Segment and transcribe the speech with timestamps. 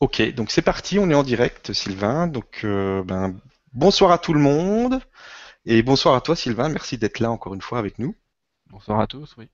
[0.00, 2.26] Ok, donc c'est parti, on est en direct, Sylvain.
[2.28, 3.36] Donc, euh, ben,
[3.72, 5.00] bonsoir à tout le monde
[5.66, 6.68] et bonsoir à toi, Sylvain.
[6.68, 8.14] Merci d'être là encore une fois avec nous.
[8.70, 9.48] Bonsoir à tous, oui.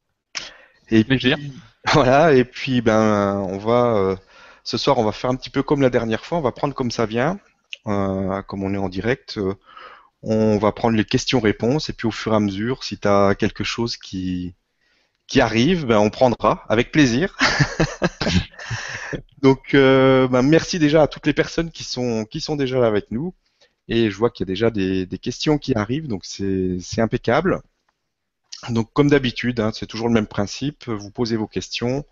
[0.91, 1.37] Et Plaisir.
[1.39, 1.53] puis,
[1.93, 4.17] voilà, et puis ben, on va euh,
[4.65, 6.39] ce soir, on va faire un petit peu comme la dernière fois.
[6.39, 7.39] On va prendre comme ça vient,
[7.87, 9.39] euh, comme on est en direct.
[9.39, 9.55] euh,
[10.23, 13.35] on va prendre les questions-réponses et puis au fur et à mesure, si tu as
[13.37, 14.55] quelque chose qui
[15.27, 17.37] qui arrive, ben, on prendra avec plaisir.
[19.43, 22.87] Donc, euh, ben, merci déjà à toutes les personnes qui sont qui sont déjà là
[22.87, 23.35] avec nous.
[23.89, 27.61] Et je vois qu'il y a déjà des, des questions qui arrivent, donc c'est impeccable.
[28.71, 30.89] Donc, comme d'habitude, hein, c'est toujours le même principe.
[30.89, 32.05] Vous posez vos questions.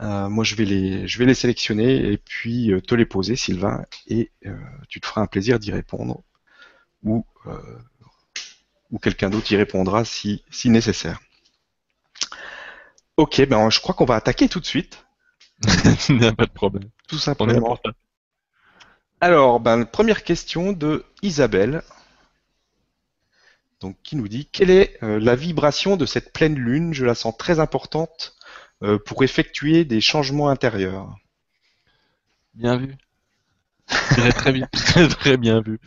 [0.00, 3.36] Euh, moi, je vais les, je vais les sélectionner et puis euh, te les poser,
[3.36, 4.56] Sylvain, et euh,
[4.88, 6.22] tu te feras un plaisir d'y répondre,
[7.04, 7.24] ou,
[8.90, 11.20] ou quelqu'un d'autre y répondra si, si nécessaire.
[13.22, 15.06] Ok, ben je crois qu'on va attaquer tout de suite,
[16.08, 16.90] Il n'y a pas de problème.
[17.06, 17.78] tout simplement.
[19.20, 21.84] Alors, ben, première question de Isabelle,
[23.80, 26.94] donc qui nous dit quelle est euh, la vibration de cette pleine lune?
[26.94, 28.34] Je la sens très importante
[28.82, 31.14] euh, pour effectuer des changements intérieurs.
[32.54, 32.96] Bien vu.
[33.86, 35.78] Très bien, très très bien vu.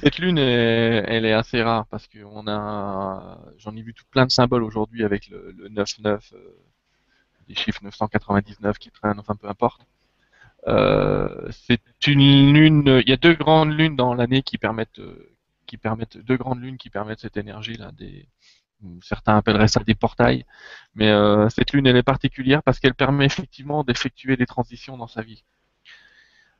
[0.00, 4.04] Cette lune, est- elle est assez rare parce que on a, j'en ai vu tout
[4.10, 6.56] plein de symboles aujourd'hui avec le, le 9-9, euh,
[7.48, 9.86] des chiffres 999 qui traînent, enfin peu importe.
[10.68, 15.34] Euh, c'est une lune, il y a deux grandes lunes dans l'année qui permettent, euh,
[15.66, 17.92] qui permettent, deux grandes lunes qui permettent cette énergie là,
[19.02, 20.44] certains appelleraient ça des portails,
[20.94, 25.06] mais euh, cette lune elle est particulière parce qu'elle permet effectivement d'effectuer des transitions dans
[25.06, 25.44] sa vie.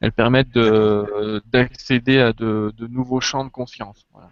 [0.02, 4.06] Elles permettent de- d'accéder à de, de nouveaux champs de conscience.
[4.12, 4.30] Voilà.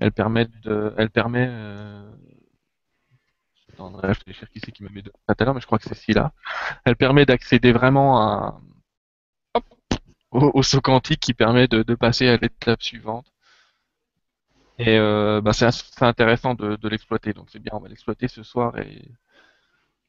[0.00, 2.10] Elles permettent de, elle permet, euh,
[3.78, 5.88] je réfléchir qui c'est qui m'a mis de tout à l'heure, mais je crois que
[5.88, 6.32] c'est celle-là.
[6.84, 8.60] Elle permet d'accéder vraiment à,
[9.54, 9.64] hop,
[10.32, 13.26] au, au saut quantique qui permet de, de passer à l'étape suivante.
[14.78, 15.68] Et euh, bah, c'est
[16.02, 19.12] intéressant de, de l'exploiter, donc c'est bien, on va l'exploiter ce soir et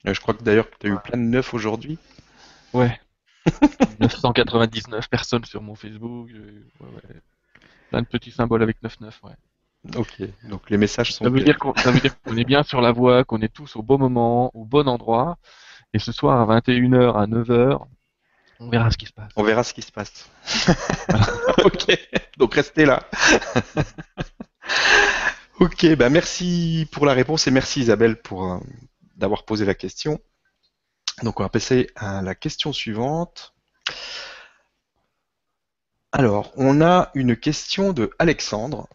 [0.08, 1.98] Euh, Je crois que d'ailleurs tu as eu plein de neufs aujourd'hui.
[2.74, 3.00] ouais.
[4.00, 7.22] 999 personnes sur mon Facebook, ouais, ouais.
[7.90, 9.32] plein de petits symboles avec 99, ouais.
[9.96, 12.62] Ok, donc les messages sont Ça veut dire qu'on ça veut dire qu'on est bien
[12.62, 15.38] sur la voie, qu'on est tous au bon moment, au bon endroit.
[15.94, 17.80] Et ce soir à 21h, à 9h,
[18.62, 19.32] on verra ce qui se passe.
[19.36, 20.30] On verra ce qui se passe.
[21.66, 21.98] ok,
[22.38, 23.10] donc restez là.
[25.60, 28.60] ok, bah merci pour la réponse et merci Isabelle pour euh,
[29.16, 30.20] d'avoir posé la question.
[31.24, 33.54] Donc on va passer à la question suivante.
[36.12, 38.88] Alors, on a une question de Alexandre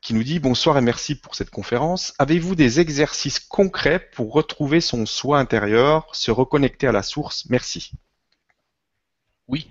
[0.00, 2.14] qui nous dit bonsoir et merci pour cette conférence.
[2.18, 7.46] Avez-vous des exercices concrets pour retrouver son soi intérieur, se reconnecter à la source?
[7.50, 7.92] Merci.
[9.48, 9.70] Oui.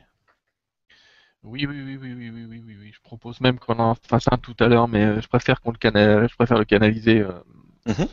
[1.43, 2.91] Oui, oui, oui, oui, oui, oui, oui, oui, oui.
[2.93, 5.71] Je propose même qu'on en fasse un tout à l'heure, mais euh, je préfère qu'on
[5.71, 6.27] le canal...
[6.29, 7.19] je préfère le canaliser.
[7.21, 7.31] euh,
[7.85, 8.07] Mhm.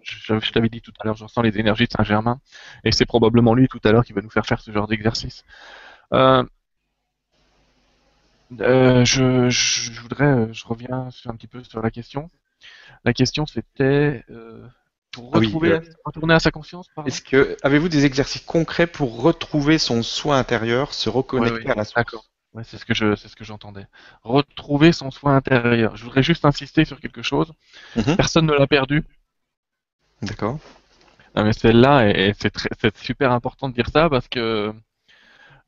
[0.00, 2.40] Je, je t'avais dit tout à l'heure, je ressens les énergies de Saint-Germain,
[2.84, 5.44] et c'est probablement lui tout à l'heure qui va nous faire faire ce genre d'exercice.
[6.12, 6.44] Euh,
[8.60, 12.30] euh, je, je, je voudrais, euh, je reviens sur un petit peu sur la question.
[13.04, 14.66] La question c'était euh,
[15.10, 16.86] pour Ah oui, retrouver, retourner à sa conscience.
[17.04, 21.70] Est-ce que avez-vous des exercices concrets pour retrouver son soi intérieur, se reconnecter Ouais, ouais,
[21.72, 22.24] à la source D'accord.
[22.54, 23.86] Ouais, c'est ce que je, c'est ce que j'entendais.
[24.22, 25.96] Retrouver son soi intérieur.
[25.96, 27.52] Je voudrais juste insister sur quelque chose.
[27.96, 28.16] Mhm.
[28.16, 29.04] Personne ne l'a perdu.
[30.26, 30.58] D'accord.
[31.36, 34.72] Non, mais celle-là, et, c'est très- c'est super important de dire ça parce que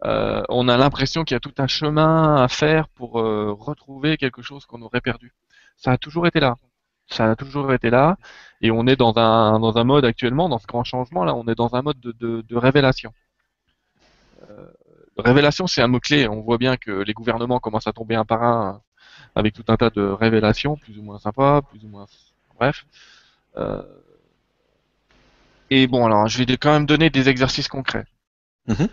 [0.05, 4.17] euh, on a l'impression qu'il y a tout un chemin à faire pour euh, retrouver
[4.17, 5.33] quelque chose qu'on aurait perdu.
[5.77, 6.57] Ça a toujours été là.
[7.09, 8.17] Ça a toujours été là.
[8.61, 11.47] Et on est dans un, dans un mode actuellement, dans ce grand changement là, on
[11.49, 13.13] est dans un mode de, de, de révélation.
[14.51, 14.67] Euh,
[15.19, 16.29] révélation, c'est un mot-clé.
[16.29, 18.83] On voit bien que les gouvernements commencent à tomber un par un
[19.35, 22.07] avec tout un tas de révélations, plus ou moins sympas, plus ou moins.
[22.59, 22.87] Bref.
[25.71, 28.05] Et bon, alors, je vais quand même donner des exercices concrets.
[28.67, 28.89] Mhm.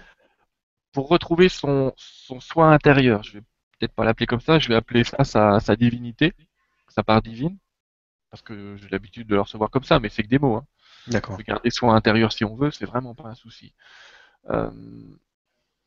[0.92, 3.44] Pour retrouver son, son soi intérieur, je vais
[3.78, 6.34] peut-être pas l'appeler comme ça, je vais appeler ça sa, sa divinité,
[6.88, 7.58] sa part divine,
[8.32, 10.56] parce que j'ai l'habitude de le recevoir comme ça, mais c'est que des mots.
[10.56, 10.66] Hein.
[11.08, 11.34] D'accord.
[11.34, 13.74] On peut garder soi intérieur si on veut, c'est vraiment pas un souci.
[14.50, 14.72] Euh,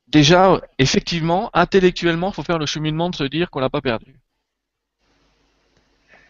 [0.06, 4.20] déjà, effectivement, intellectuellement, il faut faire le cheminement de se dire qu'on l'a pas perdu.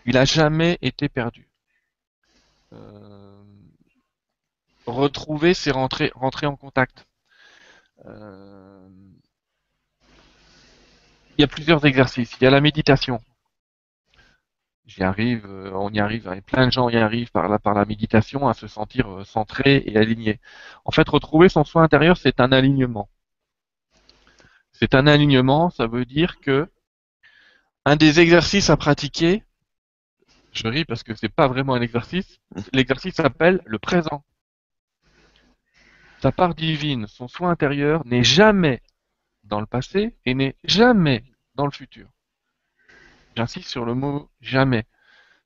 [0.06, 1.48] Il a jamais été perdu.
[2.72, 3.27] Euh,
[4.90, 7.06] retrouver, c'est rentrer, en contact.
[8.06, 8.88] Euh,
[11.36, 12.36] il y a plusieurs exercices.
[12.40, 13.20] Il y a la méditation.
[14.86, 17.74] J'y arrive, euh, on y arrive, et plein de gens y arrivent par la, par
[17.74, 20.40] la méditation à se sentir euh, centré et aligné.
[20.86, 23.08] En fait, retrouver son soi intérieur, c'est un alignement.
[24.72, 26.68] C'est un alignement, ça veut dire que
[27.84, 29.44] un des exercices à pratiquer,
[30.52, 32.40] je ris parce que c'est pas vraiment un exercice,
[32.72, 34.24] l'exercice s'appelle le présent.
[36.20, 38.82] Sa part divine, son soi intérieur n'est jamais
[39.44, 41.22] dans le passé et n'est jamais
[41.54, 42.08] dans le futur.
[43.36, 44.84] J'insiste sur le mot jamais.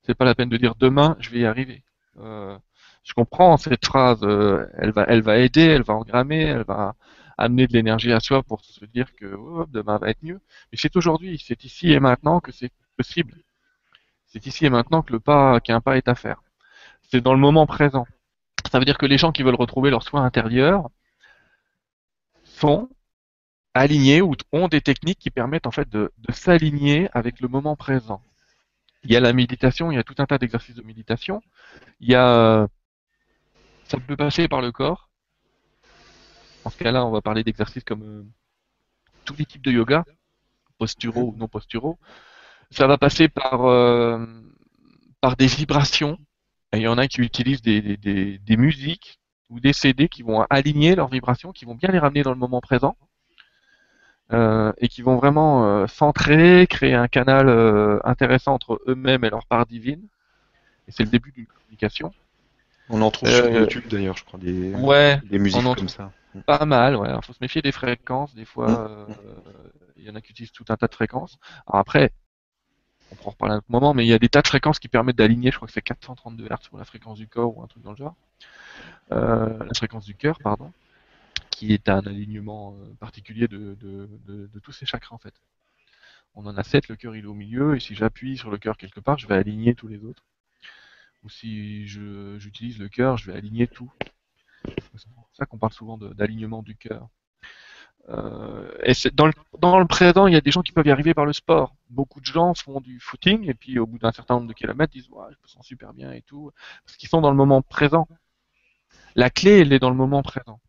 [0.03, 1.83] C'est pas la peine de dire demain, je vais y arriver.
[2.19, 2.57] Euh,
[3.05, 6.95] je comprends cette phrase, euh, elle va, elle va aider, elle va engrammer, elle va
[7.37, 10.41] amener de l'énergie à soi pour se dire que oh, demain va être mieux.
[10.71, 13.35] Mais c'est aujourd'hui, c'est ici et maintenant que c'est possible.
[14.27, 16.43] C'est ici et maintenant que le pas, qu'un pas est à faire.
[17.11, 18.07] C'est dans le moment présent.
[18.73, 20.89] Ça veut dire que les gens qui veulent retrouver leur soin intérieur
[22.43, 22.89] sont
[23.75, 27.77] alignés ou ont des techniques qui permettent en fait de, de s'aligner avec le moment
[27.77, 28.23] présent.
[29.05, 31.43] Il y a la méditation, il y a tout un tas d'exercices de méditation.
[32.01, 32.67] Il y a,
[33.85, 35.11] ça peut passer par le corps.
[36.65, 38.25] En ce cas-là, on va parler d'exercices comme euh,
[39.27, 40.07] tous les types de yoga,
[40.79, 41.99] posturaux ou non posturaux.
[42.71, 44.25] Ça va passer par, euh,
[45.21, 46.17] par des vibrations.
[46.75, 49.21] Il y en a qui utilisent des, des, des, musiques
[49.51, 52.39] ou des CD qui vont aligner leurs vibrations, qui vont bien les ramener dans le
[52.39, 52.97] moment présent.
[54.33, 59.31] Euh, et qui vont vraiment euh, centrer, créer un canal euh, intéressant entre eux-mêmes et
[59.31, 60.01] leur part divine.
[60.89, 62.15] Et c'est le début d'une communication.
[62.89, 66.13] On en trouve sur YouTube d'ailleurs, je crois, des, ouais, des musiques comme ça.
[66.47, 67.11] Pas mal, ouais.
[67.15, 68.35] Il faut se méfier des fréquences.
[68.35, 69.15] Des fois, mm.
[69.99, 71.39] il y en a qui utilisent tout un tas de fréquences.
[71.67, 72.11] Alors après,
[73.13, 74.49] on pourra en reparler à un autre moment, mais il y a des tas de
[74.49, 77.57] fréquences qui permettent d'aligner, je crois que c'est 432 Hz pour la fréquence du corps
[77.57, 78.17] ou un truc dans le genre.
[79.11, 80.73] la fréquence du cœur, pardon
[81.63, 83.77] qui est un alignement euh, particulier de,
[84.65, 85.35] tous ces chakras en fait.
[86.35, 88.59] On en a sept, le cœur il est au milieu, et si j'appuie sur le
[88.59, 90.25] cœur quelque part, je vais aligner tous les autres.
[91.23, 93.93] Ou si j'utilise le cœur, je vais aligner tout.
[94.65, 97.09] C'est pour ça qu'on parle souvent d'alignement du cœur.
[98.09, 98.69] Euh,
[99.15, 101.75] dans le, présent, il y a des gens qui peuvent y arriver par le sport.
[101.89, 104.93] Beaucoup de gens font du footing et puis au bout d'un certain nombre de kilomètres,
[104.93, 106.51] disent ouais, je me sens super bien et tout,
[106.85, 108.09] parce qu'ils sont dans le moment présent.
[109.15, 110.61] La clé, elle est dans le moment présent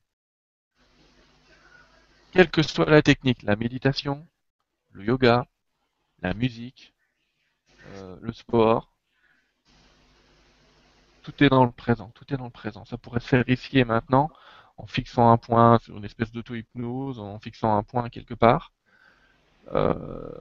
[2.33, 4.27] quelle que soit la technique, la méditation,
[4.91, 5.45] le yoga,
[6.21, 6.93] la musique,
[7.93, 8.91] euh, le sport,
[11.21, 12.85] tout est dans le présent, tout est dans le présent.
[12.85, 14.31] Ça pourrait se faire ici et maintenant
[14.77, 18.71] en fixant un point sur une espèce d'auto-hypnose, en fixant un point quelque part,
[19.73, 20.31] euh,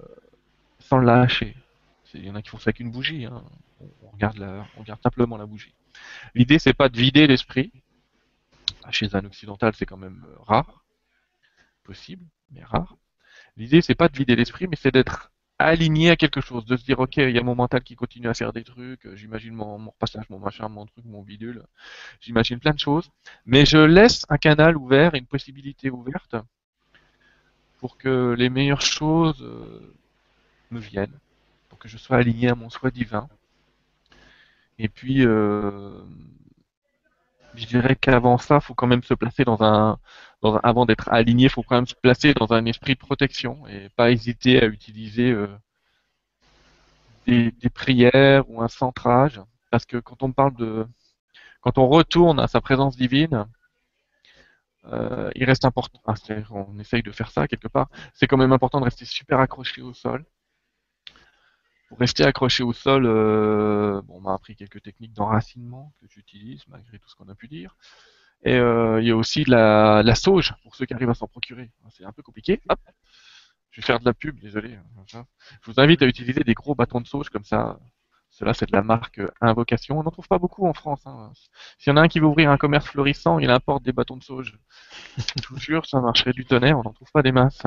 [0.79, 1.57] sans le lâcher.
[2.15, 3.25] Il y en a qui font ça avec une bougie.
[3.25, 3.43] Hein.
[4.03, 4.41] On, regarde
[4.77, 5.75] on regarde simplement la bougie.
[6.35, 7.73] L'idée, c'est pas de vider l'esprit.
[8.91, 10.85] Chez un occidental, c'est quand même rare
[11.85, 12.97] possible, mais rare.
[13.57, 15.31] L'idée, c'est pas de vider l'esprit, mais c'est d'être
[15.65, 18.29] aligné à quelque chose, de se dire ok, il y a mon mental qui continue
[18.29, 21.65] à faire des trucs, euh, j'imagine mon, mon repassage, mon machin, mon truc, mon bidule,
[22.21, 23.11] j'imagine plein de choses,
[23.47, 26.37] mais je laisse un canal ouvert, une possibilité ouverte
[27.79, 29.95] pour que les meilleures choses euh,
[30.71, 31.19] me viennent,
[31.69, 33.29] pour que je sois aligné à mon soi divin.
[34.79, 36.01] Et puis, euh,
[37.55, 39.99] je dirais qu'avant ça, faut quand même se placer dans un,
[40.63, 44.11] avant d'être aligné, faut quand même se placer dans un esprit de protection et pas
[44.11, 45.49] hésiter à utiliser euh,
[47.27, 49.41] des, prières ou un centrage,
[49.71, 50.87] parce que quand on parle de,
[51.61, 53.47] quand on retourne à sa présence divine,
[54.87, 56.15] euh, il reste important, ah,
[56.51, 59.81] on essaye de faire ça quelque part, c'est quand même important de rester super accroché
[59.81, 60.25] au sol,
[61.89, 66.67] pour rester accroché au sol, euh, bon, on m'a appris quelques techniques d'enracinement que j'utilise
[66.69, 67.77] malgré tout ce qu'on a pu dire.
[68.45, 71.29] Et euh, il y a aussi la, la sauge pour ceux qui arrivent à s'en
[71.29, 71.71] procurer.
[71.91, 72.61] C'est un peu compliqué.
[72.69, 72.81] Hop.
[73.71, 74.79] Je vais faire de la pub, désolé.
[75.09, 75.19] Je
[75.65, 77.79] vous invite à utiliser des gros bâtons de sauge comme ça.
[78.31, 79.99] Cela, c'est de la marque Invocation.
[79.99, 81.03] On n'en trouve pas beaucoup en France.
[81.07, 81.33] Hein.
[81.79, 84.17] S'il y en a un qui veut ouvrir un commerce florissant, il importe des bâtons
[84.17, 84.59] de sauge.
[85.19, 86.79] Je vous jure, ça marcherait du tonnerre.
[86.79, 87.63] On n'en trouve pas des masses.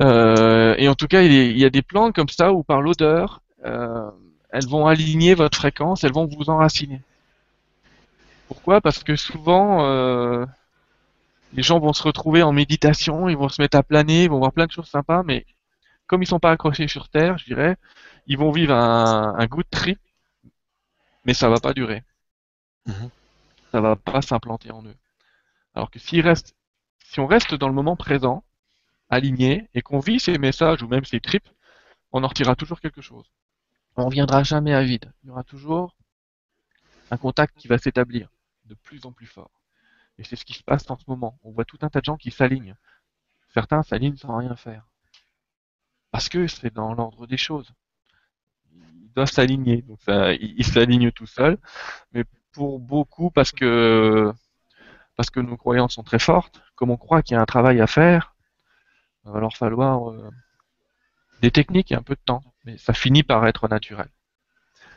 [0.00, 3.42] Euh, et en tout cas, il y a des plantes comme ça où par l'odeur,
[3.64, 4.10] euh,
[4.50, 7.00] elles vont aligner votre fréquence, elles vont vous enraciner.
[8.48, 8.80] Pourquoi?
[8.80, 10.44] Parce que souvent, euh,
[11.52, 14.38] les gens vont se retrouver en méditation, ils vont se mettre à planer, ils vont
[14.38, 15.46] voir plein de choses sympas, mais
[16.06, 17.76] comme ils sont pas accrochés sur Terre, je dirais,
[18.26, 19.98] ils vont vivre un, un good trip,
[21.24, 22.02] mais ça va pas durer.
[22.86, 23.10] Mhm.
[23.72, 24.96] Ça va pas s'implanter en eux.
[25.74, 26.54] Alors que s'ils restent,
[27.04, 28.44] si on reste dans le moment présent,
[29.10, 31.48] aligné et qu'on vit ces messages ou même ces trips,
[32.12, 33.26] on en retirera toujours quelque chose.
[33.96, 35.12] On ne reviendra jamais à vide.
[35.22, 35.96] Il y aura toujours
[37.10, 38.30] un contact qui va s'établir
[38.64, 39.50] de plus en plus fort.
[40.18, 41.38] Et c'est ce qui se passe en ce moment.
[41.42, 42.76] On voit tout un tas de gens qui s'alignent.
[43.52, 44.86] Certains s'alignent sans rien faire.
[46.10, 47.72] Parce que c'est dans l'ordre des choses.
[48.72, 49.82] Ils doivent s'aligner.
[49.82, 51.58] Donc ils s'alignent tout seuls.
[52.12, 54.32] Mais pour beaucoup, parce que
[55.16, 57.80] parce que nos croyances sont très fortes, comme on croit qu'il y a un travail
[57.80, 58.34] à faire,
[59.24, 60.30] Il va leur falloir euh,
[61.40, 64.08] des techniques et un peu de temps, mais ça finit par être naturel.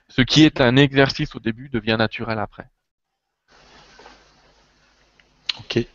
[0.09, 2.69] Ce qui est un exercice au début devient naturel après.
[5.59, 5.85] Ok.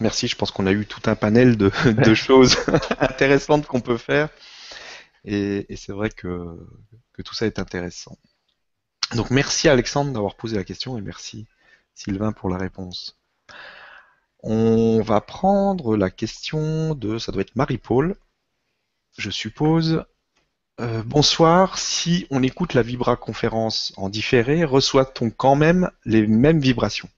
[0.00, 2.56] Merci, je pense qu'on a eu tout un panel de, de choses
[3.00, 4.28] intéressantes qu'on peut faire.
[5.24, 6.56] Et, et c'est vrai que,
[7.12, 8.16] que tout ça est intéressant.
[9.14, 11.46] Donc merci Alexandre d'avoir posé la question et merci
[11.94, 13.18] Sylvain pour la réponse.
[14.42, 18.16] On va prendre la question de, ça doit être Marie-Paul,
[19.18, 20.04] je suppose.
[20.80, 26.58] Euh, bonsoir, si on écoute la Vibra conférence en différé, reçoit-on quand même les mêmes
[26.58, 27.10] vibrations?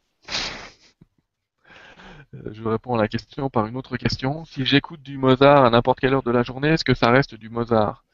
[2.34, 4.44] Euh, Je réponds à la question par une autre question.
[4.46, 7.36] Si j'écoute du Mozart à n'importe quelle heure de la journée, est-ce que ça reste
[7.36, 8.04] du Mozart?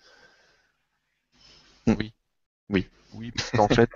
[1.87, 1.95] Mm.
[1.99, 2.13] Oui.
[2.69, 2.87] Oui.
[3.15, 3.91] Oui, parce qu'en fait,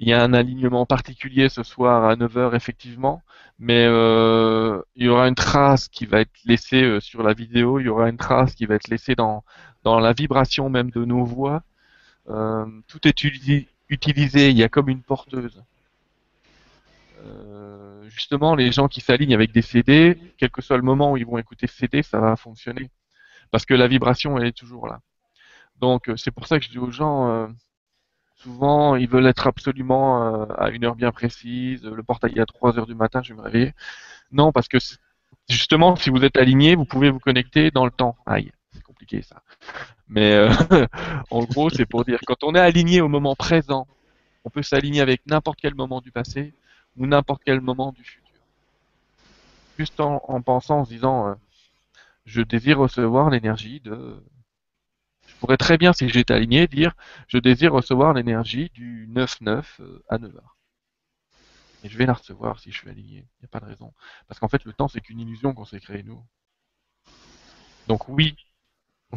[0.00, 3.22] il y a un alignement particulier ce soir à 9h, effectivement,
[3.60, 7.86] mais euh, il y aura une trace qui va être laissée sur la vidéo, il
[7.86, 9.44] y aura une trace qui va être laissée dans,
[9.84, 11.62] dans la vibration même de nos voix.
[12.28, 13.24] Euh, tout est
[13.88, 15.62] utilisé, il y a comme une porteuse.
[17.24, 21.16] Euh, justement, les gens qui s'alignent avec des CD, quel que soit le moment où
[21.16, 22.90] ils vont écouter ce CD, ça va fonctionner.
[23.50, 25.00] Parce que la vibration, elle est toujours là.
[25.82, 27.48] Donc, euh, c'est pour ça que je dis aux gens, euh,
[28.36, 31.84] souvent, ils veulent être absolument euh, à une heure bien précise.
[31.84, 33.74] Le portail est à 3 heures du matin, je vais me réveiller.
[34.30, 34.78] Non, parce que
[35.48, 38.16] justement, si vous êtes aligné, vous pouvez vous connecter dans le temps.
[38.26, 38.52] Aïe,
[39.22, 39.42] ça.
[40.08, 40.50] Mais euh,
[41.30, 43.86] en gros, c'est pour dire, quand on est aligné au moment présent,
[44.44, 46.54] on peut s'aligner avec n'importe quel moment du passé
[46.96, 48.22] ou n'importe quel moment du futur.
[49.78, 51.34] Juste en, en pensant, en se disant, euh,
[52.26, 54.22] je désire recevoir l'énergie de...
[55.26, 56.94] Je pourrais très bien, si j'étais aligné, dire,
[57.26, 60.40] je désire recevoir l'énergie du 9-9 euh, à 9h.
[61.84, 63.18] Et je vais la recevoir si je suis aligné.
[63.18, 63.92] Il n'y a pas de raison.
[64.28, 66.22] Parce qu'en fait, le temps, c'est qu'une illusion qu'on s'est créée, nous.
[67.88, 68.36] Donc oui.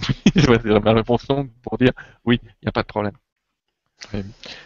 [0.01, 0.47] C'est
[0.83, 1.91] ma réponse longue pour dire,
[2.25, 3.13] oui, il n'y a pas de problème.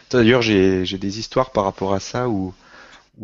[0.09, 2.53] D'ailleurs, j'ai des histoires par rapport à ça où,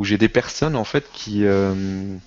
[0.01, 2.17] j'ai des personnes en fait qui, euh,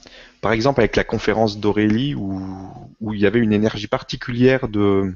[0.41, 5.15] par exemple avec la conférence d'Aurélie où, il y avait une énergie particulière de,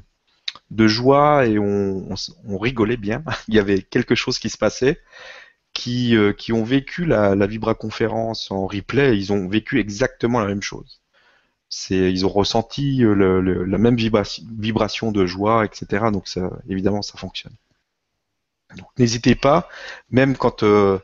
[0.87, 2.15] joie et on,
[2.47, 3.25] rigolait bien.
[3.49, 5.01] Il y avait quelque chose qui se passait,
[5.73, 10.41] qui, euh, qui ont vécu la, la Vibra conférence en replay ils ont vécu exactement
[10.41, 11.02] la même chose.
[11.91, 16.07] Ils ont ressenti euh, la même vibration, de joie, etc.
[16.13, 16.29] Donc
[16.69, 17.55] évidemment, ça fonctionne.
[18.77, 19.69] Donc n'hésitez pas,
[20.11, 20.99] même quand euh,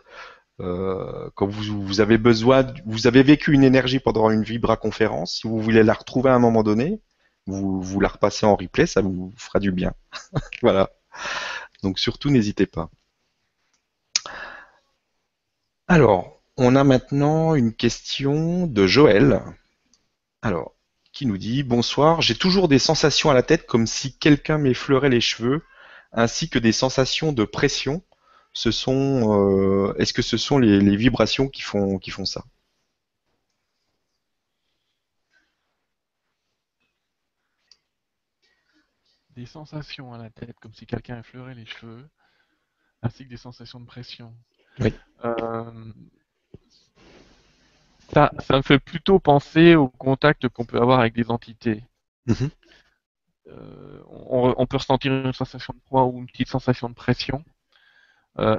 [0.61, 5.61] euh, vous, avez besoin, vous avez vécu une énergie pendant une Vibra conférence, si vous
[5.61, 7.01] voulez la retrouver à un moment donné,
[7.47, 9.95] vous la repassez en replay, ça vous fera du bien.
[10.63, 10.91] voilà.
[11.83, 12.91] Donc surtout n'hésitez pas.
[15.87, 19.43] Alors, on a maintenant une question de Joël.
[20.43, 20.75] Alors,
[21.13, 25.09] qui nous dit Bonsoir, j'ai toujours des sensations à la tête comme si quelqu'un m'effleurait
[25.09, 25.65] les cheveux,
[26.13, 28.03] ainsi que des sensations de pression.
[28.53, 32.45] Ce sont, euh, est-ce que ce sont les, les vibrations qui font, qui font ça?
[39.31, 42.09] Des sensations à la tête, comme si quelqu'un effleurait les cheveux,
[43.03, 44.35] ainsi que des sensations de pression.
[44.81, 44.93] Oui.
[45.25, 45.93] Euh,
[48.13, 51.85] ça, ça me fait plutôt penser au contact qu'on peut avoir avec des entités.
[52.27, 52.51] Mhm.
[53.49, 57.45] Euh, on, on peut ressentir une sensation de poids ou une petite sensation de pression.
[58.39, 58.57] Euh,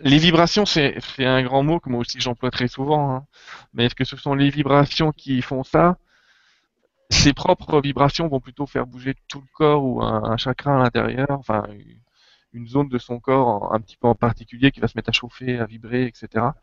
[0.00, 3.14] les vibrations, c'est un grand mot que moi aussi j'emploie très souvent.
[3.16, 3.26] hein.
[3.74, 5.98] Mais est-ce que ce sont les vibrations qui font ça?
[7.10, 10.78] Ses propres vibrations vont plutôt faire bouger tout le corps ou un, un chakra à
[10.82, 11.64] l'intérieur, enfin
[12.52, 15.10] une zone de son corps en- un petit peu en particulier qui va se mettre
[15.10, 16.56] à chauffer, à vibrer, etc.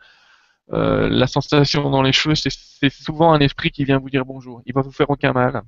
[0.71, 4.61] Euh, la sensation dans les cheveux, c'est souvent un esprit qui vient vous dire bonjour.
[4.65, 5.63] Il va vous faire aucun mal.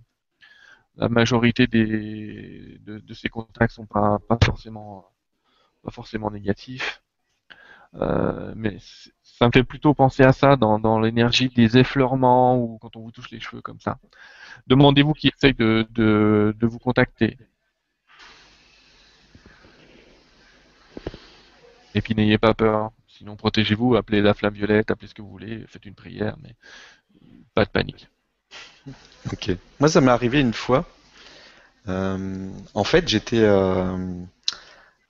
[0.97, 5.11] La majorité des, de, ces contacts sont pas, forcément,
[6.31, 7.01] négatifs.
[7.95, 8.77] Euh, mais
[9.23, 13.11] ça me fait plutôt penser à ça dans, l'énergie des effleurements ou quand on vous
[13.11, 13.97] touche les cheveux comme ça.
[14.67, 17.37] Demandez-vous qui essaye de, de, de vous contacter.
[21.95, 22.91] Et puis n'ayez pas peur.
[23.17, 26.55] Sinon, protégez-vous, appelez la flamme violette, appelez ce que vous voulez, faites une prière, mais
[27.53, 28.09] pas de panique.
[29.31, 29.49] Ok.
[29.79, 30.87] Moi, ça m'est arrivé une fois.
[31.87, 34.23] Euh, en fait, j'étais euh,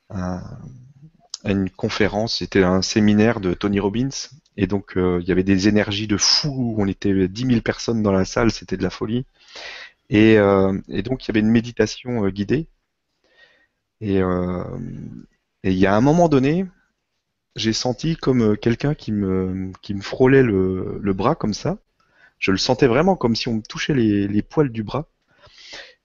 [0.09, 0.41] à,
[1.43, 5.67] une conférence, c'était un séminaire de Tony Robbins, et donc euh, il y avait des
[5.67, 6.75] énergies de fou.
[6.77, 9.25] On était 10 000 personnes dans la salle, c'était de la folie.
[10.09, 12.67] Et, euh, et donc il y avait une méditation euh, guidée.
[13.99, 14.63] Et, euh,
[15.63, 16.65] et il y a un moment donné,
[17.55, 21.77] j'ai senti comme euh, quelqu'un qui me, qui me frôlait le, le bras comme ça.
[22.39, 25.09] Je le sentais vraiment comme si on me touchait les, les poils du bras.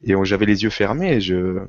[0.02, 1.61] Et j'avais les yeux fermés et je,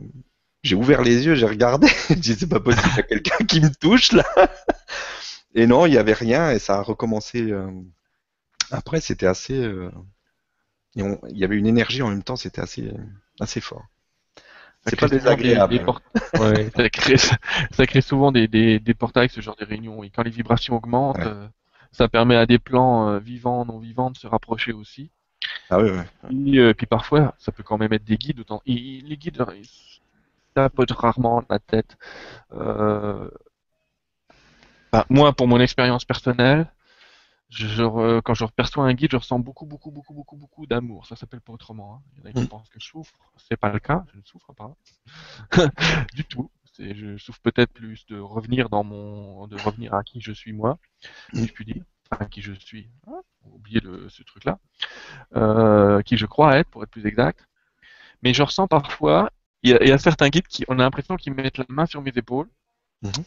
[0.63, 3.45] j'ai ouvert les yeux, j'ai regardé, j'ai dit c'est pas possible, il y a quelqu'un
[3.45, 4.25] qui me touche là.
[5.55, 7.41] Et non, il y avait rien et ça a recommencé.
[7.51, 7.71] euh,
[8.71, 9.53] Après, c'était assez.
[9.57, 9.91] euh,
[10.95, 11.03] Il
[11.37, 12.89] y avait une énergie en même temps, c'était assez,
[13.41, 13.85] assez fort.
[14.83, 15.73] Ça C'est crée pas souvent des- désagréable.
[15.73, 16.01] des port-
[16.39, 17.37] Ouais, ça, crée, ça,
[17.71, 20.03] ça crée souvent des, des, des portails, ce genre de réunions.
[20.03, 21.25] Et quand les vibrations augmentent, Ouais.
[21.25, 21.47] euh,
[21.91, 25.11] ça permet à des plans euh, vivants, non vivants de se rapprocher aussi.
[25.69, 26.05] Ah oui, ouais.
[26.27, 28.39] Puis, euh, puis parfois, ça peut quand même être des guides.
[28.39, 28.61] Autant...
[28.65, 29.67] et- et les guides, ils
[30.55, 31.97] tapotent rarement la tête.
[34.91, 36.67] Bah, moi, pour mon expérience personnelle,
[37.51, 40.67] je, je re- quand je perçois un guide, je ressens beaucoup, beaucoup, beaucoup, beaucoup, beaucoup
[40.67, 41.05] d'amour.
[41.07, 41.95] Ça s'appelle pas autrement.
[41.95, 42.01] hein.
[42.17, 42.47] Il y en a qui Mm.
[42.47, 43.13] pensent que je souffre.
[43.37, 44.05] C'est pas le cas.
[44.13, 44.75] Je ne souffre pas
[46.15, 46.51] du tout.
[46.79, 50.79] Je souffre peut-être plus de revenir dans mon, de revenir à qui je suis moi,
[51.35, 52.89] si je puis dire, enfin qui je suis.
[53.07, 54.59] Hein, oublier le, ce truc-là,
[55.35, 57.47] euh, qui je crois être, pour être plus exact.
[58.23, 59.31] Mais je ressens parfois,
[59.63, 61.65] il y a, il y a certains guides qui, on a l'impression qu'ils mettent la
[61.69, 62.49] main sur mes épaules.
[63.01, 63.25] Mhm.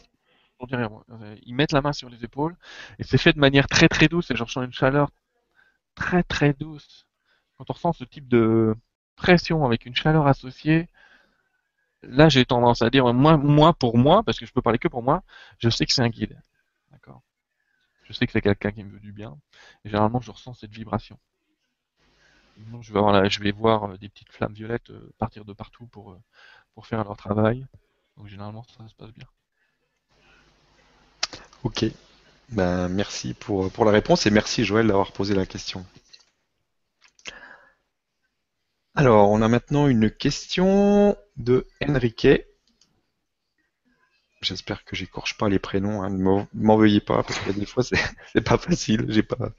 [0.61, 2.55] Euh, ils mettent la main sur les épaules
[2.99, 5.09] et c'est fait de manière très très douce et je ressens une chaleur
[5.95, 7.07] très très douce.
[7.57, 8.75] Quand on ressent ce type de
[9.15, 10.89] pression avec une chaleur associée,
[12.03, 14.87] là j'ai tendance à dire, moi, moi pour moi, parce que je peux parler que
[14.87, 15.23] pour moi,
[15.59, 16.39] je sais que c'est un guide.
[16.91, 17.21] D'accord?
[18.03, 19.37] Je sais que c'est quelqu'un qui me veut du bien.
[19.85, 21.19] Généralement je ressens cette vibration.
[22.55, 25.87] Sinon, Je vais, je vais voir euh, des petites flammes violettes euh, partir de partout
[25.87, 26.17] pour,
[26.73, 27.67] pour faire leur travail.
[28.17, 29.27] Donc généralement ça se passe bien.
[31.65, 31.83] Ok.
[32.49, 35.83] Ben, merci pour, la réponse et merci Joël d'avoir posé la question.
[38.93, 42.27] Alors, on a maintenant une question de Enrique.
[44.41, 46.21] J'espère que j'écorche pas les prénoms, hein, ne
[46.53, 47.81] m'en- veuillez pas, parce que des fois
[48.33, 49.49] c'est pas facile, j'ai pas.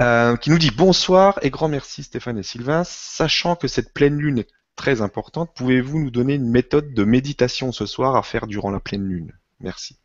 [0.00, 2.82] Euh, qui nous dit bonsoir et grand merci Stéphane et Sylvain.
[2.82, 7.70] Sachant que cette pleine lune est très importante, pouvez-vous nous donner une méthode de méditation
[7.70, 9.38] ce soir à faire durant la pleine lune?
[9.60, 9.96] Merci.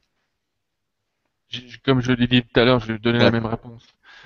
[1.85, 3.85] Comme je l'ai dit tout à l'heure, je vais donner la même réponse.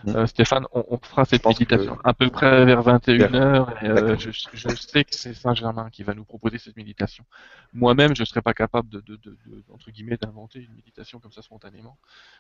[0.10, 3.84] Euh, Stéphane, on, on fera cette que- méditation à peu près vers 21h.
[3.84, 7.26] Et, euh, je, je sais que c'est Saint-Germain qui va nous proposer cette méditation.
[7.74, 11.20] Moi-même, je ne serais pas capable de, de, de, de- entre guillemets, d'inventer une méditation
[11.20, 11.98] comme ça spontanément.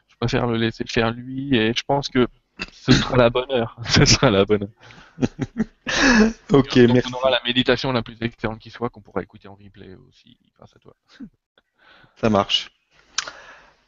[0.07, 2.27] Je préfère le laisser faire lui et je pense que
[2.71, 3.75] ce sera la bonne heure.
[3.89, 5.27] ce sera la bonne heure.
[6.51, 7.11] Ok, Donc, merci.
[7.13, 10.37] on aura la méditation la plus excellente qui soit qu'on pourra écouter en replay aussi
[10.55, 10.95] grâce à toi.
[12.17, 12.71] Ça marche.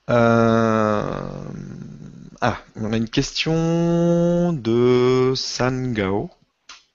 [0.09, 1.29] Euh,
[2.41, 6.29] Ah, on a une question de Sangao.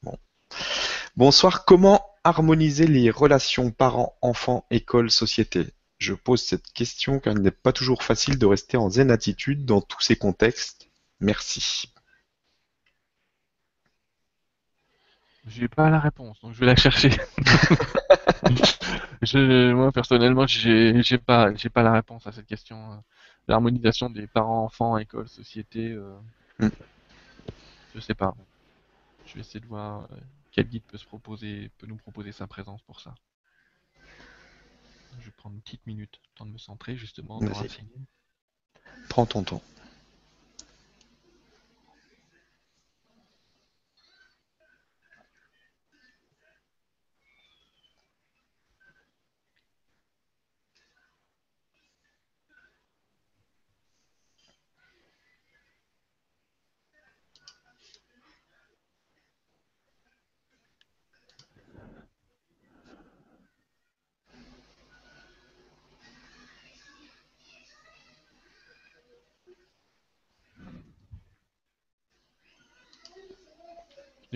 [0.03, 0.17] Bon.
[1.17, 5.67] Bonsoir, comment harmoniser les relations parents, enfants, école, société?
[5.99, 9.67] Je pose cette question car il n'est pas toujours facile de rester en zen attitude
[9.67, 10.89] dans tous ces contextes.
[11.21, 11.93] Merci.
[15.47, 17.11] J'ai pas la réponse, donc je vais la chercher.
[19.23, 22.93] je, moi personnellement, j'ai j'ai pas j'ai pas la réponse à cette question.
[22.93, 22.97] euh,
[23.49, 25.91] L'harmonisation des parents, enfants, école, société.
[25.93, 26.15] Euh,
[26.59, 26.69] Mm.
[27.95, 28.35] Je sais pas.
[29.27, 30.17] Je vais essayer de voir euh,
[30.53, 33.15] quel guide peut se proposer, peut nous proposer sa présence pour ça.
[35.19, 37.41] Je vais prendre une petite minute, le temps de me centrer justement.
[39.09, 39.63] Prends ton temps.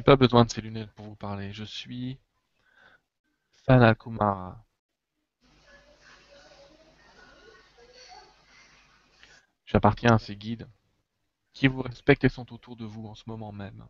[0.08, 1.52] Pas besoin de ces lunettes pour vous parler.
[1.52, 2.18] Je suis
[4.00, 4.64] Kumara.
[9.66, 10.66] J'appartiens à ces guides
[11.52, 13.86] qui vous respectent et sont autour de vous en ce moment même.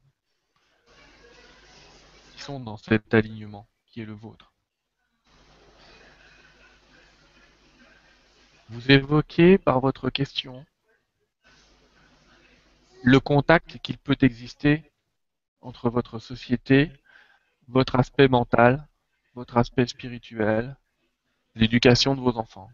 [2.33, 4.52] Qui sont dans cet alignement qui est le vôtre.
[8.70, 10.66] Vous évoquez par votre question
[13.04, 14.88] le contact qu'il peut exister
[15.61, 16.92] entre votre société,
[17.68, 18.87] votre aspect mental,
[19.35, 20.77] votre aspect spirituel,
[21.55, 22.71] l'éducation de vos enfants.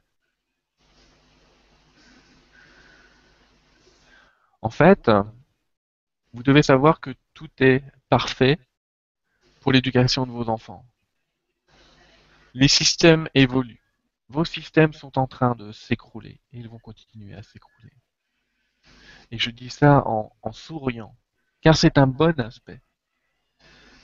[4.62, 5.10] En fait,
[6.32, 8.58] vous devez savoir que tout est parfait
[9.60, 10.84] pour l'éducation de vos enfants.
[12.54, 13.82] Les systèmes évoluent.
[14.28, 17.92] Vos systèmes sont en train de s'écrouler et ils vont continuer à s'écrouler.
[19.30, 21.16] Et je dis ça en, souriant,
[21.64, 22.80] car c'est un bon aspect.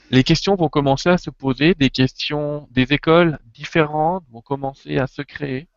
[0.09, 5.07] les questions vont commencer à se poser, des questions, des écoles différentes vont commencer à
[5.07, 5.69] se créer.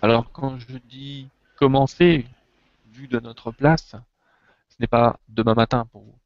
[0.00, 2.26] Alors quand je dis commencer,
[2.86, 3.94] vu de notre place,
[4.70, 6.18] ce n'est pas demain matin pour vous.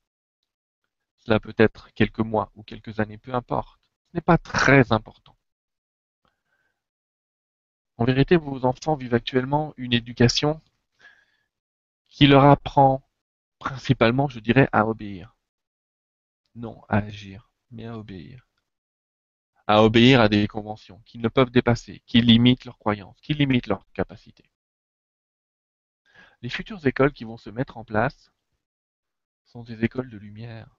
[1.19, 3.81] Cela peut être quelques mois ou quelques années, peu importe.
[4.11, 5.37] Ce n'est pas très important.
[7.99, 10.61] En vérité, vos enfants vivent actuellement une éducation
[12.09, 13.03] qui leur apprend
[13.63, 15.37] principalement, je dirais, à obéir.
[16.57, 18.49] Non à agir, mais à obéir.
[19.69, 23.69] À obéir à des conventions qu'ils ne peuvent dépasser, qui limitent leurs croyances, qui limitent
[23.69, 24.51] leurs capacités.
[26.43, 28.33] Les futures écoles qui vont se mettre en place
[29.45, 30.77] sont des écoles de lumière.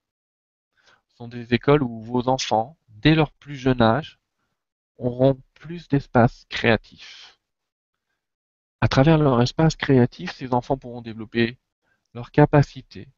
[1.16, 4.20] sont des écoles où vos enfants, dès leur plus jeune âge,
[4.98, 7.40] auront plus d'espace créatif.
[8.82, 11.58] À travers leur espace créatif, ces enfants pourront développer
[12.14, 13.10] leurs capacités,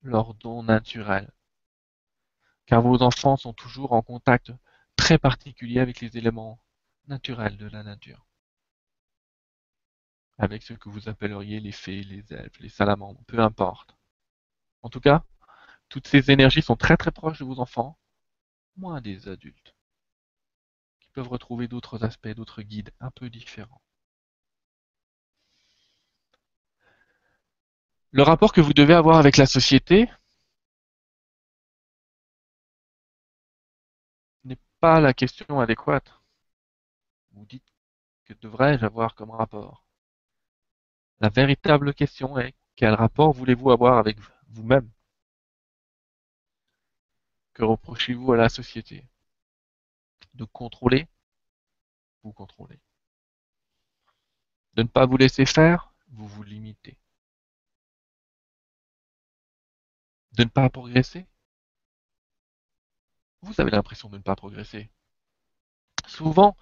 [0.00, 1.30] leurs dons naturels,
[2.66, 4.52] car vos enfants sont toujours en contact
[4.96, 6.60] très particulier avec les éléments
[7.08, 8.26] naturels de la nature.
[10.38, 13.94] Avec ce que vous appelleriez les fées, les elfes, les salamandres, peu importe.
[14.82, 15.24] En tout cas,
[15.88, 17.98] toutes ces énergies sont très très proches de vos enfants,
[18.76, 19.74] moins des adultes,
[21.00, 23.82] qui peuvent retrouver d'autres aspects, d'autres guides un peu différents.
[28.16, 30.08] Le rapport que vous devez avoir avec la société,
[34.80, 36.10] pas la question adéquate.
[37.32, 37.70] Vous dites
[38.24, 39.84] que devrais-je avoir comme rapport?
[41.20, 44.16] La véritable question est quel rapport voulez-vous avoir avec
[44.48, 44.90] vous-même?
[47.52, 49.04] Que reprochez-vous à la société?
[50.32, 51.06] De contrôler?
[52.22, 52.80] Vous contrôlez.
[54.72, 55.92] De ne pas vous laisser faire?
[56.08, 56.96] Vous vous limitez.
[60.36, 61.26] De ne pas progresser
[63.46, 64.90] vous avez l'impression de ne pas progresser.
[66.06, 66.56] Souvent,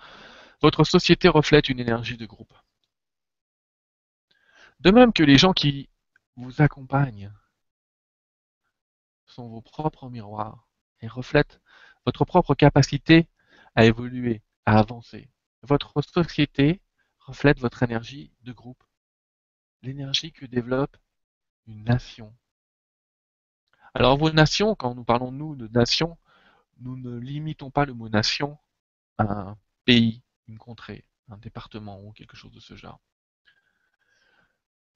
[0.60, 2.52] votre société reflète une énergie de groupe.
[4.80, 5.88] De même que les gens qui
[6.36, 7.32] vous accompagnent
[9.26, 10.68] sont vos propres miroirs
[11.00, 11.60] et reflètent
[12.04, 13.28] votre propre capacité
[13.74, 15.30] à évoluer, à avancer.
[15.62, 16.82] Votre société
[17.18, 18.84] reflète votre énergie de groupe,
[19.82, 20.96] l'énergie que développe
[21.66, 22.34] une nation.
[23.94, 26.18] Alors vos nations, quand nous parlons nous de nations,
[26.78, 28.58] nous ne limitons pas le mot nation
[29.18, 33.00] à un pays, une contrée, un département ou quelque chose de ce genre.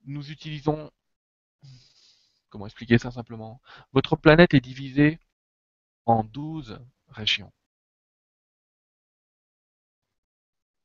[0.05, 0.91] Nous utilisons,
[2.51, 3.61] comment expliquer ça simplement?
[3.93, 5.21] Votre planète est divisée
[6.07, 7.53] en 12 régions.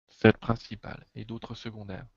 [0.10, 2.08] 7 principales et d'autres secondaires.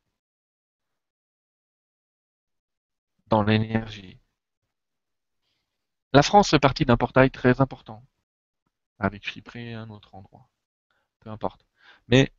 [3.29, 4.21] Dans l'énergie.
[6.17, 8.03] La France fait partie d'un portail très important
[8.99, 10.49] avec Chypré et un autre endroit.
[11.21, 11.67] Peu importe.
[12.09, 12.33] Mais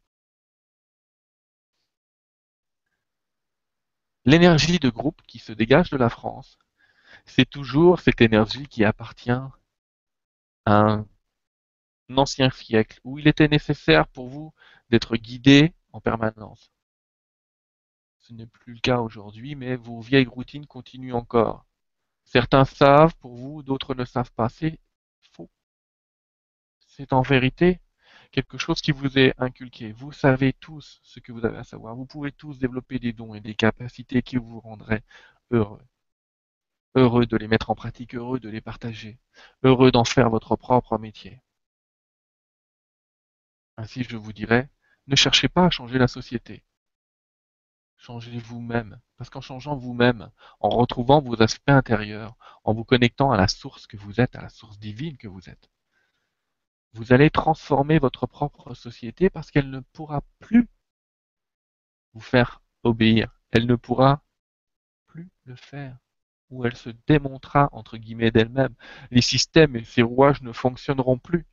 [4.26, 6.58] l'énergie de groupe qui se dégage de la France,
[7.26, 9.52] c'est toujours cette énergie qui appartient à
[10.66, 11.06] un
[12.16, 14.56] ancien siècle où il était nécessaire pour vous
[14.90, 16.72] d'être guidé en permanence.
[18.18, 21.67] Ce n'est plus le cas aujourd'hui, mais vos vieilles routines continuent encore.
[22.28, 24.50] Certains savent pour vous, d'autres ne savent pas.
[24.50, 24.80] C'est
[26.86, 27.80] c'est en vérité
[28.32, 29.92] quelque chose qui vous est inculqué.
[29.94, 31.96] Vous savez tous ce que vous avez à savoir.
[31.96, 35.04] Vous pouvez tous développer des dons et des capacités qui vous rendraient
[35.52, 35.82] heureux.
[36.96, 39.20] Heureux de les mettre en pratique, heureux de les partager,
[39.64, 41.42] heureux d'en faire votre propre métier.
[43.78, 44.70] Ainsi, je vous dirais,
[45.08, 46.64] ne cherchez pas à changer la société.
[47.98, 49.00] Changez vous-même.
[49.18, 53.88] Parce qu'en changeant vous-même, en retrouvant vos aspects intérieurs, en vous connectant à la source
[53.88, 55.70] que vous êtes, à la source divine que vous êtes,
[56.94, 60.68] vous allez transformer votre propre société parce qu'elle ne pourra plus
[62.14, 63.40] vous faire obéir.
[63.52, 64.24] Elle ne pourra
[65.08, 65.98] plus le faire.
[66.50, 68.74] Ou elle se démontrera, entre guillemets, d'elle-même.
[69.12, 71.46] Les systèmes et ces rouages ne fonctionneront plus.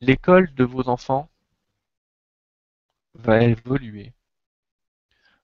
[0.00, 1.28] L'école de vos enfants
[3.14, 4.12] va évoluer.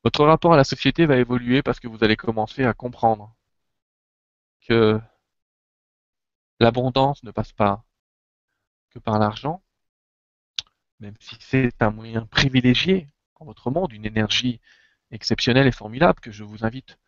[0.04, 3.34] Votre rapport à la société va évoluer parce que vous allez commencer à comprendre
[4.60, 5.00] que
[6.60, 7.84] l'abondance ne passe pas
[8.90, 9.62] que par l'argent,
[11.00, 14.60] même si c'est un moyen privilégié en votre monde, une énergie
[15.10, 16.98] exceptionnelle et formidable que je vous invite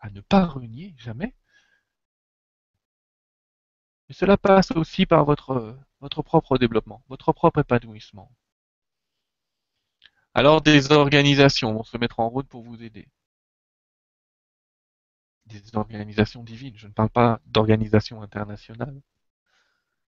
[0.00, 1.34] à ne pas renier jamais.
[4.08, 8.30] Mais cela passe aussi par votre, votre propre développement, votre propre épanouissement.
[10.34, 13.08] Alors des organisations vont se mettre en route pour vous aider.
[15.46, 16.76] des organisations divines.
[16.76, 19.00] Je ne parle pas d'organisations internationales.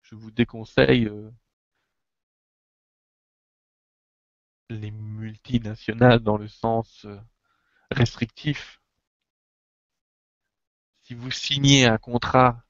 [0.02, 1.30] Je vous déconseille euh,
[4.70, 7.18] les multinationales dans le sens euh,
[7.90, 8.80] restrictif.
[11.04, 12.62] Si vous signez un contrat,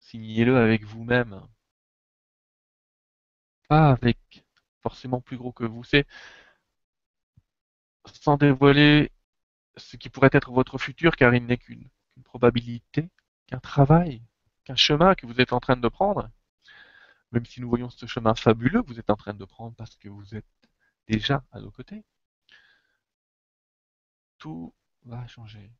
[0.00, 1.46] signez-le avec vous-même.
[3.68, 4.18] Pas avec
[4.82, 5.84] forcément plus gros que vous.
[5.84, 6.06] C'est
[8.12, 9.10] sans dévoiler
[9.76, 11.88] ce qui pourrait être votre futur, car il n'est qu'une
[12.24, 13.10] probabilité,
[13.46, 14.22] qu'un travail,
[14.64, 16.30] qu'un chemin que vous êtes en train de prendre.
[17.32, 19.96] Même si nous voyons ce chemin fabuleux que vous êtes en train de prendre parce
[19.96, 20.44] que vous êtes
[21.08, 22.04] déjà à nos côtés,
[24.38, 24.74] tout
[25.04, 25.72] va changer.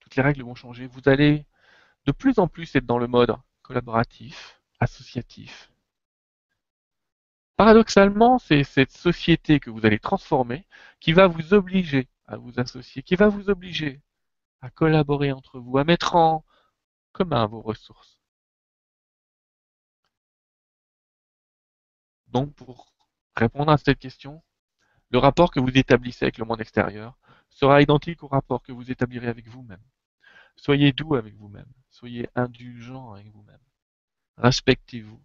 [0.00, 0.86] Toutes les règles vont changer.
[0.86, 1.44] Vous allez
[2.06, 5.70] de plus en plus être dans le mode collaboratif, associatif.
[7.58, 10.64] Paradoxalement, c'est cette société que vous allez transformer
[11.00, 14.00] qui va vous obliger à vous associer, qui va vous obliger
[14.62, 16.44] à collaborer entre vous, à mettre en
[17.12, 18.20] commun vos ressources.
[22.28, 22.92] Donc, pour
[23.36, 24.42] répondre à cette question,
[25.10, 27.18] le rapport que vous établissez avec le monde extérieur
[27.50, 29.82] sera identique au rapport que vous établirez avec vous-même.
[30.56, 33.60] Soyez doux avec vous-même, soyez indulgent avec vous-même,
[34.36, 35.20] respectez-vous.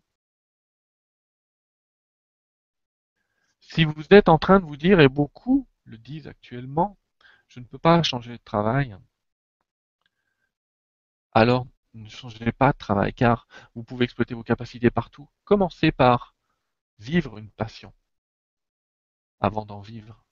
[3.74, 6.96] Si vous êtes en train de vous dire, et beaucoup le disent actuellement,
[7.48, 8.96] je ne peux pas changer de travail,
[11.32, 15.28] alors ne changez pas de travail car vous pouvez exploiter vos capacités partout.
[15.44, 16.36] Commencez par
[17.00, 17.94] vivre une passion
[19.40, 20.24] avant d'en vivre.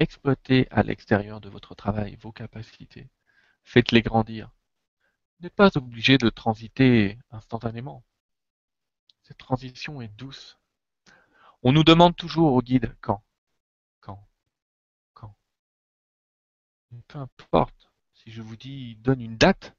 [0.00, 3.08] Exploitez à l'extérieur de votre travail vos capacités.
[3.62, 4.50] Faites-les grandir.
[5.38, 8.02] Vous n'êtes pas obligé de transiter instantanément.
[9.26, 10.56] Cette transition est douce.
[11.64, 13.24] On nous demande toujours au guide quand,
[13.98, 14.24] quand,
[15.14, 15.34] quand.
[17.08, 17.90] peu importe.
[18.14, 19.76] Si je vous dis donne une date,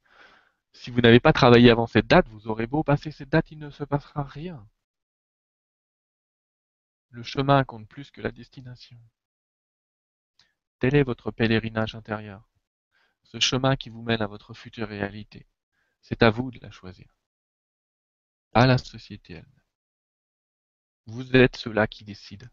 [0.74, 3.58] si vous n'avez pas travaillé avant cette date, vous aurez beau passer cette date, il
[3.58, 4.68] ne se passera rien.
[7.08, 9.00] Le chemin compte plus que la destination.
[10.78, 12.50] Tel est votre pèlerinage intérieur,
[13.22, 15.46] ce chemin qui vous mène à votre future réalité.
[16.02, 17.17] C'est à vous de la choisir,
[18.52, 19.62] à la société elle-même.
[21.06, 22.48] Vous êtes ceux-là qui décident.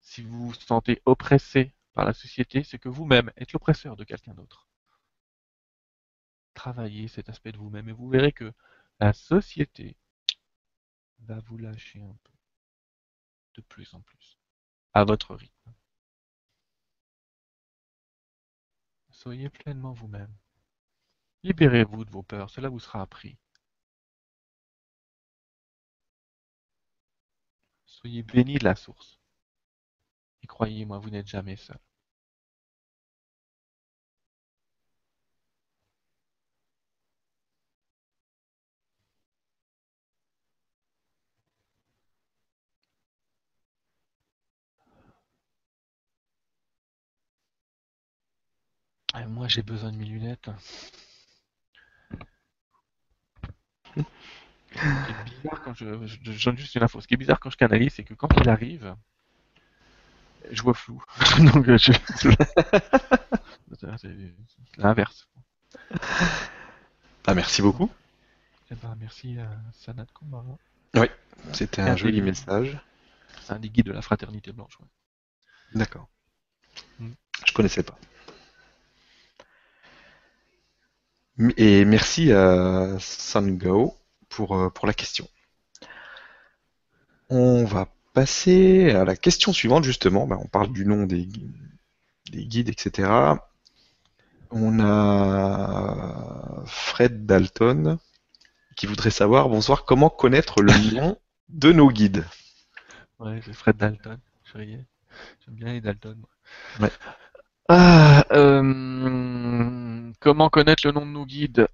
[0.00, 4.34] Si vous vous sentez oppressé par la société, c'est que vous-même êtes l'oppresseur de quelqu'un
[4.34, 4.68] d'autre.
[6.54, 8.52] Travaillez cet aspect de vous-même et vous verrez que
[9.00, 9.96] la société
[11.20, 12.32] va vous lâcher un peu
[13.54, 14.38] de plus en plus,
[14.94, 15.72] à votre rythme.
[19.10, 20.34] Soyez pleinement vous-même.
[21.42, 23.36] Libérez-vous de vos peurs, cela vous sera appris.
[28.02, 29.18] Soyez bénis de la source.
[30.42, 31.78] Et croyez-moi, vous n'êtes jamais seul.
[49.28, 50.50] moi, j'ai besoin de mes lunettes.
[54.74, 57.00] C'est bizarre quand je, je, donne juste une info.
[57.00, 58.94] Ce qui est bizarre quand je canalise, c'est que quand il arrive,
[60.50, 61.02] je vois flou.
[61.38, 61.92] Donc je...
[63.96, 64.16] c'est
[64.78, 65.28] l'inverse.
[67.26, 67.90] Ah, merci beaucoup.
[68.70, 70.58] Eh ben, merci à Sanat Kumara.
[70.94, 71.06] Oui,
[71.52, 72.78] c'était un joli message.
[73.42, 74.78] C'est un des guides de la fraternité blanche.
[75.74, 76.08] D'accord.
[76.98, 77.12] Mm.
[77.46, 77.98] Je connaissais pas.
[81.56, 83.96] Et merci à Sango
[84.32, 85.28] pour, euh, pour la question.
[87.28, 90.26] On va passer à la question suivante, justement.
[90.26, 91.28] Ben, on parle du nom des,
[92.30, 93.10] des guides, etc.
[94.50, 97.98] On a Fred Dalton
[98.76, 101.18] qui voudrait savoir, bonsoir, comment connaître le nom
[101.48, 102.24] de nos guides?
[103.18, 106.20] Ouais, c'est Fred Dalton, je J'aime bien les Dalton.
[106.80, 106.90] Ouais.
[107.68, 111.68] Ah, euh, comment connaître le nom de nos guides?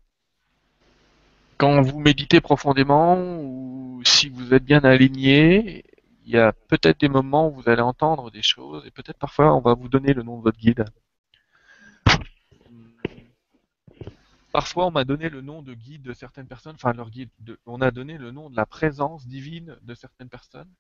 [1.59, 5.85] Quand vous méditez profondément ou si vous êtes bien aligné,
[6.25, 9.55] il y a peut-être des moments où vous allez entendre des choses et peut-être parfois
[9.55, 10.85] on va vous donner le nom de votre guide.
[14.53, 17.31] Parfois, on m'a donné le nom de guide de certaines personnes, enfin leur guide.
[17.67, 20.73] on a donné le nom de la présence divine de certaines personnes.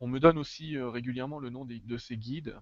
[0.00, 2.54] On me donne aussi euh, régulièrement le nom de ces guides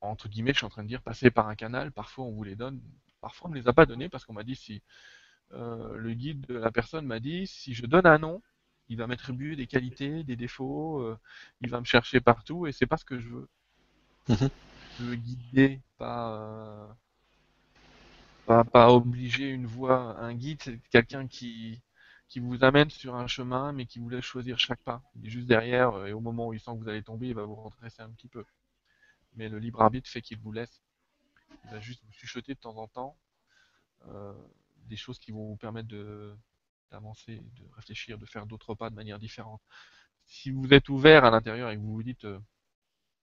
[0.00, 2.44] entre guillemets, je suis en train de dire passer par un canal, parfois on vous
[2.44, 2.80] les donne,
[3.20, 4.82] parfois on ne les a pas donnés parce qu'on m'a dit si
[5.52, 8.42] euh, le guide de la personne m'a dit si je donne un nom,
[8.88, 11.18] Il va m'attribuer des qualités, des défauts, euh,
[11.62, 13.48] il va me chercher partout et c'est pas ce que je veux.
[14.28, 14.50] Mhm.
[14.98, 16.94] Je veux guider, pas, euh,
[18.46, 20.18] pas, pas obliger une voie.
[20.20, 21.82] Un guide, c'est quelqu'un qui,
[22.28, 25.02] qui vous amène sur un chemin mais qui vous laisse choisir chaque pas.
[25.16, 27.34] Il est juste derrière et au moment où il sent que vous allez tomber, il
[27.34, 28.44] va vous redresser un petit peu.
[29.36, 30.82] Mais le libre arbitre fait qu'il vous laisse.
[31.64, 33.16] Il va juste vous chuchoter de temps en temps
[34.06, 34.34] euh,
[34.86, 35.88] des choses qui vont vous permettre
[36.90, 39.62] d'avancer, de réfléchir, de faire d'autres pas de manière différente.
[40.26, 42.38] Si vous êtes ouvert à l'intérieur et que vous vous dites euh,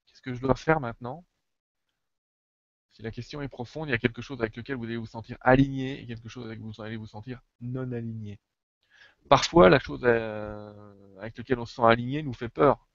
[0.06, 1.24] qu'est-ce que je dois faire maintenant?
[2.92, 5.06] Si la question est profonde, il y a quelque chose avec lequel vous allez vous
[5.06, 8.40] sentir aligné et quelque chose avec lequel vous allez vous sentir non aligné.
[9.28, 12.88] Parfois, la chose euh, avec laquelle on se sent aligné nous fait peur.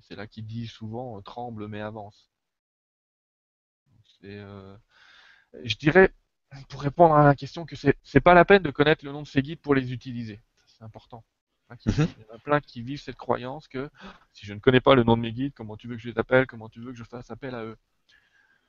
[0.00, 2.30] C'est là qu'il dit souvent tremble mais avance.
[4.24, 4.76] Euh,
[5.64, 6.12] je dirais
[6.70, 9.28] pour répondre à la question que c'est pas la peine de connaître le nom de
[9.28, 10.40] ces guides pour les utiliser.
[10.66, 11.24] C'est important.
[11.70, 12.08] Hein, Mhm.
[12.18, 13.90] Il y en a plein qui vivent cette croyance que
[14.32, 16.08] si je ne connais pas le nom de mes guides, comment tu veux que je
[16.10, 17.76] les appelle, comment tu veux que je fasse appel à eux?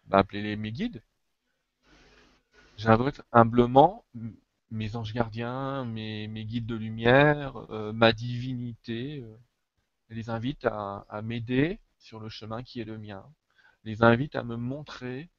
[0.08, 1.02] Bah appelez-les mes guides.
[2.78, 4.06] J'invoque humblement
[4.72, 9.22] mes anges gardiens, mes, mes guides de lumière, euh, ma divinité.
[9.24, 9.38] euh,
[10.10, 13.26] les invite à, à m'aider sur le chemin qui est le mien.
[13.86, 15.30] Les invite à me montrer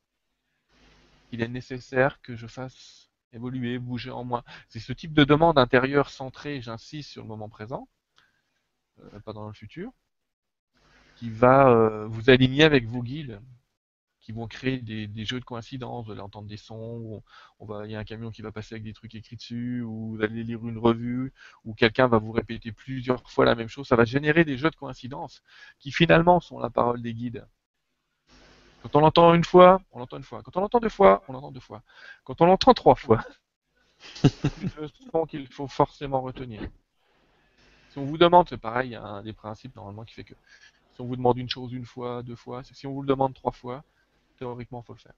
[1.30, 4.44] qu'il est nécessaire que je fasse évoluer, bouger en moi.
[4.68, 7.88] C'est ce type de demande intérieure centrée, j'insiste sur le moment présent,
[9.00, 9.92] euh, pas dans le futur,
[11.16, 13.40] qui va euh, vous aligner avec vos guides,
[14.20, 16.06] qui vont créer des, jeux de coïncidence.
[16.06, 17.22] Vous allez entendre des sons,
[17.60, 20.22] il y a un camion qui va passer avec des trucs écrits dessus, ou vous
[20.22, 21.32] allez lire une revue,
[21.64, 23.86] ou quelqu'un va vous répéter plusieurs fois la même chose.
[23.88, 25.42] Ça va générer des jeux de coïncidence
[25.78, 27.46] qui finalement sont la parole des guides.
[28.82, 30.42] Quand on l'entend une fois, on l'entend une fois.
[30.42, 31.82] Quand on l'entend deux fois, on l'entend deux fois.
[32.24, 33.22] Quand on l'entend trois fois,
[34.14, 36.62] c'est le son qu'il faut forcément retenir.
[37.90, 40.24] Si on vous demande, c'est pareil, il y a un des principes normalement qui fait
[40.24, 40.34] que
[40.94, 43.34] si on vous demande une chose une fois, deux fois, si on vous le demande
[43.34, 43.82] trois fois,
[44.38, 45.14] théoriquement, il faut le faire.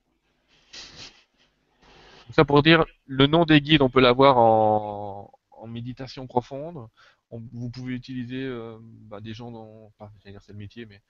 [2.26, 6.88] Donc ça pour dire, le nom des guides, on peut l'avoir en, en méditation profonde.
[7.30, 11.02] On- vous pouvez utiliser euh, bah, des gens dont, pas, c'est le métier, mais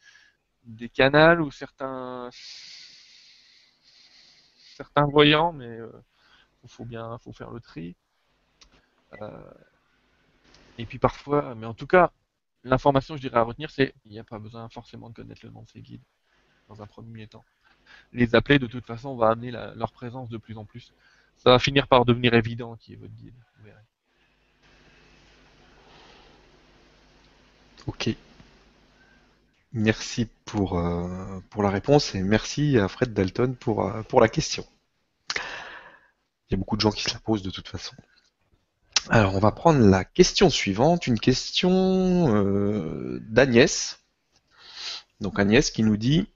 [0.64, 2.30] des canals ou certains
[5.06, 5.90] voyants, mais euh,
[6.66, 7.96] faut bien, faut faire le tri.
[9.20, 9.52] Euh,
[10.78, 12.12] et puis parfois, mais en tout cas,
[12.64, 15.50] l'information, je dirais à retenir, c'est il n'y a pas besoin forcément de connaître le
[15.50, 16.02] nom de ces guides
[16.68, 17.44] dans un premier temps.
[18.12, 20.92] Les appeler, de toute façon, va amener leur présence de plus en plus.
[21.36, 23.34] Ça va finir par devenir évident qui est votre guide.
[27.86, 28.16] Ok.
[29.72, 34.28] Merci pour, euh, pour la réponse et merci à Fred Dalton pour, euh, pour la
[34.28, 34.66] question.
[35.34, 37.96] Il y a beaucoup de gens qui se la posent de toute façon.
[39.08, 43.98] Alors, on va prendre la question suivante, une question euh, d'Agnès.
[45.20, 46.28] Donc Agnès qui nous dit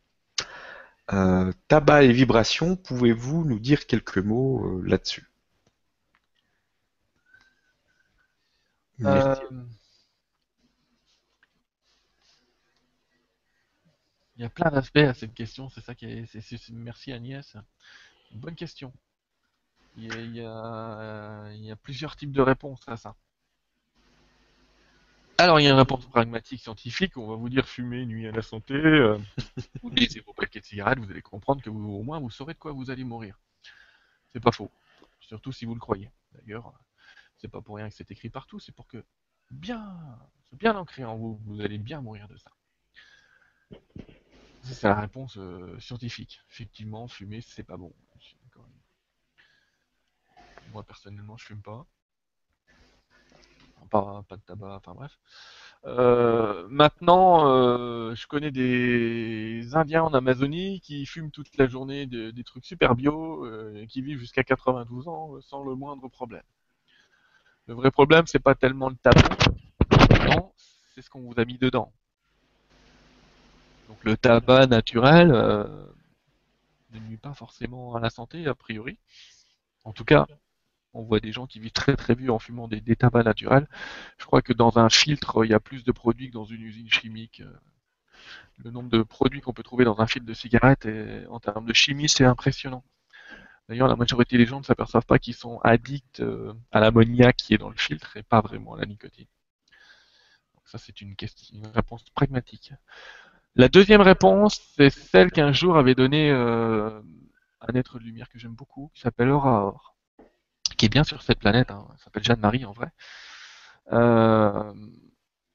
[1.69, 5.29] tabac et vibration, pouvez-vous nous dire quelques mots là-dessus?
[8.99, 9.43] Merci.
[14.37, 16.71] Il y a plein d'aspects à cette question, c'est ça qui est.
[16.73, 17.57] merci Agnès.
[18.33, 18.93] Bonne question.
[19.97, 23.15] Il y a, il y a- il y a plusieurs types de réponses à ça.
[25.39, 28.31] Alors, il y a une réponse pragmatique scientifique, on va vous dire fumer nuit à
[28.33, 29.19] la santé, euh,
[29.83, 32.55] vous lisez vos paquets de cigarettes, vous allez comprendre que vous, au moins vous saurez
[32.55, 33.39] de quoi vous allez mourir.
[34.33, 34.71] C'est pas faux.
[35.21, 36.11] Surtout si vous le croyez.
[36.33, 36.73] D'ailleurs,
[37.39, 39.05] c'est pas pour rien que c'est écrit partout, c'est pour que
[39.51, 39.97] bien,
[40.53, 42.51] bien ancré en vous, vous allez bien mourir de ça.
[44.75, 46.41] C'est la réponse euh, scientifique.
[46.51, 47.93] Effectivement, fumer, c'est pas bon.
[50.67, 51.87] Moi, personnellement, je fume pas.
[53.91, 55.19] Pas, de tabac, enfin bref.
[55.85, 62.31] Euh, maintenant, euh, je connais des Indiens en Amazonie qui fument toute la journée de-
[62.33, 66.43] des trucs super bio et qui vivent jusqu'à 92 ans sans le moindre problème.
[67.69, 69.37] Le vrai problème, c'est pas tellement le tabac,
[70.95, 71.93] c'est ce qu'on vous a mis dedans.
[73.89, 75.65] Donc le tabac naturel euh,
[76.93, 78.99] ne nuit pas forcément à la santé, a priori.
[79.85, 80.27] En tout cas,
[80.95, 83.69] on voit des gens qui vivent très très vieux en fumant des, tabacs naturels.
[84.19, 86.63] Je crois que dans un filtre, il y a plus de produits que dans une
[86.63, 87.41] usine chimique.
[87.41, 87.53] Euh,
[88.65, 90.89] Le nombre de produits qu'on peut trouver dans un filtre de cigarette,
[91.31, 92.85] en termes de chimie, c'est impressionnant.
[93.69, 97.55] D'ailleurs, la majorité des gens ne s'aperçoivent pas qu'ils sont addicts euh, à l'ammoniac qui
[97.55, 99.27] est dans le filtre et pas vraiment à la nicotine.
[100.55, 101.17] Donc ça, c'est une,
[101.53, 102.73] une réponse pragmatique.
[103.59, 107.01] La deuxième réponse, c'est celle qu'un jour avait donnée euh,
[107.63, 109.97] un être de lumière que j'aime beaucoup, qui s'appelle Aurore,
[110.77, 112.89] qui est bien sur cette planète, hein, elle s'appelle Jeanne-Marie en vrai.
[113.93, 114.75] Euh,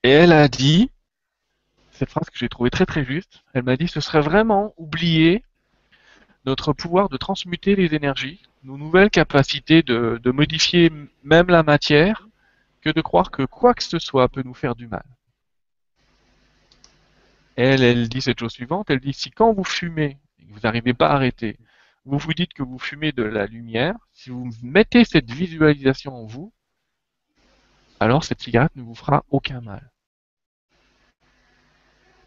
[0.02, 0.90] et elle a dit,
[1.92, 5.44] cette phrase que j'ai trouvée très très juste, elle m'a dit ce serait vraiment oublier
[6.46, 10.92] notre pouvoir de transmuter les énergies, nos nouvelles capacités de modifier
[11.24, 12.28] même la matière,
[12.82, 15.04] que de croire que quoi que ce soit peut nous faire du mal.
[17.56, 20.18] Elle, dit cette chose suivante, elle dit si quand vous fumez,
[20.50, 21.58] vous n'arrivez pas à arrêter,
[22.06, 26.26] vous vous dites que vous fumez de la lumière, si vous mettez cette visualisation en
[26.26, 26.54] vous,
[28.00, 29.92] alors cette cigarette ne vous fera aucun mal.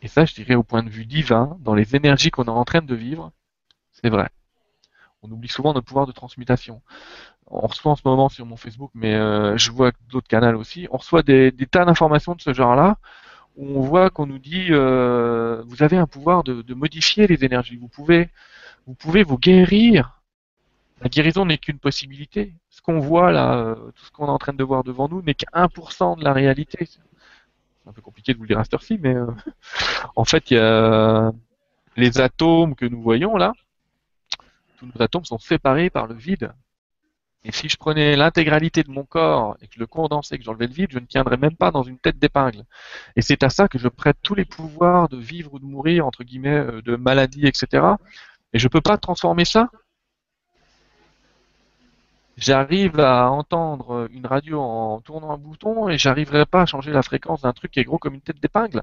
[0.02, 2.64] Et ça, je dirais au point de vue divin, dans les énergies qu'on est en
[2.64, 3.32] train de vivre,
[3.90, 4.28] c'est vrai.
[5.22, 6.82] On oublie souvent notre pouvoir de transmutation.
[7.46, 10.86] On reçoit en ce moment sur mon Facebook, mais euh, je vois d'autres canaux aussi,
[10.90, 12.98] on reçoit des, tas d'informations de ce genre-là,
[13.56, 17.76] on voit qu'on nous dit, euh, vous avez un pouvoir de, de, modifier les énergies,
[17.76, 18.28] vous pouvez,
[18.86, 20.20] vous pouvez vous guérir.
[21.00, 22.54] La guérison n'est qu'une possibilité.
[22.70, 25.22] Ce qu'on voit là, euh, tout ce qu'on est en train de voir devant nous,
[25.22, 26.86] n'est qu'un pour cent de la réalité.
[26.86, 27.00] C'est
[27.86, 29.14] un peu compliqué de vous le dire à cette heure-ci, mais
[30.16, 31.32] en fait, il y a
[31.96, 33.52] les atomes que nous voyons là,
[34.78, 36.52] tous nos atomes sont séparés par le vide.
[37.44, 40.66] Et si je prenais l'intégralité de mon corps et que je le condensais, que j'enlevais
[40.66, 42.64] le vide, je ne tiendrais même pas dans une tête d'épingle.
[43.16, 46.06] Et c'est à ça que je prête tous les pouvoirs de vivre ou de mourir,
[46.06, 47.96] entre guillemets, euh, de maladie, etc.
[48.54, 49.68] Et je ne peux pas transformer ça.
[52.36, 57.02] J'arrive à entendre une radio en tournant un bouton et j'arriverai pas à changer la
[57.02, 58.82] fréquence d'un truc qui est gros comme une tête d'épingle.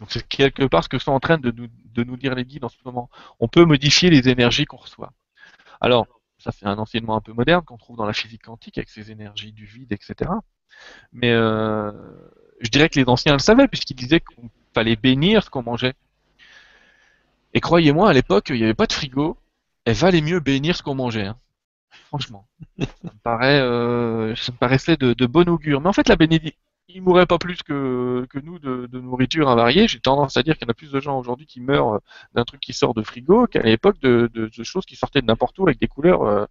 [0.00, 2.44] Donc c'est quelque part ce que sont en train de nous, de nous dire les
[2.44, 3.10] guides en ce moment.
[3.40, 5.12] On peut modifier les énergies qu'on reçoit.
[5.80, 6.06] Alors,
[6.44, 9.10] ça c'est un enseignement un peu moderne qu'on trouve dans la physique quantique avec ces
[9.10, 10.30] énergies du vide, etc.
[11.12, 11.90] Mais euh,
[12.60, 15.94] je dirais que les anciens le savaient puisqu'ils disaient qu'il fallait bénir ce qu'on mangeait.
[17.54, 19.38] Et croyez-moi, à l'époque, il n'y avait pas de frigo.
[19.86, 21.26] Elle valait mieux bénir ce qu'on mangeait.
[21.26, 21.38] Hein.
[22.08, 22.46] Franchement,
[22.78, 25.80] ça me, paraît, euh, ça me paraissait de, de bon augure.
[25.80, 29.88] Mais en fait, la bénédiction, il mourrait pas plus que, nous de, nourriture invariée.
[29.88, 31.98] J'ai tendance à dire qu'il y en a plus de gens aujourd'hui qui meurent euh,
[32.34, 35.58] d'un truc qui sort de frigo qu'à l'époque de, de, choses qui sortaient de n'importe
[35.58, 36.46] où avec des couleurs euh,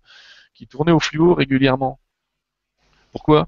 [0.53, 1.99] qui tournaient au fluo régulièrement.
[3.11, 3.47] Pourquoi?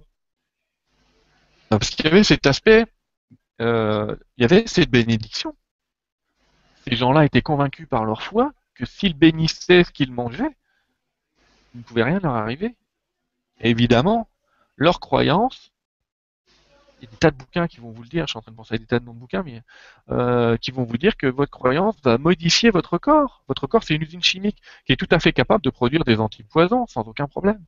[1.70, 2.86] Parce qu'il y avait cet aspect,
[3.62, 5.56] euh, il y avait cette bénédiction.
[6.88, 10.56] Ces gens-là étaient convaincus par leur foi que s'ils bénissaient ce qu'ils mangeaient,
[11.74, 12.76] il ne pouvait rien leur arriver.
[13.60, 14.30] Évidemment,
[14.78, 15.72] leur croyance
[17.02, 18.42] il y a des tas de bouquins qui vont vous le dire, je suis en
[18.42, 19.62] train de penser à des tas de noms de bouquins, mais
[20.10, 23.44] euh, qui vont vous dire que votre croyance va modifier votre corps.
[23.48, 26.20] Votre corps, c'est une usine chimique qui est tout à fait capable de produire des
[26.20, 27.64] antipoisons sans aucun problème.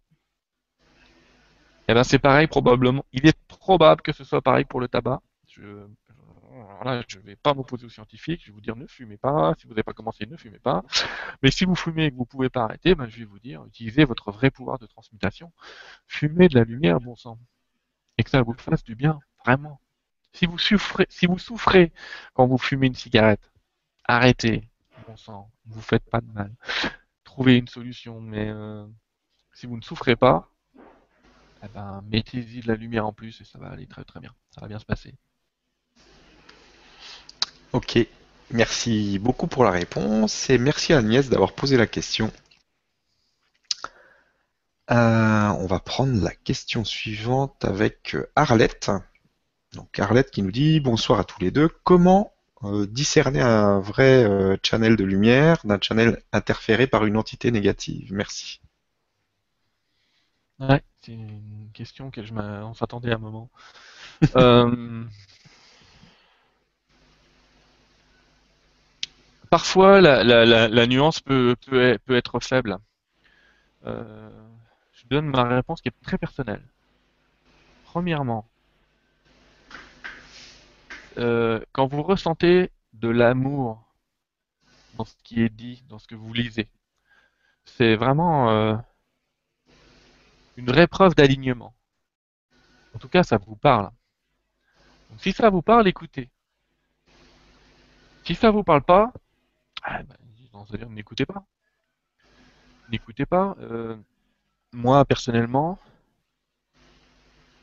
[1.90, 3.06] Eh ben c'est pareil probablement.
[3.14, 5.22] Il est probable que ce soit pareil pour le tabac.
[5.48, 5.88] Je,
[7.08, 9.68] je ne vais pas m'opposer aux scientifiques, je vais vous dire ne fumez pas, si
[9.68, 10.84] vous n'avez pas commencé, ne fumez pas.
[11.44, 13.40] Mais si vous fumez et que vous ne pouvez pas arrêter, ben, je vais vous
[13.40, 15.52] dire, utilisez votre vrai pouvoir de transmutation.
[16.08, 17.38] Fumez de la lumière, bon sang
[18.18, 19.80] et que ça vous fasse du bien, vraiment.
[20.34, 21.92] Si vous souffrez, si vous souffrez
[22.34, 23.52] quand vous fumez une cigarette,
[24.06, 24.70] arrêtez,
[25.08, 26.54] bon sang, ne vous faites pas de mal.
[27.24, 28.86] Trouvez une solution, mais euh,
[29.54, 30.50] si vous ne souffrez pas,
[31.64, 34.34] eh ben, mettez-y de la lumière en plus et ça va aller très très bien.
[34.52, 35.16] Ça va bien se passer.
[37.74, 38.00] Ok,
[38.52, 42.32] merci beaucoup pour la réponse et merci à Agnès d'avoir posé la question.
[44.90, 48.90] Euh, on va prendre la question suivante avec euh, Arlette.
[49.74, 51.68] Donc Arlette qui nous dit bonsoir à tous les deux.
[51.84, 52.32] Comment
[52.64, 58.14] euh, discerner un vrai channel de lumière d'un channel interféré par une entité négative?
[58.14, 58.62] Merci.
[60.60, 63.50] Ouais, c'est une question que je on s'attendait à un moment.
[69.50, 72.78] Parfois, la, nuance peut, peut, être faible
[75.08, 76.64] donne ma réponse qui est très personnelle.
[77.86, 78.48] Premièrement,
[81.18, 83.84] euh, quand vous ressentez de l'amour
[84.98, 86.68] dans ce qui est dit, dans ce que vous lisez,
[87.66, 88.76] c'est vraiment euh,
[90.58, 91.74] une vraie preuve d'alignement.
[92.94, 93.92] En tout cas, ça vous parle.
[95.18, 96.30] Si ça vous parle, écoutez.
[98.26, 99.14] Si ça vous parle pas,
[99.84, 101.46] ah, ben, n'écoutez pas.
[102.90, 103.56] N'écoutez pas.
[103.60, 103.96] Euh,
[104.74, 105.80] moi personnellement,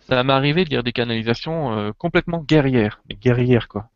[0.08, 3.90] ça m'est arrivé de lire des canalisations euh, complètement guerrières, mais guerrières quoi.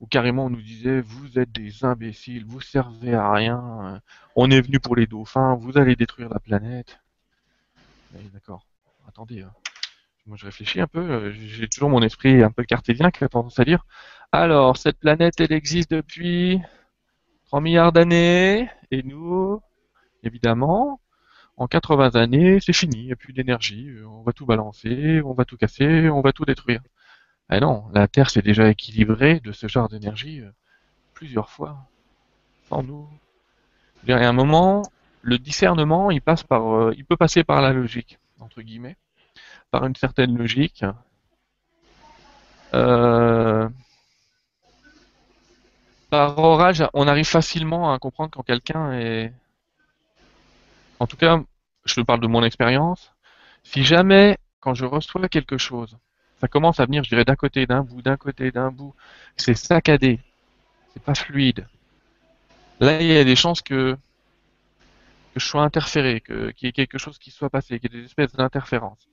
[0.00, 3.98] Où carrément on nous disait vous êtes des imbéciles, vous servez à rien, euh,
[4.36, 7.00] on est venu pour les dauphins, vous allez détruire la planète.
[8.32, 8.66] D'accord,
[9.08, 9.52] attendez, hein.
[10.26, 13.28] moi je réfléchis un peu, euh, j'ai toujours mon esprit un peu cartésien qui a
[13.28, 13.84] tendance à dire
[14.32, 16.60] alors cette planète elle existe depuis
[17.50, 19.60] 3 milliards d'années, et nous,
[20.22, 21.00] évidemment,
[21.60, 25.20] en 80 années, c'est fini, il n'y a plus d'énergie, euh, on va tout balancer,
[25.22, 26.80] on va tout casser, on va tout détruire.
[27.50, 30.50] Ah non, la Terre s'est déjà équilibrée de ce genre d'énergie euh,
[31.12, 31.76] plusieurs fois,
[32.70, 33.06] sans nous.
[34.04, 34.82] Il y a un moment,
[35.20, 38.96] le discernement, il euh, il peut passer par la logique, entre guillemets,
[39.70, 40.82] par une certaine logique.
[46.08, 49.32] par orage, on arrive facilement à comprendre quand quelqu'un est,
[51.00, 51.42] en tout cas,
[51.84, 53.12] je te parle de mon expérience.
[53.62, 55.98] Si jamais, quand je reçois quelque chose,
[56.40, 58.94] ça commence à venir, je dirais, d'un côté, d'un bout, d'un côté, d'un bout,
[59.36, 60.20] c'est saccadé,
[60.92, 61.66] c'est pas fluide.
[62.80, 63.96] Là, il y a des chances que,
[65.36, 68.06] je sois interféré, qu'il y ait quelque chose qui soit passé, qu'il y ait des
[68.06, 69.08] espèces d'interférences.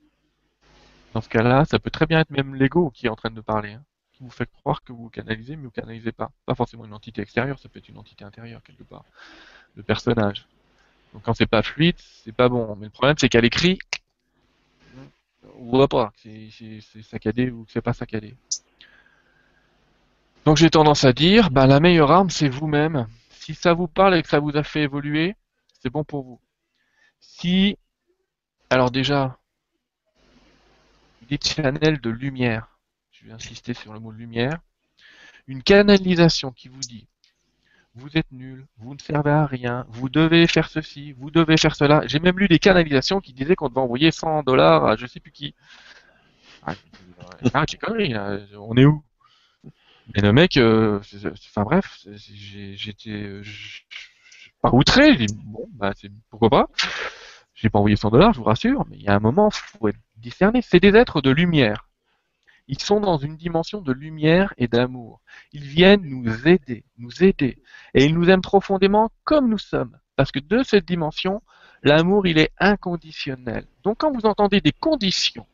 [1.14, 3.42] Dans ce cas-là, ça peut très bien être même l'ego qui est en train de
[3.42, 6.32] parler, hein, qui vous fait croire que vous canalisez, mais vous canalisez pas.
[6.46, 9.06] Pas forcément une entité extérieure, ça peut être une entité intérieure quelque part,
[9.76, 10.48] le personnage.
[11.18, 12.76] Donc quand c'est pas fluide, c'est pas bon.
[12.76, 13.80] Mais le problème, c'est qu'à l'écrit,
[15.58, 18.36] on voit pas que c'est saccadé ou que c'est pas saccadé.
[20.46, 23.08] Donc j'ai tendance à dire, bah, la meilleure arme, c'est vous-même.
[23.32, 25.36] Si ça vous parle et que ça vous a fait évoluer,
[25.82, 26.40] c'est bon pour vous.
[27.20, 27.80] Si,
[28.70, 29.40] alors déjà,
[31.28, 32.78] des channels de lumière,
[33.12, 34.60] je vais insister sur le mot lumière,
[35.48, 37.08] une canalisation qui vous dit,
[37.98, 41.76] vous êtes nul, vous ne servez à rien, vous devez faire ceci, vous devez faire
[41.76, 42.04] cela.
[42.06, 45.20] J'ai même lu des canalisations qui disaient qu'on devait envoyer 100 dollars à je sais
[45.20, 45.56] plus qui.
[46.66, 46.74] Ah,
[47.54, 48.16] ah conneries,
[48.58, 49.04] on est où?
[50.16, 51.00] Mais le mec, euh,
[51.50, 53.44] enfin bref, j'étais euh,
[54.62, 55.94] pas outré, j'ai dit, bon, bah,
[56.30, 56.68] pourquoi pas?
[57.56, 59.78] J'ai pas envoyé 100 dollars, je vous rassure, mais il y a un moment, il
[59.80, 60.62] faut être discerné.
[60.62, 61.87] C'est des êtres de lumière.
[62.68, 65.22] Ils sont dans une dimension de lumière et d'amour.
[65.54, 67.58] Ils viennent nous aider, nous aider.
[67.94, 69.98] Et ils nous aiment profondément comme nous sommes.
[70.16, 71.42] Parce que de cette dimension,
[71.84, 73.66] l'amour, il est inconditionnel.
[73.84, 75.46] Donc quand vous entendez des conditions,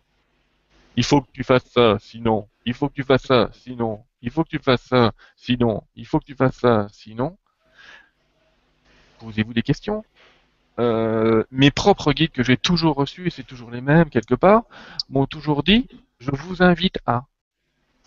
[0.96, 4.32] il faut que tu fasses ça, sinon, il faut que tu fasses ça, sinon, il
[4.32, 7.38] faut que tu fasses ça, sinon, il faut que tu fasses ça, sinon,
[9.20, 10.04] posez-vous des questions.
[10.80, 14.64] Euh, mes propres guides que j'ai toujours reçus, et c'est toujours les mêmes quelque part,
[15.10, 15.88] m'ont toujours dit
[16.24, 17.26] je vous invite à.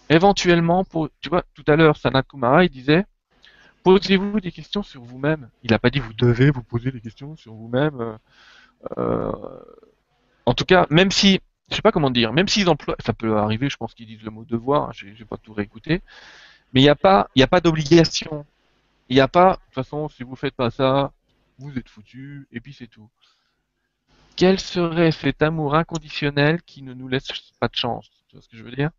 [0.09, 0.85] Éventuellement,
[1.21, 3.05] tu vois, tout à l'heure, Sanat Kumara, il disait,
[3.83, 5.49] posez-vous des questions sur vous-même.
[5.63, 8.01] Il n'a pas dit vous devez vous poser des questions sur vous-même.
[8.01, 8.17] Euh,
[8.99, 9.33] euh,
[10.47, 11.41] en tout cas, même si,
[11.71, 14.23] je sais pas comment dire, même s'ils emploient, ça peut arriver, je pense qu'ils disent
[14.23, 16.03] le mot devoir, je j'ai pas tout réécouté,
[16.73, 18.47] mais il n'y a pas, a pas d'obligation.
[19.09, 21.13] Il n'y a pas, de toute façon, si vous faites pas ça,
[21.59, 23.09] vous êtes foutu, et puis c'est tout.
[24.37, 27.29] Quel serait cet amour inconditionnel qui ne nous laisse
[27.59, 28.11] pas de chance?
[28.29, 28.91] Tu vois ce que je veux dire?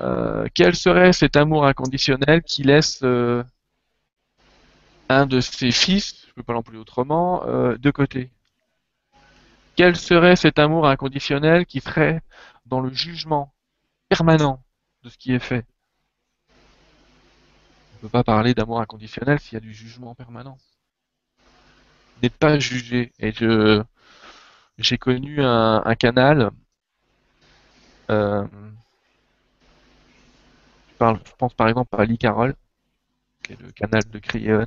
[0.00, 3.44] Euh, Quel serait cet amour inconditionnel qui laisse euh,
[5.08, 8.30] un de ses fils, je ne peux pas l'employer autrement, euh, de côté?
[9.76, 12.22] Quel serait cet amour inconditionnel qui serait
[12.66, 13.54] dans le jugement
[14.08, 14.62] permanent
[15.04, 15.64] de ce qui est fait?
[17.92, 20.58] On ne peut pas parler d'amour inconditionnel s'il y a du jugement permanent.
[22.22, 23.12] N'êtes pas jugé.
[23.18, 23.82] Et je
[24.82, 26.50] j'ai connu un, canal.
[28.10, 28.46] Euh,
[30.90, 32.54] je, parle, je pense par exemple à Lee Carroll,
[33.42, 34.66] qui est le canal de Cryon.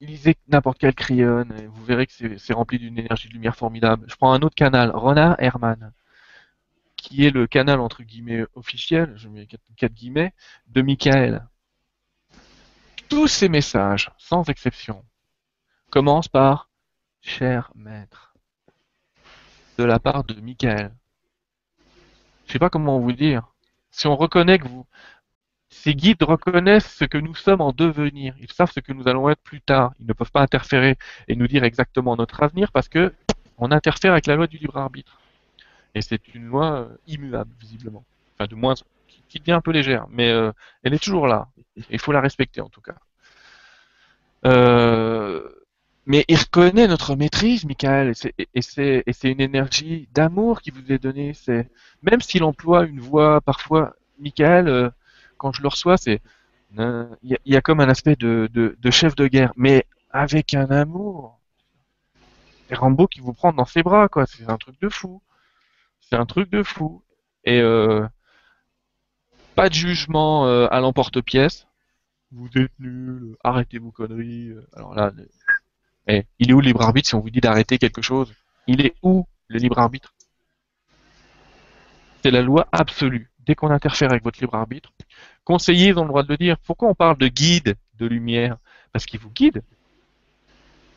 [0.00, 4.06] Lisez n'importe quel Cryon et vous verrez que c'est rempli d'une énergie de lumière formidable.
[4.08, 5.92] Je prends un autre canal, Rona Herman,
[6.96, 9.46] qui est le canal entre guillemets officiel, je mets
[9.76, 10.32] quatre guillemets,
[10.68, 11.46] de Michael.
[13.08, 15.04] Tous ces messages, sans exception,
[15.90, 16.67] commence par
[17.20, 18.34] Cher maître,
[19.78, 20.92] de la part de Michael.
[22.46, 23.52] Je sais pas comment vous dire.
[23.90, 24.86] Si on reconnaît que vous,
[25.70, 28.34] ces guides reconnaissent ce que nous sommes en devenir.
[28.40, 29.92] Ils savent ce que nous allons être plus tard.
[30.00, 30.96] Ils ne peuvent pas interférer
[31.28, 33.14] et nous dire exactement notre avenir parce que
[33.58, 35.20] on interfère avec la loi du libre arbitre.
[35.94, 38.04] Et c'est une loi euh, immuable, visiblement.
[38.34, 38.74] Enfin, de moins,
[39.28, 40.52] qui devient un peu légère, mais euh,
[40.84, 41.48] elle est toujours là.
[41.90, 42.96] Il faut la respecter en tout cas.
[44.46, 45.48] Euh,
[46.08, 48.14] mais il reconnaît notre maîtrise, Michael,
[48.54, 51.34] et c'est une énergie d'amour qui vous est donnée.
[51.34, 51.70] C'est
[52.02, 54.88] même s'il emploie une voix parfois, Michael, euh,
[55.36, 56.22] quand je le reçois, c'est
[56.78, 60.70] euh, il y, a comme un aspect de, de, chef de guerre, mais avec un
[60.70, 61.38] amour.
[62.68, 64.24] C'est Rambo qui vous prend dans ses bras, quoi.
[64.24, 65.20] C'est un truc de fou.
[66.00, 67.02] C'est un truc de fou.
[67.44, 68.06] Et euh,
[69.54, 71.66] pas de jugement à l'emporte-pièce.
[72.32, 74.54] Vous êtes nul, arrêtez vos conneries.
[74.74, 75.12] Alors là,
[76.08, 78.32] eh, il est où le libre arbitre si on vous dit d'arrêter quelque chose?
[78.66, 80.14] Il est où le libre arbitre?
[82.22, 83.30] C'est la loi absolue.
[83.40, 84.92] Dès qu'on interfère avec votre libre arbitre,
[85.44, 86.58] conseillers ont le droit de le dire.
[86.58, 88.56] Pourquoi on parle de guide de lumière?
[88.92, 89.62] Parce qu'il vous guide.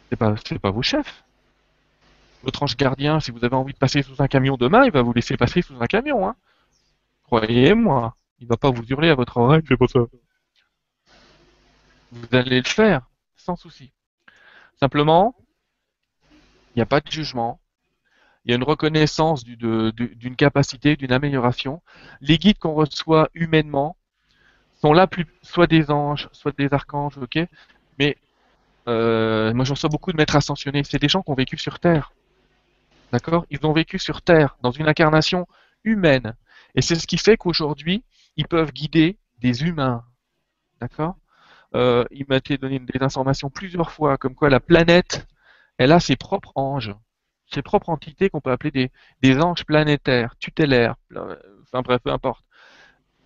[0.09, 1.23] C'est pas, c'est pas vos chefs.
[2.43, 5.01] Votre ange gardien, si vous avez envie de passer sous un camion demain, il va
[5.01, 6.35] vous laisser passer sous un camion, hein.
[7.23, 9.99] Croyez-moi, il va pas vous hurler à votre oreille, fais pas ça.
[12.11, 13.07] Vous allez le faire,
[13.37, 13.93] sans souci.
[14.81, 15.35] Simplement,
[16.73, 17.59] il n'y a pas de jugement.
[18.43, 21.81] Il y a une reconnaissance d'une capacité, d'une amélioration.
[22.21, 23.95] Les guides qu'on reçoit humainement
[24.81, 25.07] sont là
[25.43, 27.37] soit des anges, soit des archanges, ok?
[27.99, 28.17] Mais
[28.87, 30.83] euh, moi, j'en reçois beaucoup de maîtres ascensionnés.
[30.83, 32.13] C'est des gens qui ont vécu sur Terre.
[33.11, 33.45] D'accord?
[33.51, 35.47] Ils ont vécu sur Terre, dans une incarnation
[35.83, 36.35] humaine.
[36.73, 38.03] Et c'est ce qui fait qu'aujourd'hui,
[38.37, 40.03] ils peuvent guider des humains.
[40.79, 41.17] D'accord?
[41.75, 45.27] Euh, Il m'a été donné des informations plusieurs fois, comme quoi la planète,
[45.77, 46.93] elle a ses propres anges,
[47.47, 48.91] ses propres entités qu'on peut appeler
[49.21, 52.43] des, anges planétaires, tutélaires, enfin bref, peu importe.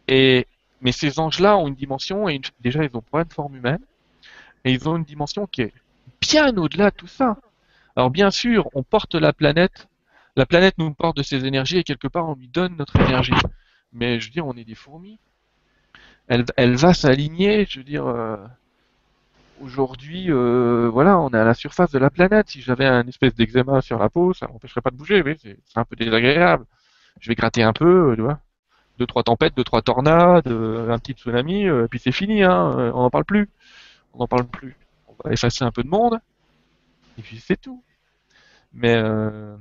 [0.08, 0.48] Et,
[0.82, 3.84] mais ces anges-là ont une dimension, et déjà, ils n'ont pas une forme humaine,
[4.64, 5.74] et ils ont une dimension qui est
[6.22, 7.38] bien au-delà de tout ça.
[7.96, 9.88] Alors bien sûr, on porte la planète,
[10.36, 13.32] la planète nous porte de ses énergies et quelque part on lui donne notre énergie.
[13.93, 15.20] Mais je veux dire, on est des fourmis.
[16.28, 18.38] Elle, va s'aligner, je veux dire, euh,
[19.61, 22.49] aujourd'hui, euh, voilà, on est à la surface de la planète.
[22.49, 25.57] Si j'avais un espèce d'eczéma sur la peau, ça m'empêcherait pas de bouger, oui, c'est
[25.76, 26.65] un peu désagréable.
[27.19, 28.39] Je vais gratter un peu, euh, tu vois.
[28.97, 32.91] Deux, trois tempêtes, deux, trois tornades, euh, un petit tsunami, et puis c'est fini, hein,
[32.95, 33.49] on n'en parle plus.
[34.13, 34.76] On n'en parle plus.
[35.07, 36.19] On va effacer un peu de monde,
[37.17, 37.84] et puis c'est tout.
[38.76, 39.55] Mais euh,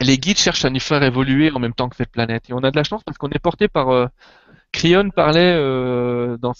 [0.00, 2.48] les guides cherchent à nous faire évoluer en même temps que cette planète.
[2.48, 3.90] Et on a de la chance parce qu'on est porté par.
[3.90, 4.06] Euh,
[4.72, 6.54] Cryon parlait euh, dans,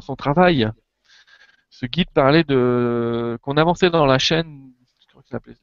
[0.00, 0.70] son travail.
[1.70, 4.72] Ce guide parlait de qu'on avançait dans la chaîne,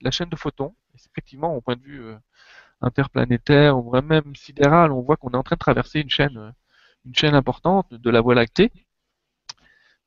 [0.02, 0.76] la chaîne de photons.
[0.94, 2.16] Et effectivement, au point de vue euh,
[2.82, 6.52] interplanétaire ou même sidéral, on voit qu'on est en train de traverser une chaîne, euh,
[7.06, 8.72] une chaîne importante de la Voie lactée,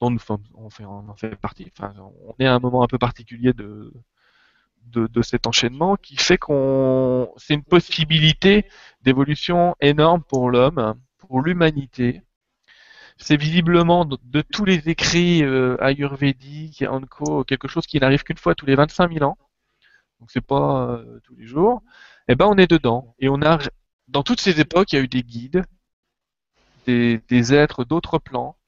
[0.00, 1.70] dont nous sommes, on, fait, on en fait partie.
[1.78, 1.94] Enfin,
[2.26, 3.92] on est à un moment un peu particulier de,
[4.86, 8.66] de, de cet enchaînement qui fait qu'on c'est une possibilité
[9.02, 10.96] d'évolution énorme pour l'homme,
[11.32, 12.20] pour l'humanité.
[13.16, 18.54] C'est visiblement de, tous les écrits euh, ayurvédiques, Anko, quelque chose qui n'arrive qu'une fois
[18.54, 19.38] tous les 25 000 ans.
[20.20, 21.82] Donc c'est pas euh, tous les jours.
[22.28, 23.14] Et ben on est dedans.
[23.18, 23.58] Et on a
[24.08, 25.64] dans toutes ces époques, il y a eu des guides,
[26.86, 28.58] des, êtres d'autres plans.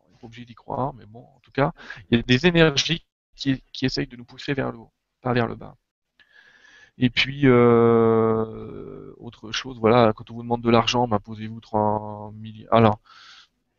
[0.00, 1.72] On n'est pas obligé d'y croire, mais bon, en tout cas,
[2.10, 3.04] il y a des énergies
[3.34, 5.76] qui essayent de nous pousser vers le haut, pas vers le bas.
[6.98, 12.32] Et puis, euh, autre chose, voilà, quand on vous demande de l'argent, bah, posez-vous 3
[12.34, 12.66] millions.
[12.72, 12.98] Alors,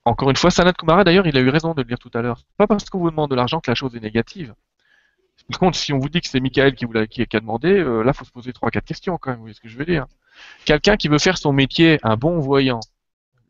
[0.05, 2.21] encore une fois, Sanat Kumara, d'ailleurs, il a eu raison de le dire tout à
[2.21, 2.43] l'heure.
[2.57, 4.53] Pas parce qu'on vous demande de l'argent que la chose est négative.
[5.49, 7.69] Par contre, si on vous dit que c'est Michael qui, vous l'a, qui, a demandé,
[7.69, 9.37] euh, là, faut se poser trois, quatre questions quand même.
[9.37, 10.05] Vous voyez ce que je veux dire
[10.65, 12.79] Quelqu'un qui veut faire son métier, un bon voyant,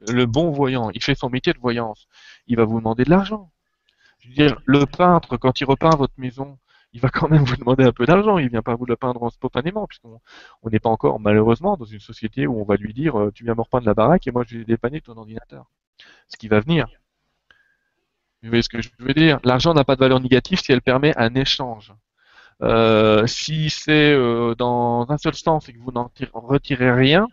[0.07, 2.07] le bon voyant, il fait son métier de voyance,
[2.47, 3.51] il va vous demander de l'argent.
[4.19, 6.57] Je veux dire, le peintre, quand il repeint votre maison,
[6.93, 8.37] il va quand même vous demander un peu d'argent.
[8.37, 10.19] Il vient pas vous le peindre spontanément, puisqu'on
[10.63, 13.43] on n'est pas encore, malheureusement, dans une société où on va lui dire euh, tu
[13.43, 15.65] viens me repeindre la baraque et moi je vais dépanner ton ordinateur.
[16.27, 16.87] Ce qui va venir.
[18.41, 19.39] Vous voyez ce que je veux dire?
[19.43, 21.93] L'argent n'a pas de valeur négative si elle permet un échange.
[22.61, 27.27] Euh, si c'est euh, dans un seul sens et que vous n'en retirez rien,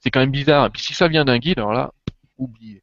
[0.00, 0.66] c'est quand même bizarre.
[0.66, 1.92] Et puis si ça vient d'un guide, alors là,
[2.38, 2.82] oubliez.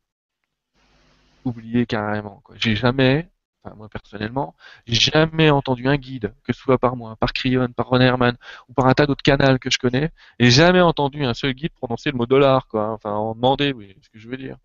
[1.45, 2.43] Oubliez carrément.
[2.55, 3.29] J'ai jamais,
[3.64, 4.55] enfin moi personnellement,
[4.88, 8.38] j'ai jamais entendu un guide, que ce soit par moi, par Cryon, par Ron Herman,
[8.70, 11.72] ou par un tas d'autres canals que je connais, et jamais entendu un seul guide
[11.74, 12.91] prononcer le mot dollar, quoi.
[12.91, 14.57] Enfin, en demander, oui, ce que je veux dire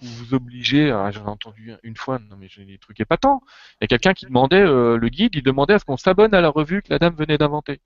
[0.00, 3.42] vous vous obligez, ah, j'en ai entendu une fois, non mais j'ai des trucs épatants.
[3.80, 6.34] Il y a quelqu'un qui demandait, euh, le guide, il demandait à ce qu'on s'abonne
[6.34, 7.80] à la revue que la dame venait d'inventer.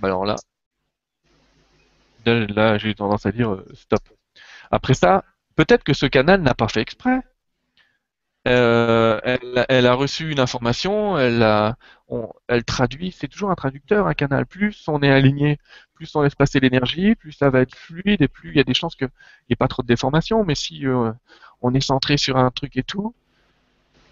[0.00, 0.36] Bah alors là,
[2.24, 4.00] là, là j'ai tendance à dire euh, stop.
[4.70, 5.24] Après ça,
[5.56, 7.20] peut-être que ce canal n'a pas fait exprès.
[8.48, 9.20] Euh,
[9.68, 14.46] elle, a reçu une information, elle, traduit, c'est toujours un traducteur, un canal.
[14.46, 15.58] Plus on est aligné,
[15.94, 18.64] plus on laisse passer l'énergie, plus ça va être fluide et plus il y a
[18.64, 20.44] des chances qu'il n'y ait pas trop de déformation.
[20.44, 21.12] Mais si euh,
[21.60, 23.14] on est centré sur un truc et tout,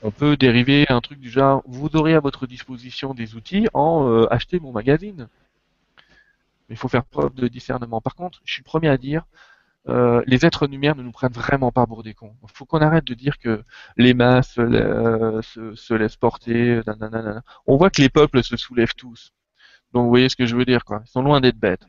[0.02, 4.08] on peut dériver un truc du genre, vous aurez à votre disposition des outils en
[4.08, 4.28] euh,
[4.60, 5.28] mon magazine.
[6.68, 8.00] Il faut faire preuve de discernement.
[8.00, 9.24] Par contre, je suis le premier à dire,
[9.88, 12.36] euh, les êtres lumière ne nous prennent vraiment pas pour des cons.
[12.42, 13.62] Il faut qu'on arrête de dire que
[13.96, 16.80] les masses euh, se, se, laissent porter.
[16.86, 17.42] Nanana.
[17.66, 19.32] On voit que les peuples se soulèvent tous.
[19.92, 21.02] Donc vous voyez ce que je veux dire, quoi.
[21.04, 21.86] Ils sont loin d'être bêtes.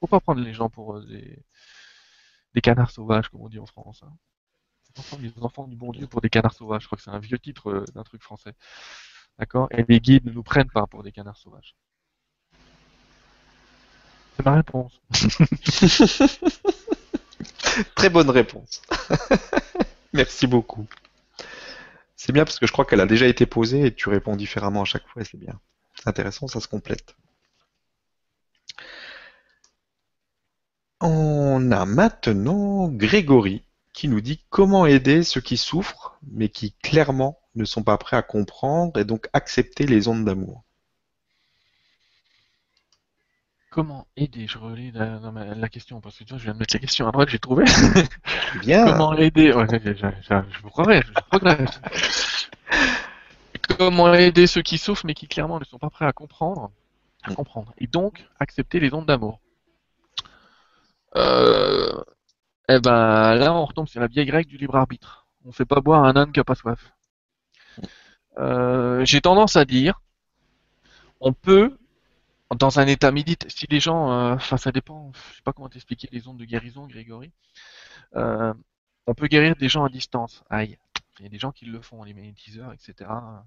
[0.00, 1.06] Faut pas prendre les gens pour euh,
[2.54, 4.02] des, canards sauvages, comme on dit en France.
[4.02, 4.12] Hein.
[4.94, 6.82] Les, enfants, les enfants du bon Dieu pour des canards sauvages.
[6.82, 8.54] Je crois que c'est un vieux titre euh, d'un truc français.
[9.38, 9.68] D'accord?
[9.72, 11.74] Et les guides ne nous prennent pas pour des canards sauvages.
[14.36, 15.00] C'est ma réponse.
[17.94, 18.82] Très bonne réponse.
[20.12, 20.86] Merci beaucoup.
[22.16, 24.82] C'est bien parce que je crois qu'elle a déjà été posée et tu réponds différemment
[24.82, 25.58] à chaque fois c'est bien.
[25.94, 27.16] C'est intéressant, ça se complète.
[31.00, 33.62] On a maintenant Grégory
[33.92, 38.16] qui nous dit comment aider ceux qui souffrent mais qui clairement ne sont pas prêts
[38.18, 40.65] à comprendre et donc accepter les ondes d'amour.
[43.76, 46.80] Comment aider Je relis la, question parce que tu vois, je viens de mettre la
[46.80, 47.66] question à droite, j'ai trouvé.
[48.62, 48.86] Bien.
[48.86, 51.78] comment aider je, vous croirais, je progresse.
[53.78, 56.70] comment aider ceux qui souffrent mais qui clairement ne sont pas prêts à comprendre,
[57.22, 59.40] à comprendre et donc accepter les ondes d'amour.
[61.14, 62.02] Euh,
[62.70, 65.26] eh ben là, on retombe sur la vieille grecque du libre arbitre.
[65.44, 66.94] On fait pas boire un âne qui a pas soif.
[68.38, 70.00] Euh, j'ai tendance à dire,
[71.20, 71.76] on peut
[72.54, 75.68] dans un état médite, si les gens, euh, enfin ça dépend, je sais pas comment
[75.68, 77.32] t'expliquer les ondes de guérison, Grégory.
[78.14, 78.54] Euh,
[79.06, 80.44] on peut guérir des gens à distance.
[80.48, 80.78] Aïe,
[81.18, 82.94] il y a des gens qui le font, les magnétiseurs, etc.
[82.98, 83.44] T'es pas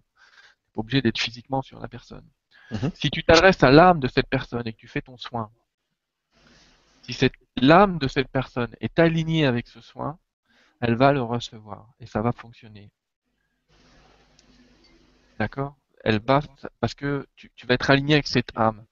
[0.75, 2.25] obligé d'être physiquement sur la personne.
[2.71, 2.91] Mhm.
[2.93, 5.49] Si tu t'adresses à l'âme de cette personne et que tu fais ton soin,
[7.03, 10.17] si cette l'âme de cette personne est alignée avec ce soin,
[10.81, 12.91] elle va le recevoir et ça va fonctionner.
[15.39, 15.75] D'accord?
[16.03, 16.41] Elle va
[16.79, 18.85] parce que tu, tu, vas être aligné avec cette âme.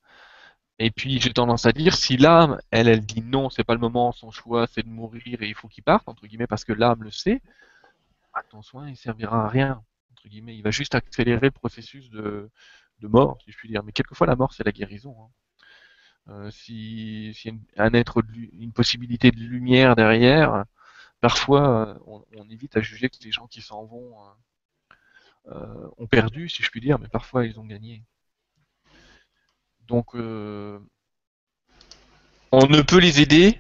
[0.80, 3.80] Et puis j'ai tendance à dire, si l'âme, elle, elle dit non, c'est pas le
[3.80, 6.73] moment, son choix, c'est de mourir et il faut qu'il parte, entre guillemets, parce que
[6.73, 7.41] l'âme le sait,
[8.34, 10.55] bah, ton soin, il servira à rien, entre guillemets.
[10.55, 12.49] Il va juste accélérer le processus de,
[12.99, 13.84] de mort, si je puis dire.
[13.84, 15.15] Mais quelquefois, la mort, c'est la guérison.
[15.19, 15.30] Hein.
[16.30, 18.21] Euh, si, si un être,
[18.53, 20.65] une possibilité de lumière derrière,
[21.21, 24.15] parfois, euh, on, évite à juger que les gens qui s'en vont
[25.47, 28.03] euh, ont perdu, si je puis dire, mais parfois ils ont gagné.
[29.88, 30.79] Donc, euh,
[32.51, 33.59] on ne peut les aider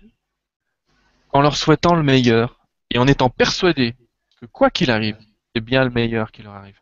[1.29, 3.95] qu'en leur souhaitant le meilleur et en étant persuadé
[4.39, 5.17] que quoi qu'il arrive,
[5.53, 6.79] c'est bien le meilleur qui leur arrive.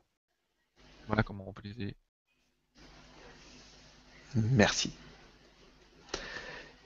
[1.08, 1.96] Voilà comment on peut les aider.
[4.36, 4.94] Merci.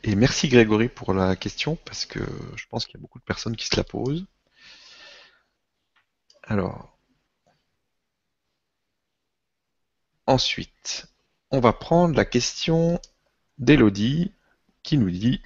[0.04, 2.20] Et merci Grégory pour la question parce que
[2.56, 4.26] je pense qu'il y a beaucoup de personnes qui se la posent.
[6.44, 6.98] Alors,
[10.26, 11.08] ensuite,
[11.52, 13.00] on va prendre la question
[13.58, 14.32] d'Elodie
[14.84, 15.42] qui nous dit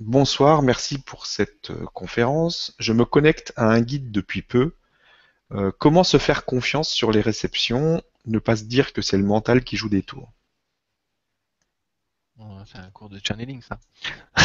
[0.00, 2.74] Bonsoir, merci pour cette euh, conférence.
[2.78, 4.74] Je me connecte à un guide depuis peu.
[5.52, 9.24] Euh, comment se faire confiance sur les réceptions Ne pas se dire que c'est le
[9.24, 10.32] mental qui joue des tours?
[12.66, 13.78] c'est un cours de channeling, ça.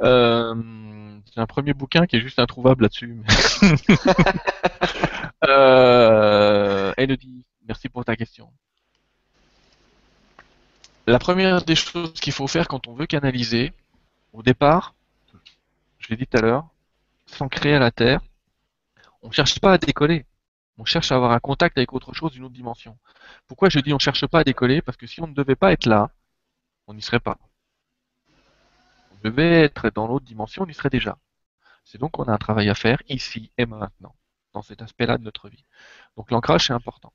[0.00, 3.22] euh, c'est un premier bouquin qui est juste introuvable là-dessus.
[5.44, 8.50] euh, Elodie, merci pour ta question
[11.06, 13.72] la première des choses qu'il faut faire quand on veut canaliser,
[14.32, 14.94] au départ,
[15.98, 16.68] je l'ai dit tout à l'heure,
[17.26, 18.20] s'ancrer à la Terre,
[19.22, 20.26] on ne cherche pas à décoller.
[20.78, 22.98] On cherche à avoir un contact avec autre chose d'une autre dimension.
[23.46, 24.82] Pourquoi je dis on ne cherche pas à décoller?
[24.82, 26.10] Parce que si on ne devait pas être là,
[26.86, 27.38] on n'y serait pas.
[29.12, 31.18] On devait être dans l'autre dimension, on y serait déjà.
[31.84, 34.14] C'est donc qu'on a un travail à faire ici et maintenant,
[34.52, 35.64] dans cet aspect-là de notre vie.
[36.16, 37.12] Donc l'ancrage, c'est important.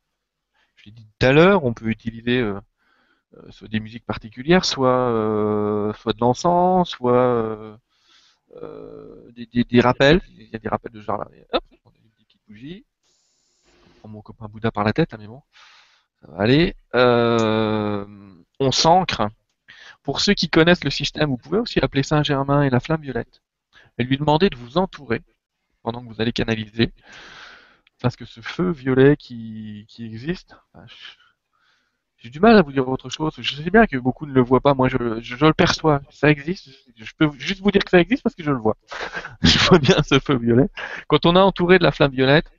[0.75, 2.61] Je l'ai dit tout à l'heure, on peut utiliser euh,
[3.49, 7.77] soit des musiques particulières, soit, euh, soit de l'encens, soit
[8.55, 10.21] euh, des, rappels.
[10.29, 11.27] Il y a des rappels de genre là.
[11.53, 12.85] Hop, on a une petite bougie.
[13.67, 15.41] On prend mon copain Bouddha par la tête, hein, mais bon,
[16.21, 18.05] ça
[18.59, 19.29] on s'ancre.
[20.03, 23.41] Pour ceux qui connaissent le système, vous pouvez aussi appeler Saint-Germain et la flamme violette
[23.97, 25.21] et lui demander de vous entourer
[25.83, 26.91] pendant que vous allez canaliser.
[27.99, 30.55] Parce que ce feu violet qui, qui existe,
[32.17, 33.33] j'ai du mal à vous dire autre chose.
[33.37, 34.73] Je sais bien que beaucoup ne le voient pas.
[34.73, 36.01] Moi, je, le perçois.
[36.09, 36.69] Ça existe.
[36.95, 38.75] Je peux juste vous dire que ça existe parce que je le vois.
[39.43, 40.67] je vois bien ce feu violet.
[41.07, 42.51] Quand on est entouré de la flamme violette,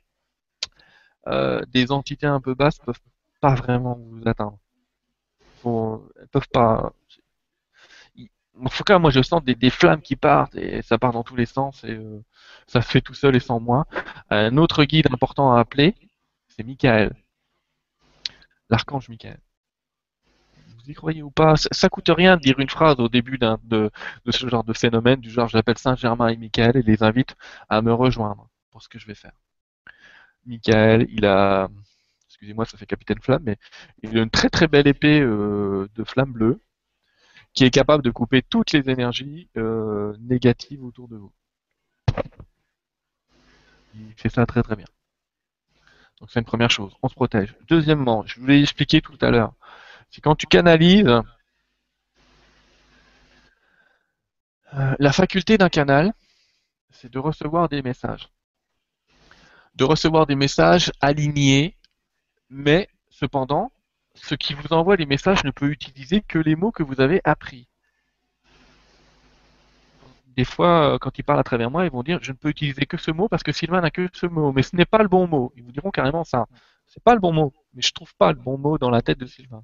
[1.27, 2.99] euh, des entités un peu basses peuvent
[3.41, 4.57] pas vraiment vous atteindre.
[5.65, 6.93] Elles peuvent pas.
[8.61, 11.35] En tout cas, moi, je sens des, flammes qui partent et ça part dans tous
[11.35, 12.21] les sens et euh,
[12.67, 13.87] ça se fait tout seul et sans moi.
[14.29, 15.95] Un autre guide important à appeler,
[16.47, 17.13] c'est Michael
[18.69, 19.39] l'archange Michael
[20.89, 23.57] y croyez ou pas, ça, coûte rien de dire une phrase au début de,
[24.25, 27.35] de, ce genre de phénomène, du genre j'appelle Saint-Germain et Michael et les invite
[27.69, 29.33] à me rejoindre pour ce que je vais faire.
[30.45, 31.69] Michael, il a,
[32.27, 33.57] excusez-moi, ça fait Capitaine Flamme, mais
[34.03, 36.61] il a une très très belle épée euh, de flamme bleue
[37.53, 41.33] qui est capable de couper toutes les énergies euh, négatives autour de vous.
[43.95, 44.85] Il fait ça très très bien.
[46.19, 47.55] Donc c'est une première chose, on se protège.
[47.67, 49.53] Deuxièmement, je vous l'ai expliqué tout à l'heure,
[50.11, 51.21] c'est quand tu canalises
[54.73, 56.13] euh, la faculté d'un canal,
[56.91, 58.29] c'est de recevoir des messages.
[59.75, 61.77] de recevoir des messages alignés,
[62.49, 63.71] mais cependant,
[64.15, 67.21] ce qui vous envoie les messages ne peut utiliser que les mots que vous avez
[67.23, 67.67] appris.
[70.27, 72.49] Des fois, euh, quand ils parlent à travers moi, ils vont dire je ne peux
[72.49, 74.99] utiliser que ce mot parce que Sylvain n'a que ce mot, mais ce n'est pas
[74.99, 75.51] le bon mot.
[75.55, 76.45] Ils vous diront carrément ça.
[76.87, 79.19] C'est pas le bon mot, mais je trouve pas le bon mot dans la tête
[79.19, 79.63] de Sylvain.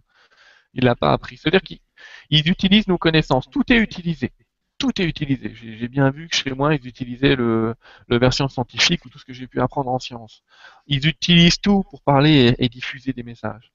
[0.75, 1.37] Il l'a pas appris.
[1.37, 3.49] C'est-à-dire qu'ils utilisent nos connaissances.
[3.49, 4.31] Tout est utilisé.
[4.77, 5.53] Tout est utilisé.
[5.55, 7.75] J'ai bien vu que chez moi, ils utilisaient le,
[8.09, 10.43] version scientifique ou tout ce que j'ai pu apprendre en sciences.
[10.85, 13.71] Ils utilisent tout pour parler et, diffuser des messages.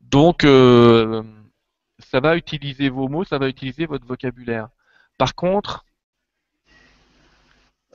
[0.00, 1.22] Donc, euh,
[2.00, 4.68] ça va utiliser vos mots, ça va utiliser votre vocabulaire.
[5.16, 5.84] Par contre,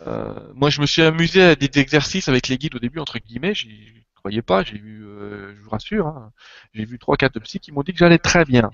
[0.07, 3.20] euh, moi, je me suis amusé à des exercices avec les guides au début, entre
[3.20, 3.53] guillemets.
[4.26, 4.64] Croyais pas.
[4.64, 6.32] J'ai vu, euh, je vous rassure, hein,
[6.74, 8.72] j'ai vu trois, quatre psy qui m'ont dit que j'allais très bien.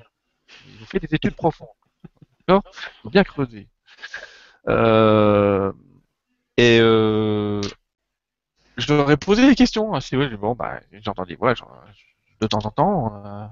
[0.66, 1.68] Ils ont fait des études profondes.
[2.48, 2.64] D'accord?
[3.04, 3.68] Ils ont bien creusé.
[4.70, 5.74] Euh,
[6.56, 9.94] et je leur ai posé des questions.
[9.94, 10.00] Hein,
[10.40, 11.56] bon, bah, j'entendais, voilà,
[12.40, 13.52] de temps en temps,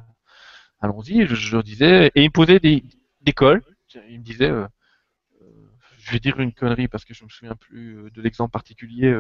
[0.80, 1.28] allons-y.
[1.28, 2.82] Je, leur disais, et ils me posaient des,
[3.36, 3.62] cols.
[4.08, 4.54] Ils me disaient
[5.98, 9.14] je vais dire une connerie parce que je me souviens plus euh, de l'exemple particulier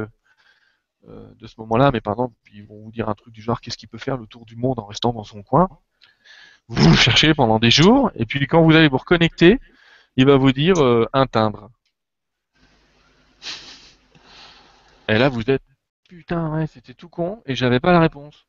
[1.08, 3.42] euh, euh, de ce moment-là, mais par exemple, ils vont vous dire un truc du
[3.42, 5.70] genre qu'est-ce qu'il peut faire le tour du monde en restant dans son coin?
[6.68, 9.60] Vous le cherchez pendant des jours, et puis quand vous allez vous reconnecter,
[10.18, 10.76] il va vous dire
[11.14, 11.72] un timbre.
[15.08, 15.64] Et là, vous êtes
[16.08, 18.46] putain, ouais, c'était tout con, et j'avais pas la réponse.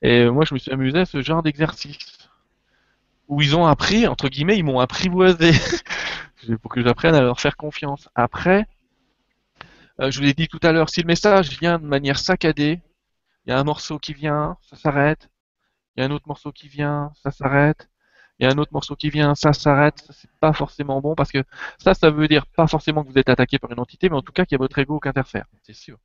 [0.00, 2.30] Et moi, je me suis amusé à ce genre d'exercice
[3.28, 5.52] où ils ont appris, entre guillemets, ils m'ont apprivoisé.
[6.62, 8.08] pour que j'apprenne à leur faire confiance.
[8.14, 8.79] Après, euh,
[10.08, 12.80] je vous l'ai dit tout à l'heure, si le message vient de manière saccadée,
[13.44, 15.30] il y a un morceau qui vient, ça s'arrête.
[15.96, 17.90] Il y a un autre morceau qui vient, ça s'arrête.
[18.38, 20.06] Il y a un autre morceau qui vient, ça s'arrête.
[20.10, 21.44] C'est pas forcément bon parce que
[21.78, 24.22] ça, ça veut dire pas forcément que vous êtes attaqué par une entité, mais en
[24.22, 25.44] tout cas qu'il y a votre ego qui interfère.
[25.62, 25.98] C'est sûr.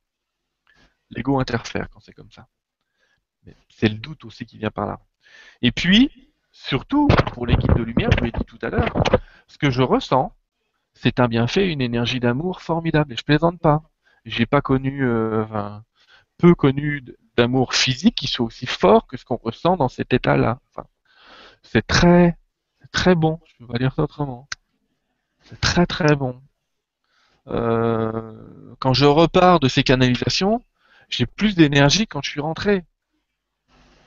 [1.10, 2.46] L'ego interfère quand c'est comme ça.
[3.44, 5.00] Mais c'est le doute aussi qui vient par là.
[5.62, 6.10] Et puis,
[6.52, 8.92] surtout, pour l'équipe de lumière, je vous l'ai dit tout à l'heure,
[9.46, 10.35] ce que je ressens,
[11.00, 13.12] c'est un bienfait, une énergie d'amour formidable.
[13.12, 13.82] Et je plaisante pas.
[14.24, 15.44] J'ai pas connu, euh,
[16.38, 17.04] peu connu
[17.36, 20.60] d'amour physique qui soit aussi fort que ce qu'on ressent dans cet état-là.
[21.62, 22.36] C'est très,
[22.92, 23.40] très bon.
[23.46, 24.48] Je peux pas dire ça autrement.
[25.42, 26.40] C'est très très bon.
[27.48, 28.32] Euh,
[28.80, 30.62] quand je repars de ces canalisations,
[31.08, 32.84] j'ai plus d'énergie quand je suis rentré.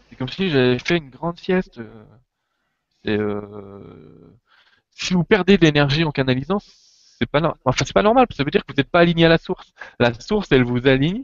[0.09, 1.79] C'est comme si j'avais fait une grande sieste.
[3.03, 4.39] C'est euh,
[4.99, 6.59] si vous perdez de l'énergie en canalisant,
[7.19, 9.29] c'est pas enfin c'est pas normal, ça veut dire que vous n'êtes pas aligné à
[9.29, 9.73] la source.
[9.99, 11.23] La source, elle vous aligne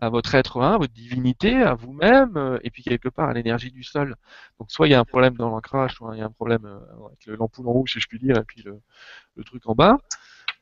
[0.00, 3.32] à votre être un, à votre divinité, à vous-même, euh, et puis quelque part à
[3.32, 4.14] l'énergie du sol.
[4.58, 6.66] Donc soit il y a un problème dans l'ancrage, soit il y a un problème
[6.66, 9.98] euh, avec l'ampoule en rouge, si je puis dire, et puis le, truc en bas.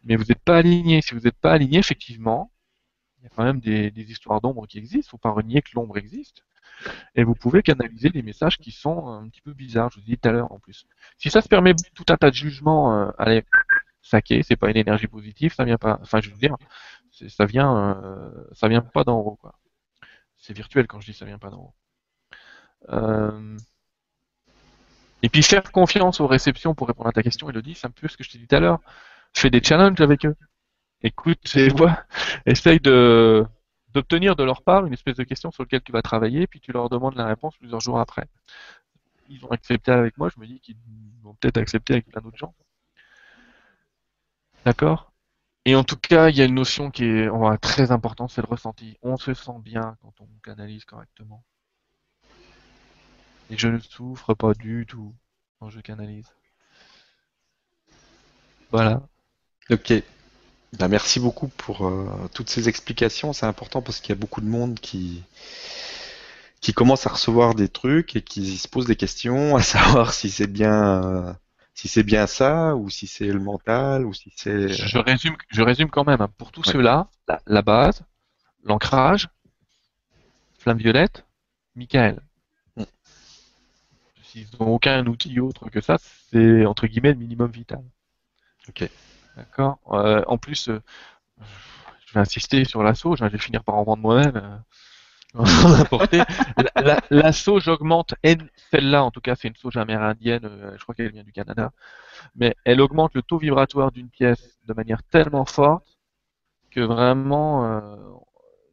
[0.04, 1.02] Mais vous n'êtes pas aligné.
[1.02, 2.50] Si vous n'êtes pas aligné, effectivement,
[3.24, 5.06] il y a quand même des, histoires d'ombre qui existent.
[5.08, 6.44] Il faut pas renier que l'ombre existe
[7.14, 10.18] et vous pouvez canaliser des messages qui sont un petit peu bizarres, je vous dit
[10.18, 10.86] tout à l'heure en plus.
[11.16, 13.44] Si ça se permet tout un tas de jugements, euh, allez,
[14.02, 16.56] saquer, c'est pas une énergie positive, ça vient pas, enfin je veux dire,
[17.28, 19.54] ça vient, euh, ça vient pas d'en haut quoi.
[20.36, 21.74] C'est virtuel quand je dis ça vient pas d'en haut.
[22.90, 23.56] Euh,
[25.22, 28.08] et puis faire confiance aux réceptions pour répondre à ta question, Elodie, c'est un peu
[28.08, 28.80] ce que je t'ai dit tout à l'heure.
[29.32, 30.36] Fais des challenges avec eux.
[31.06, 32.02] Écoute, vois,
[32.46, 36.60] essaye d'obtenir de leur part une espèce de question sur laquelle tu vas travailler, puis
[36.60, 38.26] tu leur demandes la réponse plusieurs jours après.
[39.28, 40.76] Ils ont accepté avec moi, je me dis qu'ils
[41.22, 42.54] vont peut-être accepter avec plein d'autres gens.
[44.64, 45.12] D'accord?
[45.66, 47.28] Et en tout cas, il y a une notion qui est
[47.60, 48.96] très importante, c'est le ressenti.
[49.02, 51.44] On se sent bien quand on canalise correctement.
[53.50, 55.14] Et je ne souffre pas du tout
[55.58, 56.32] quand je canalise.
[58.70, 59.02] Voilà.
[59.70, 59.92] Ok.
[60.78, 63.32] Ben, merci beaucoup pour euh, toutes ces explications.
[63.32, 65.22] C'est important parce qu'il y a beaucoup de monde qui,
[66.60, 70.30] qui commence à recevoir des trucs et qui se pose des questions à savoir si
[70.30, 71.32] c'est bien, euh,
[71.74, 74.68] si c'est bien ça ou si c'est le mental ou si c'est.
[74.68, 76.20] Je résume, je résume quand même.
[76.20, 76.30] Hein.
[76.38, 77.08] Pour tout cela,
[77.46, 78.02] la, base,
[78.64, 79.28] l'ancrage,
[80.58, 81.24] flamme violette,
[81.76, 82.20] Michael.
[82.76, 82.82] Mm.
[84.24, 85.98] S'ils n'ont aucun outil autre que ça,
[86.32, 87.84] c'est entre guillemets le minimum vital.
[88.68, 88.88] Ok.
[89.36, 89.78] D'accord.
[89.90, 90.80] Euh, en plus, euh,
[92.06, 93.16] je vais insister sur l'assaut.
[93.16, 94.62] Je vais finir par en vendre moi-même.
[95.36, 95.44] Euh,
[97.10, 98.14] l'assaut, j'augmente.
[98.70, 100.48] Celle-là, en tout cas, c'est une sauge amérindienne.
[100.76, 101.72] je crois qu'elle vient du Canada.
[102.36, 105.98] Mais elle augmente le taux vibratoire d'une pièce de manière tellement forte
[106.70, 107.64] que vraiment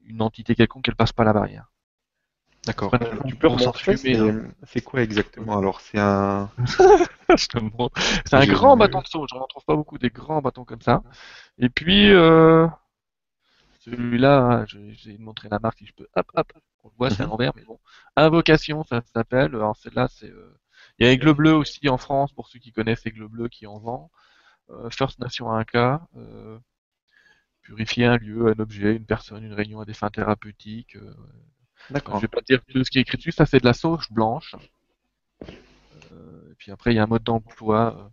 [0.05, 1.70] une entité quelconque, elle passe pas la barrière.
[2.65, 2.91] D'accord.
[3.27, 3.97] Tu peux ressortir
[4.63, 5.81] C'est quoi exactement alors?
[5.81, 6.49] C'est un.
[8.25, 9.25] c'est un grand bâton de saut.
[9.29, 11.01] J'en trouve pas beaucoup des grands bâtons comme ça.
[11.57, 12.67] Et puis, euh...
[13.79, 16.07] Celui-là, hein, j'ai montré la marque si je peux.
[16.15, 16.53] Hop, hop,
[16.83, 17.31] on le voit, c'est à Mhm.
[17.31, 17.79] l'envers, mais bon.
[18.15, 19.55] Invocation, ça s'appelle.
[19.55, 20.29] Alors celle-là, c'est.
[20.29, 20.57] euh,
[20.99, 23.65] Il y a Aigle Bleu aussi en France, pour ceux qui connaissent Aigle Bleu qui
[23.67, 24.11] en vend.
[24.71, 26.07] Euh, First Nation Inca.
[26.17, 26.59] Euh,
[27.63, 30.97] purifier un lieu, un objet, une personne, une réunion à des fins thérapeutiques.
[31.89, 32.19] Euh, je D'accord.
[32.19, 34.55] vais pas dire tout ce qui est écrit dessus, ça c'est de la sauge blanche.
[36.11, 37.97] Euh, et puis après, il y a un mode d'emploi.
[37.97, 38.09] euh,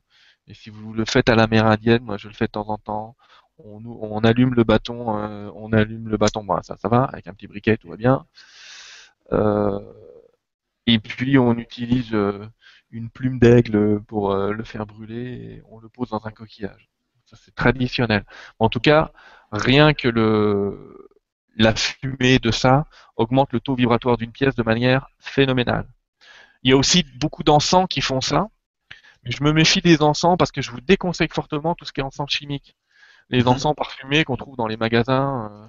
[0.48, 3.16] et si vous le faites à l'amérindienne, moi je le fais de temps en temps.
[3.58, 7.34] On, allume le bâton, euh, on allume le bâton, bon, ça, ça va, avec un
[7.34, 8.24] petit briquet, tout va bien.
[9.32, 9.80] Euh,
[10.86, 12.46] et puis on utilise euh,
[12.90, 16.88] une plume d'aigle pour euh, le faire brûler et on le pose dans un coquillage.
[17.26, 18.24] Ça c'est traditionnel.
[18.58, 19.12] En tout cas,
[19.52, 21.08] rien que le
[21.56, 22.86] la fumée de ça
[23.16, 25.86] augmente le taux vibratoire d'une pièce de manière phénoménale.
[26.62, 28.48] Il y a aussi beaucoup d'encens qui font ça,
[29.24, 32.00] mais je me méfie des encens parce que je vous déconseille fortement tout ce qui
[32.00, 32.76] est encens chimique.
[33.30, 33.48] Les Mhm.
[33.48, 35.68] encens parfumés qu'on trouve dans les magasins, euh,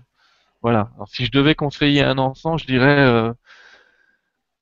[0.62, 0.92] voilà.
[0.96, 3.34] Alors, si je devais conseiller un encens, je dirais euh,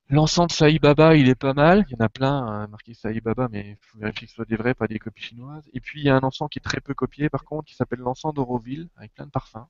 [0.09, 1.85] l'encens de Saï Baba, il est pas mal.
[1.89, 4.35] Il y en a plein euh, marqué Saï Baba, mais il faut vérifier que ce
[4.35, 5.69] soit des vrais, pas des copies chinoises.
[5.73, 7.75] Et puis il y a un encens qui est très peu copié, par contre, qui
[7.75, 9.65] s'appelle l'encens d'Auroville, avec plein de parfums.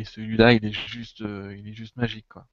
[0.00, 2.46] Et celui-là, il est juste, euh, il est juste magique, quoi.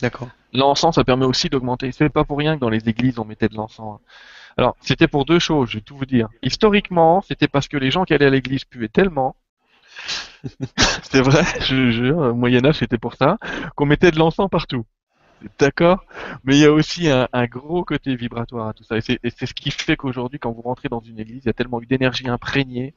[0.00, 0.28] D'accord.
[0.52, 1.90] L'encens, ça permet aussi d'augmenter.
[1.90, 3.98] C'est pas pour rien que dans les églises, on mettait de l'encens.
[4.00, 4.04] hein.
[4.56, 6.28] Alors, c'était pour deux choses, je vais tout vous dire.
[6.44, 9.34] Historiquement, c'était parce que les gens qui allaient à l'église puaient tellement.
[11.02, 13.38] c'est vrai, je jure, au Moyen-Âge, c'était pour ça,
[13.74, 14.86] qu'on mettait de l'encens partout.
[15.58, 16.04] D'accord?
[16.44, 18.96] Mais il y a aussi un, un gros côté vibratoire à tout ça.
[18.96, 21.52] Et c'est ce qui fait qu'aujourd'hui, quand vous rentrez dans une église, il y a
[21.52, 22.94] tellement eu d'énergie imprégnée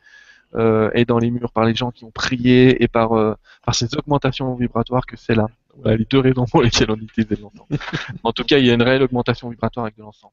[0.94, 3.36] et dans les murs par les gens qui ont prié et par, euh,
[3.66, 5.48] par ces augmentations vibratoires que c'est là.
[5.78, 7.68] Voilà les deux raisons pour lesquelles on utilise de l'encens.
[8.24, 10.32] en tout cas, il y a une réelle augmentation vibratoire avec de l'encens.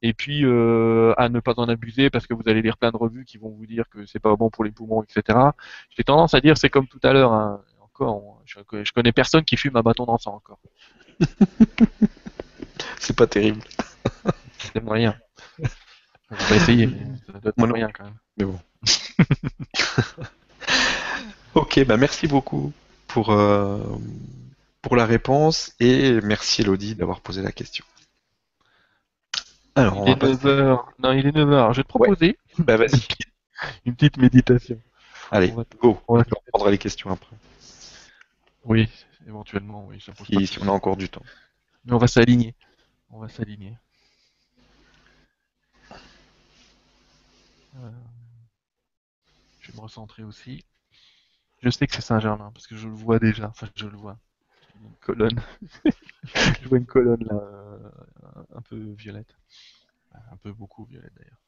[0.00, 2.96] Et puis, euh, à ne pas en abuser parce que vous allez lire plein de
[2.96, 5.38] revues qui vont vous dire que c'est pas bon pour les poumons, etc.
[5.96, 7.32] J'ai tendance à dire c'est comme tout à l'heure.
[7.32, 7.60] Hein.
[7.82, 10.60] Encore, on- je, je connais personne qui fume un bâton d'encens encore.
[12.98, 13.60] C'est pas terrible.
[14.58, 15.16] C'est moyen.
[16.30, 16.88] On va essayer,
[17.32, 18.14] ça doit être moyen quand même.
[18.38, 18.58] Mais bon.
[21.54, 22.72] ok, bah merci beaucoup
[23.08, 23.82] pour, euh,
[24.82, 27.84] pour la réponse et merci Elodie d'avoir posé la question.
[29.74, 30.34] Alors, Il est passer.
[30.34, 30.84] 9h.
[30.98, 31.72] Non, il est 9h.
[31.72, 33.00] Je vais te proposer Bah vas-y,
[33.86, 34.80] une petite méditation.
[35.30, 36.00] allez, On va- go.
[36.08, 37.36] on va- Je reprendrai les questions après,
[38.64, 38.88] Oui,
[39.26, 41.22] éventuellement, oui, ça pose pas de si, on a encore du temps.
[41.84, 42.54] Mais on va s'aligner.
[43.10, 43.74] On va s'aligner.
[47.76, 47.90] Euh,
[49.68, 50.64] Je vais me recentrer aussi.
[51.62, 53.48] Je sais que c'est Saint-Germain, parce que je le vois déjà.
[53.48, 54.18] Enfin, je le vois.
[54.82, 55.40] Une colonne.
[56.62, 57.90] je vois une colonne là, euh,
[58.54, 59.36] un peu violette.
[60.32, 61.42] Un peu beaucoup violette d'ailleurs.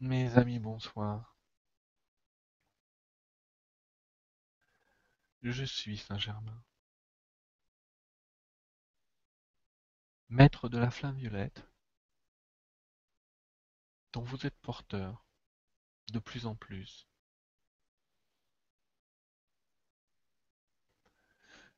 [0.00, 1.36] Mes amis, bonsoir.
[5.42, 6.64] Je suis Saint-Germain,
[10.30, 11.68] maître de la flamme violette,
[14.14, 15.26] dont vous êtes porteur
[16.10, 17.06] de plus en plus.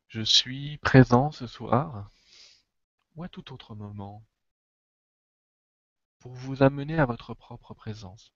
[0.06, 2.08] Je suis présent ce soir,
[3.16, 4.24] ou à tout autre moment,
[6.22, 8.32] pour vous amener à votre propre présence,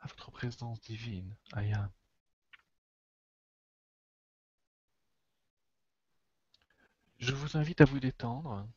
[0.00, 1.90] à votre présence divine, Aya.
[7.16, 8.68] Je vous invite à vous détendre,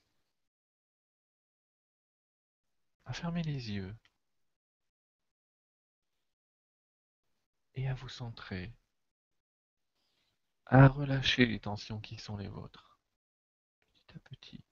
[3.04, 3.94] à fermer les yeux
[7.76, 8.74] et à vous centrer
[10.66, 12.98] à relâcher les tensions qui sont les vôtres,
[13.92, 14.64] petit à petit.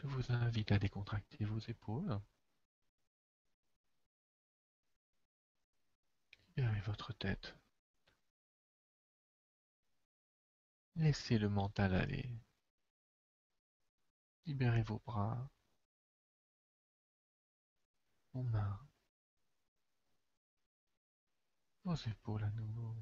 [0.00, 2.18] Je vous invite à décontracter vos épaules.
[6.56, 7.54] Libérez votre tête.
[10.96, 12.30] Laissez le mental aller.
[14.46, 15.50] Libérez vos bras,
[18.32, 18.80] vos mains,
[21.84, 22.96] vos épaules à nouveau,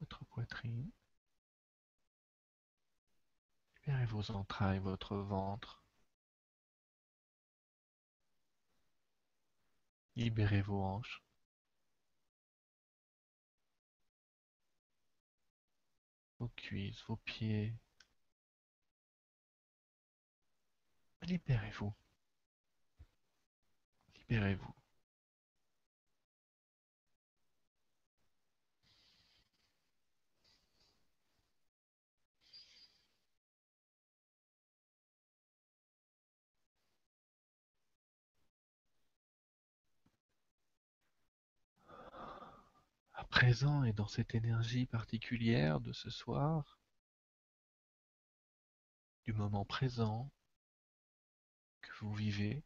[0.00, 0.90] votre poitrine.
[3.86, 5.82] Libérez vos entrailles, votre ventre.
[10.16, 11.22] Libérez vos hanches.
[16.38, 17.74] Vos cuisses, vos pieds.
[21.22, 21.92] Libérez-vous.
[24.14, 24.81] Libérez-vous.
[43.32, 46.78] Présent et dans cette énergie particulière de ce soir,
[49.24, 50.30] du moment présent
[51.80, 52.62] que vous vivez,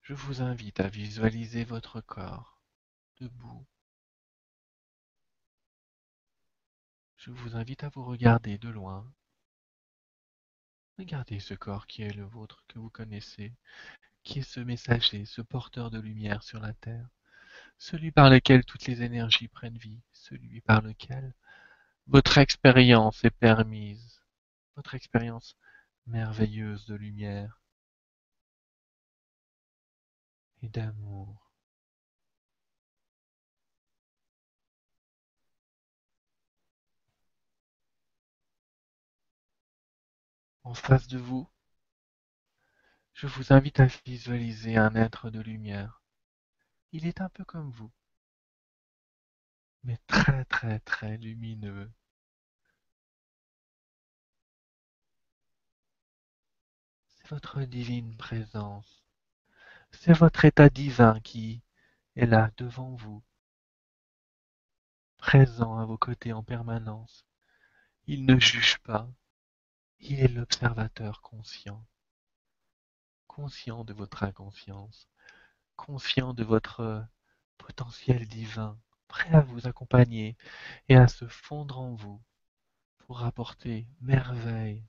[0.00, 2.58] je vous invite à visualiser votre corps
[3.20, 3.66] debout.
[7.18, 9.06] Je vous invite à vous regarder de loin.
[10.98, 13.52] Regardez ce corps qui est le vôtre, que vous connaissez,
[14.24, 17.08] qui est ce messager, ce porteur de lumière sur la terre,
[17.78, 21.34] celui par lequel toutes les énergies prennent vie, celui par lequel
[22.06, 24.20] votre expérience est permise,
[24.76, 25.56] votre expérience
[26.06, 27.60] merveilleuse de lumière
[30.62, 31.50] et d'amour.
[40.64, 41.48] En face de vous,
[43.22, 46.02] je vous invite à visualiser un être de lumière.
[46.90, 47.92] Il est un peu comme vous,
[49.84, 51.88] mais très très très lumineux.
[57.06, 59.04] C'est votre divine présence.
[59.92, 61.62] C'est votre état divin qui
[62.16, 63.22] est là devant vous,
[65.18, 67.24] présent à vos côtés en permanence.
[68.08, 69.08] Il ne juge pas,
[70.00, 71.86] il est l'observateur conscient,
[73.32, 75.08] conscient de votre inconscience,
[75.74, 77.02] conscient de votre
[77.56, 78.78] potentiel divin,
[79.08, 80.36] prêt à vous accompagner
[80.90, 82.22] et à se fondre en vous
[82.98, 84.84] pour apporter merveille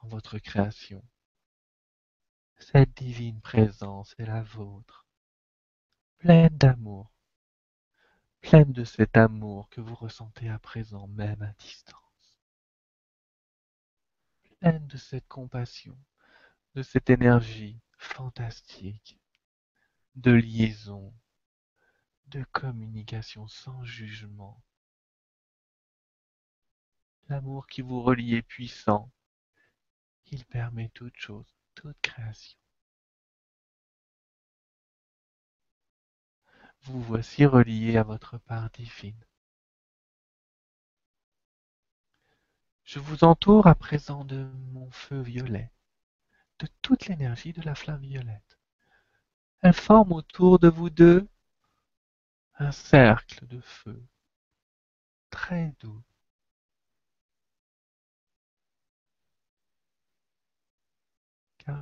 [0.00, 1.04] en votre création.
[2.58, 5.06] Cette divine présence est la vôtre,
[6.18, 7.12] pleine d'amour,
[8.40, 12.40] pleine de cet amour que vous ressentez à présent même à distance,
[14.58, 15.96] pleine de cette compassion,
[16.82, 19.18] cette énergie fantastique,
[20.14, 21.14] de liaison,
[22.26, 24.62] de communication sans jugement.
[27.28, 29.10] L'amour qui vous relie est puissant,
[30.26, 32.58] il permet toute chose toute création.
[36.82, 39.24] Vous voici relié à votre part divine.
[42.82, 45.70] Je vous entoure à présent de mon feu violet,
[46.58, 48.58] de toute l'énergie de la flamme violette.
[49.62, 51.28] Elle forme autour de vous deux
[52.58, 54.02] un cercle de feu
[55.30, 56.02] très doux,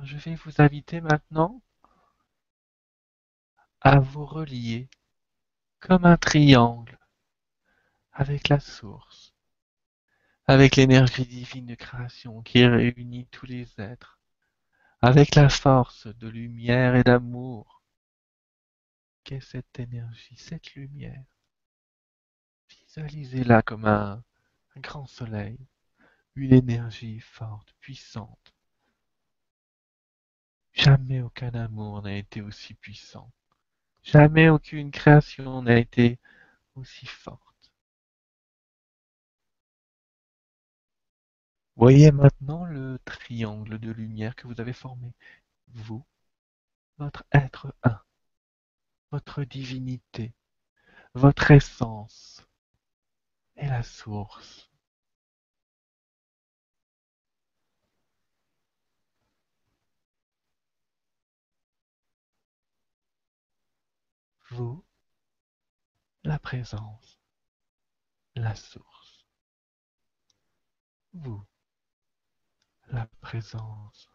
[0.03, 1.61] je vais vous inviter maintenant
[3.81, 4.89] à vous relier
[5.79, 6.99] comme un triangle
[8.11, 9.33] avec la source,
[10.45, 14.16] avec l'énergie divine de création qui réunit tous les êtres,
[15.01, 17.81] avec la force de lumière et d'amour
[19.23, 21.25] qu'est cette énergie, cette lumière?
[22.69, 24.23] Visualisez-la comme un,
[24.75, 25.59] un grand soleil,
[26.35, 28.53] une énergie forte, puissante,
[30.77, 33.31] Jamais aucun amour n'a été aussi puissant.
[34.03, 36.19] Jamais aucune création n'a été
[36.75, 37.46] aussi forte.
[41.77, 45.13] Voyez maintenant le triangle de lumière que vous avez formé.
[45.69, 46.03] Vous,
[46.97, 47.99] votre être un,
[49.11, 50.33] votre divinité,
[51.13, 52.47] votre essence
[53.57, 54.71] et la source.
[64.49, 64.83] Vous,
[66.23, 67.19] la présence,
[68.35, 69.25] la source.
[71.13, 71.43] Vous
[72.87, 74.09] la présence,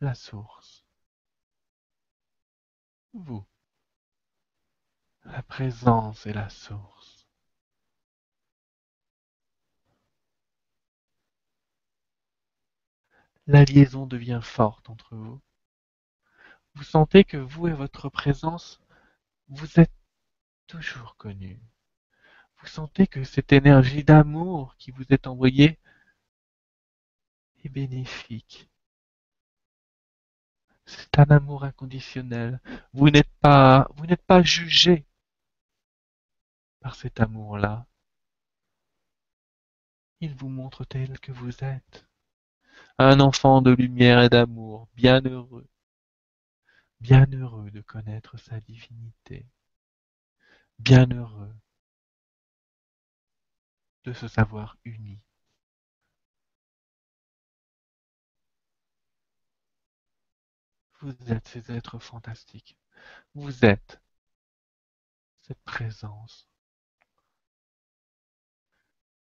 [0.00, 0.84] la source.
[3.12, 3.44] Vous,
[5.24, 7.26] la présence et la source.
[13.46, 15.40] La liaison devient forte entre vous.
[16.74, 18.80] Vous sentez que vous et votre présence,
[19.48, 19.92] vous êtes
[20.68, 21.60] toujours connus.
[22.58, 25.79] Vous sentez que cette énergie d'amour qui vous est envoyée
[27.64, 28.68] est bénéfique.
[30.86, 32.60] C'est un amour inconditionnel.
[32.92, 35.06] Vous n'êtes pas, vous n'êtes pas jugé
[36.80, 37.86] par cet amour-là.
[40.20, 42.06] Il vous montre tel que vous êtes.
[42.98, 45.68] Un enfant de lumière et d'amour, bien heureux,
[47.00, 49.46] bien heureux de connaître sa divinité,
[50.78, 51.54] bien heureux
[54.04, 55.22] de se savoir uni.
[61.00, 62.76] Vous êtes ces êtres fantastiques.
[63.34, 64.00] Vous êtes
[65.40, 66.48] cette présence.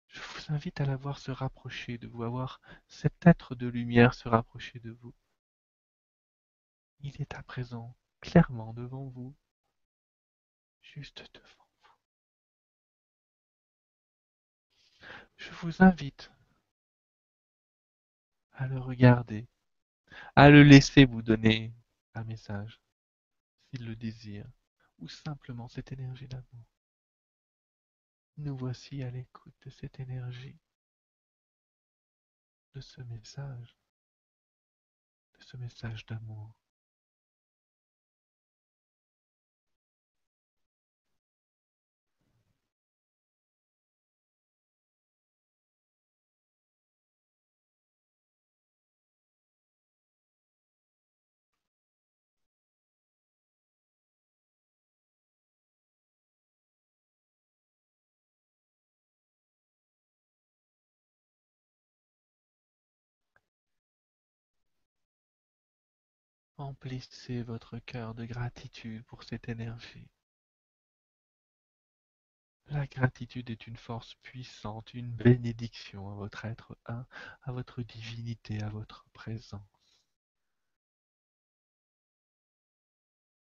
[0.09, 3.67] Je vous invite à la voir se rapprocher de vous, à voir cet être de
[3.67, 5.15] lumière se rapprocher de vous.
[7.01, 9.35] Il est à présent clairement devant vous,
[10.83, 11.97] juste devant vous.
[15.37, 16.31] Je vous invite
[18.53, 19.47] à le regarder,
[20.37, 21.75] à le laisser vous donner
[22.15, 22.81] un message,
[23.71, 24.47] s'il le désire,
[24.99, 26.67] ou simplement cette énergie d'amour.
[28.37, 30.59] Nous voici à l'écoute de cette énergie,
[32.75, 33.77] de ce message,
[35.39, 36.55] de ce message d'amour.
[66.69, 70.07] Emplissez votre cœur de gratitude pour cette énergie.
[72.67, 77.07] La gratitude est une force puissante, une bénédiction à votre être un,
[77.41, 79.63] à votre divinité, à votre présence.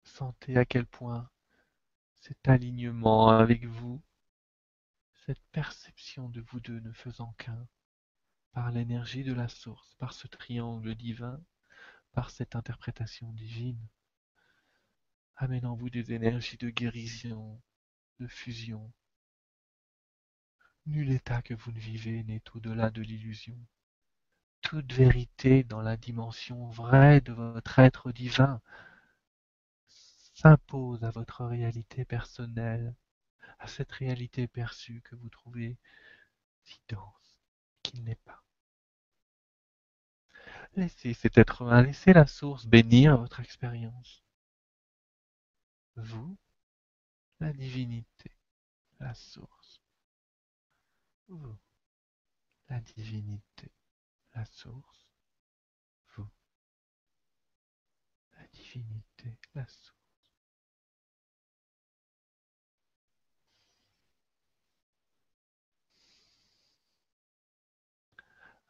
[0.06, 1.30] Sentez à quel point
[2.16, 4.02] cet alignement avec vous,
[5.28, 7.68] cette perception de vous deux ne faisant qu'un,
[8.54, 11.40] par l'énergie de la source, par ce triangle divin,
[12.14, 13.88] par cette interprétation divine,
[15.36, 17.60] amène en vous des énergies de guérison,
[18.20, 18.92] de fusion.
[20.86, 23.58] Nul état que vous ne vivez n'est au-delà de l'illusion.
[24.62, 28.62] Toute vérité dans la dimension vraie de votre être divin
[29.88, 32.96] s'impose à votre réalité personnelle,
[33.60, 35.78] à cette réalité perçue que vous trouvez
[36.64, 37.38] si dense
[37.82, 38.43] qu'il n'est pas.
[40.76, 44.24] Laissez cet être humain, laissez la source bénir votre expérience.
[45.96, 46.36] Vous,
[47.40, 48.32] la divinité,
[49.00, 49.82] la source.
[51.28, 51.58] Vous,
[52.70, 53.72] la divinité,
[54.34, 55.08] la source.
[56.16, 56.28] Vous,
[58.38, 60.03] la divinité, la source.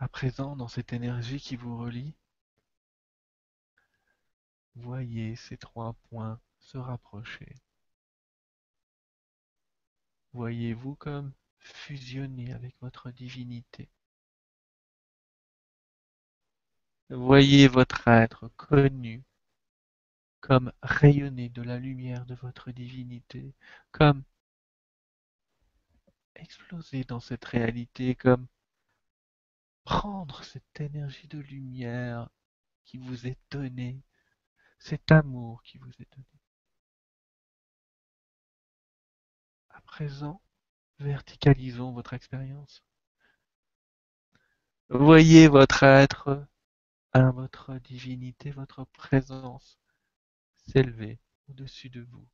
[0.04, 2.14] À présent, dans cette énergie qui vous relie,
[4.76, 7.56] voyez ces trois points se rapprocher.
[10.34, 13.88] Voyez-vous comme fusionner avec votre divinité.
[17.10, 19.24] Voyez votre être connu
[20.42, 23.54] comme rayonner de la lumière de votre divinité,
[23.94, 24.26] comme
[26.36, 28.48] exploser dans cette réalité, comme
[29.84, 32.30] prendre cette énergie de lumière
[32.86, 34.04] qui vous est donnée,
[34.80, 36.42] cet amour qui vous est donné.
[39.70, 40.42] À présent,
[41.00, 42.84] verticalisons votre expérience.
[44.90, 46.46] Voyez votre être,
[47.14, 49.80] votre divinité, votre présence
[50.56, 51.20] s'élever
[51.50, 52.28] au-dessus de vous.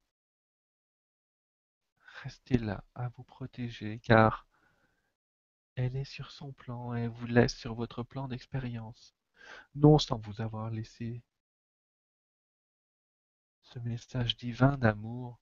[2.23, 4.48] Restez là à vous protéger car
[5.80, 9.15] elle est sur son plan et vous laisse sur votre plan d'expérience,
[9.76, 11.22] non sans vous avoir laissé
[13.61, 15.39] ce message divin d'amour,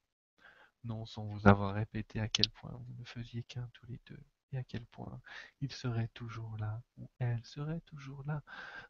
[0.84, 4.24] non sans vous avoir répété à quel point vous ne faisiez qu'un tous les deux,
[4.52, 5.20] et à quel point
[5.60, 8.44] il serait toujours là, ou elle serait toujours là,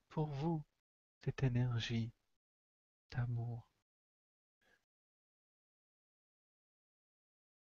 [0.10, 0.62] pour vous,
[1.24, 2.12] cette énergie
[3.12, 3.66] d'amour.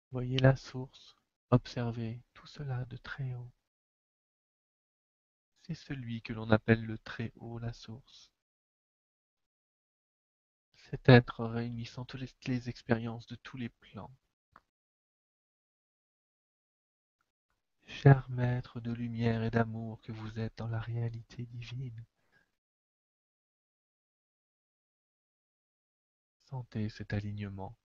[0.10, 1.16] Voyez la source,
[1.52, 3.52] observez tout cela de très haut.
[5.66, 8.32] C'est celui que l'on appelle le très haut, la source.
[10.76, 14.12] Cet être réunissant toutes les expériences de tous les plans.
[17.88, 22.06] Cher maître de lumière et d'amour que vous êtes dans la réalité divine,
[26.44, 27.76] sentez cet alignement,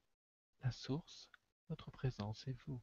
[0.63, 1.31] la source,
[1.71, 2.83] votre présence et vous.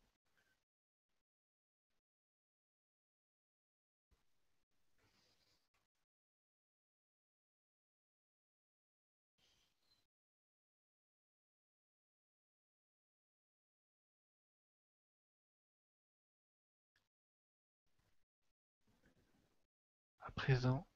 [20.37, 20.87] Présent,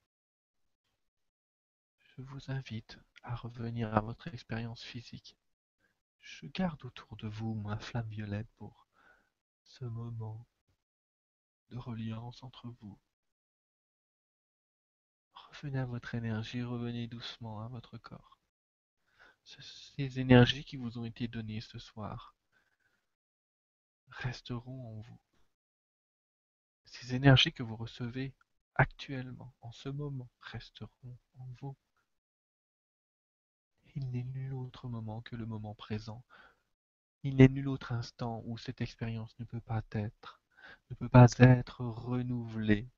[1.97, 5.35] je vous invite à revenir à votre expérience physique.
[6.19, 8.87] Je garde autour de vous ma flamme violette pour
[9.63, 10.47] ce moment
[11.69, 12.99] de reliance entre vous.
[15.33, 18.37] Revenez à votre énergie, revenez doucement à votre corps.
[19.43, 22.35] Ces énergies qui vous ont été données ce soir
[24.07, 25.19] resteront en vous.
[26.85, 28.35] Ces énergies que vous recevez
[28.81, 31.75] actuellement, en ce moment, resteront en vous.
[33.95, 36.23] Il n'est nul autre moment que le moment présent.
[37.21, 40.41] Il n'est nul autre instant où cette expérience ne peut pas être,
[40.89, 42.89] ne peut pas être renouvelée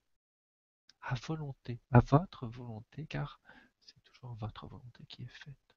[1.02, 3.42] à volonté, à votre volonté, car
[3.82, 5.76] c'est toujours votre volonté qui est faite.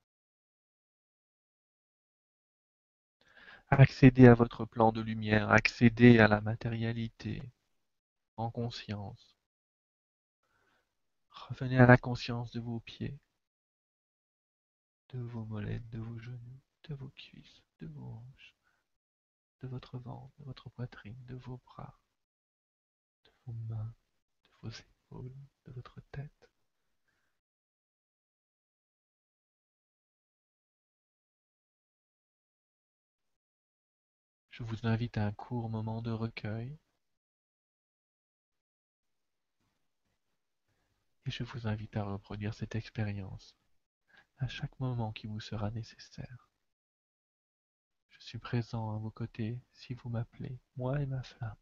[3.70, 7.42] Accédez à votre plan de lumière, accédez à la matérialité
[8.36, 9.35] en conscience.
[11.36, 13.20] Revenez à la conscience de vos pieds,
[15.10, 18.56] de vos mollets, de vos genoux, de vos cuisses, de vos hanches,
[19.60, 22.00] de votre ventre, de votre poitrine, de vos bras,
[23.24, 23.94] de vos mains,
[24.62, 25.36] de vos épaules,
[25.66, 26.48] de votre tête.
[34.50, 36.76] Je vous invite à un court moment de recueil
[41.27, 43.57] et je vous invite à reproduire cette expérience
[44.39, 46.48] à chaque moment qui vous sera nécessaire.
[48.11, 51.57] Je suis présent à vos côtés si vous m'appelez, moi et ma femme.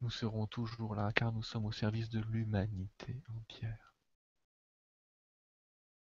[0.00, 3.94] Nous serons toujours là car nous sommes au service de l'humanité entière.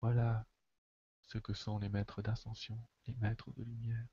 [0.02, 0.46] Voilà
[1.22, 4.08] ce que sont les maîtres d'ascension, les maîtres de lumière.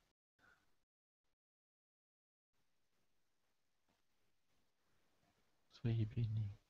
[5.73, 6.63] Soyez bénis.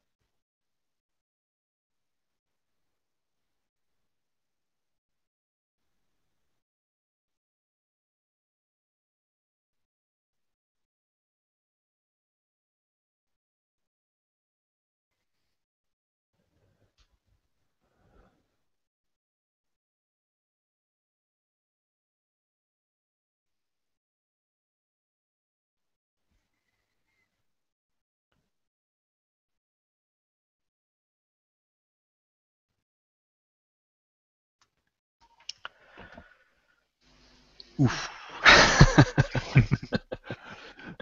[37.78, 38.10] Ouf.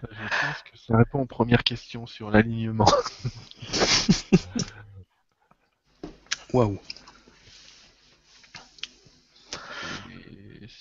[0.02, 2.90] Je pense que ça répond aux premières questions sur l'alignement.
[6.52, 6.78] Waouh.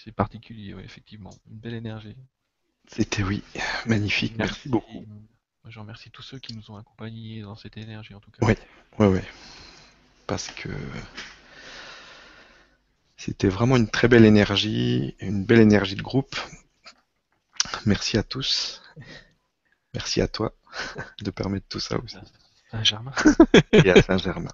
[0.03, 1.31] C'est particulier, ouais, effectivement.
[1.49, 2.15] Une belle énergie.
[2.87, 3.43] C'était oui,
[3.85, 4.33] magnifique.
[4.37, 5.05] Merci beaucoup.
[5.67, 8.45] Je remercie tous ceux qui nous ont accompagnés dans cette énergie, en tout cas.
[8.45, 8.55] Oui,
[8.99, 9.23] ouais, ouais.
[10.27, 10.69] Parce que
[13.23, 16.35] c'était vraiment une très belle énergie, une belle énergie de groupe.
[17.85, 18.81] Merci à tous.
[19.93, 20.55] Merci à toi
[21.21, 22.17] de permettre tout ça aussi.
[22.71, 23.13] Saint-Germain.
[23.73, 24.49] Et à Saint-Germain.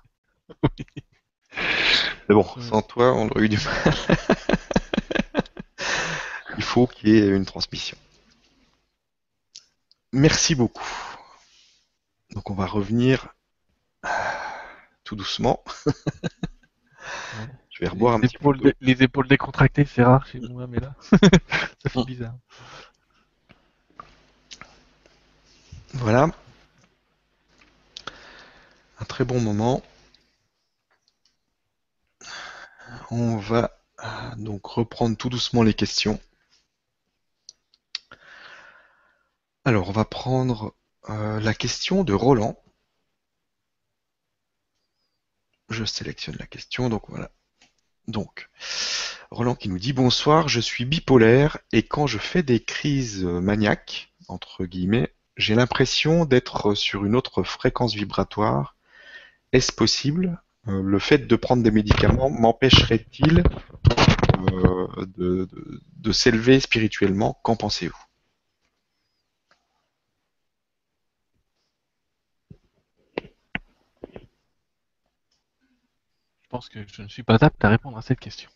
[2.27, 3.95] Mais bon, sans toi, on aurait eu du mal.
[6.57, 7.97] Il faut qu'il y ait une transmission.
[10.11, 10.91] Merci beaucoup.
[12.31, 13.33] Donc on va revenir
[15.05, 15.63] tout doucement.
[17.79, 18.73] Je vais un les petit épaules, peu.
[18.81, 22.33] les épaules décontractées, c'est rare chez moi, mais là, ça fait bizarre.
[25.93, 26.31] Voilà.
[28.99, 29.83] Un très bon moment.
[33.11, 36.19] On va ah, donc reprendre tout doucement les questions.
[39.65, 40.73] Alors, on va prendre
[41.09, 42.59] euh, la question de Roland.
[45.69, 47.29] Je sélectionne la question, donc voilà.
[48.07, 48.49] Donc,
[49.31, 54.13] Roland qui nous dit bonsoir, je suis bipolaire et quand je fais des crises maniaques,
[54.27, 58.75] entre guillemets, j'ai l'impression d'être sur une autre fréquence vibratoire.
[59.53, 60.41] Est-ce possible?
[60.67, 63.43] Euh, Le fait de prendre des médicaments m'empêcherait-il
[64.53, 67.39] euh, de s'élever spirituellement?
[67.43, 68.06] Qu'en pensez-vous?
[76.47, 78.49] Je pense que je ne suis pas apte à répondre à cette question.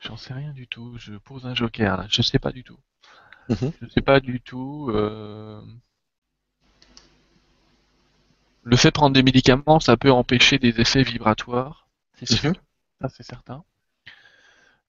[0.00, 0.96] J'en sais rien du tout.
[0.96, 2.06] Je pose un joker là.
[2.08, 2.78] Je sais pas du tout.
[3.50, 3.70] Mhm.
[3.82, 4.88] Je sais pas du tout.
[4.88, 5.60] Euh,
[8.62, 12.52] le fait de prendre des médicaments, ça peut empêcher des effets vibratoires, c'est sûr.
[12.52, 12.56] Mhm.
[13.02, 13.62] Ça c'est certain.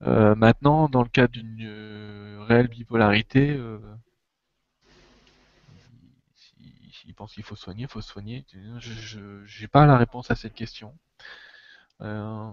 [0.03, 3.59] Euh, maintenant, dans le cas d'une euh, réelle bipolarité,
[6.93, 8.45] s'il pense qu'il faut soigner, il faut soigner.
[8.79, 9.19] Je
[9.61, 10.97] n'ai pas la réponse à cette question.
[12.01, 12.51] Euh,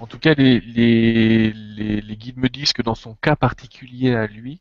[0.00, 4.60] en tout cas, les, les, guides me disent que dans son cas particulier à lui,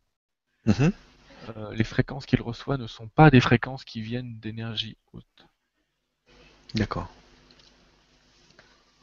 [0.65, 0.91] mhm.
[1.55, 5.47] euh, les fréquences qu'il reçoit ne sont pas des fréquences qui viennent d'énergie haute.
[6.75, 7.11] D'accord.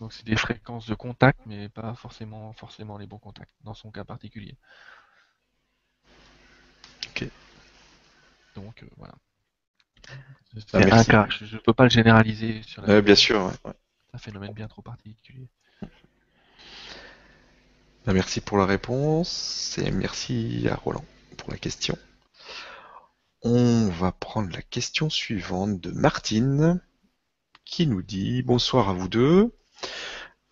[0.01, 3.91] Donc c'est des fréquences de contact, mais pas forcément, forcément les bons contacts, dans son
[3.91, 4.57] cas particulier.
[7.09, 7.29] Ok.
[8.55, 9.15] Donc euh, voilà.
[10.57, 14.19] C'est un cas, je ne peux pas le généraliser sur la Bien sûr, C'est un
[14.19, 15.49] phénomène bien trop particulier.
[18.07, 21.05] Bah, merci pour la réponse et merci à Roland
[21.37, 21.99] pour la question.
[23.43, 26.81] On va prendre la question suivante de Martine
[27.65, 29.55] qui nous dit bonsoir à vous deux.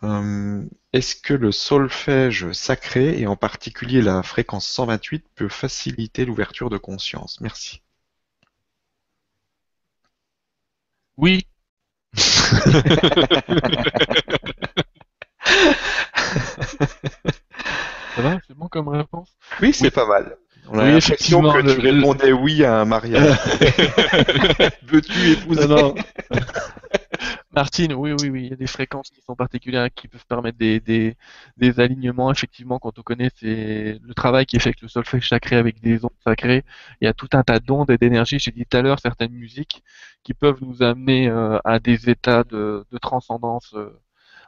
[0.02, 6.68] Euh, est-ce que le solfège sacré et en particulier la fréquence 128 peut faciliter l'ouverture
[6.68, 7.40] de conscience?
[7.40, 7.80] Merci.
[11.16, 11.46] Oui.
[12.14, 12.62] Ça
[18.18, 19.30] va, c'est bon comme réponse?
[19.60, 20.36] Oui, c'est pas mal.
[20.68, 23.38] On a l'impression que tu répondais oui à un mariage.
[24.82, 25.66] Veux-tu épouser?
[25.68, 25.94] Non,
[27.52, 30.58] Martine, oui, oui, oui, il y a des fréquences qui sont particulières qui peuvent permettre
[30.58, 31.16] des, des,
[31.56, 32.30] des alignements.
[32.30, 36.04] Effectivement, quand on connaît le travail qui est fait avec le solfège sacré, avec des
[36.04, 36.64] ondes sacrées,
[37.00, 38.38] il y a tout un tas d'ondes et d'énergie.
[38.38, 39.82] J'ai dit tout à l'heure certaines musiques
[40.22, 43.96] qui peuvent nous amener euh, à des états de, de transcendance euh,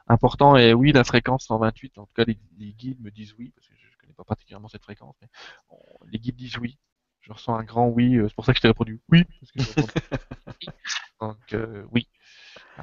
[0.07, 0.57] importants.
[0.57, 2.37] Et oui, la fréquence 128, en tout cas, les,
[2.73, 5.29] guides me disent oui, parce que je ne connais pas particulièrement cette fréquence, mais
[6.11, 6.77] les guides disent oui.
[7.21, 9.23] Je ressens un grand oui, euh, c'est pour ça que je t'ai répondu oui.
[11.21, 11.55] Donc
[11.91, 12.07] oui.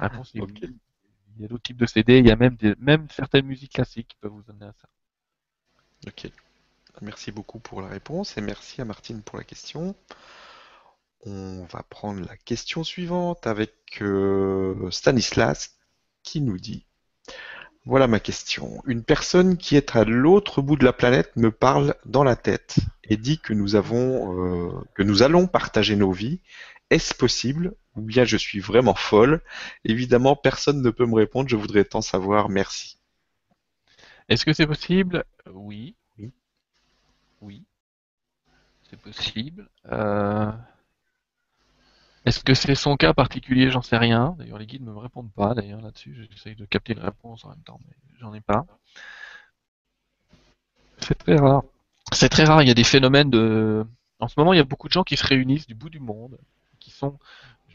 [0.01, 3.73] Est Il y a d'autres types de CD, il y a même, même certaines musiques
[3.73, 4.87] classiques qui peuvent vous amener à ça.
[6.07, 6.31] Ok.
[7.01, 9.95] Merci beaucoup pour la réponse et merci à Martine pour la question.
[11.25, 15.75] On va prendre la question suivante avec euh, Stanislas
[16.23, 16.85] qui nous dit
[17.85, 18.81] Voilà ma question.
[18.85, 22.77] Une personne qui est à l'autre bout de la planète me parle dans la tête
[23.03, 26.41] et dit que nous avons euh, que nous allons partager nos vies.
[26.89, 29.41] Est-ce possible ou bien je suis vraiment folle
[29.83, 32.97] Évidemment, personne ne peut me répondre, je voudrais tant savoir, merci.
[34.29, 35.25] Est-ce que c'est possible?
[35.51, 35.95] Oui.
[36.17, 36.31] Oui.
[37.41, 37.63] Oui.
[38.89, 39.69] C'est possible.
[39.91, 40.51] Euh,
[42.25, 43.71] est-ce que c'est son cas particulier?
[43.71, 44.35] J'en sais rien.
[44.37, 46.27] D'ailleurs, les guides ne me répondent pas d'ailleurs là-dessus.
[46.29, 48.65] J'essaye de capter une réponse en même temps, mais j'en ai pas.
[50.99, 51.63] C'est très rare.
[52.11, 52.61] C'est très rare.
[52.61, 53.85] Il y a des phénomènes de.
[54.19, 55.99] En ce moment, il y a beaucoup de gens qui se réunissent du bout du
[55.99, 56.37] monde,
[56.79, 57.17] qui sont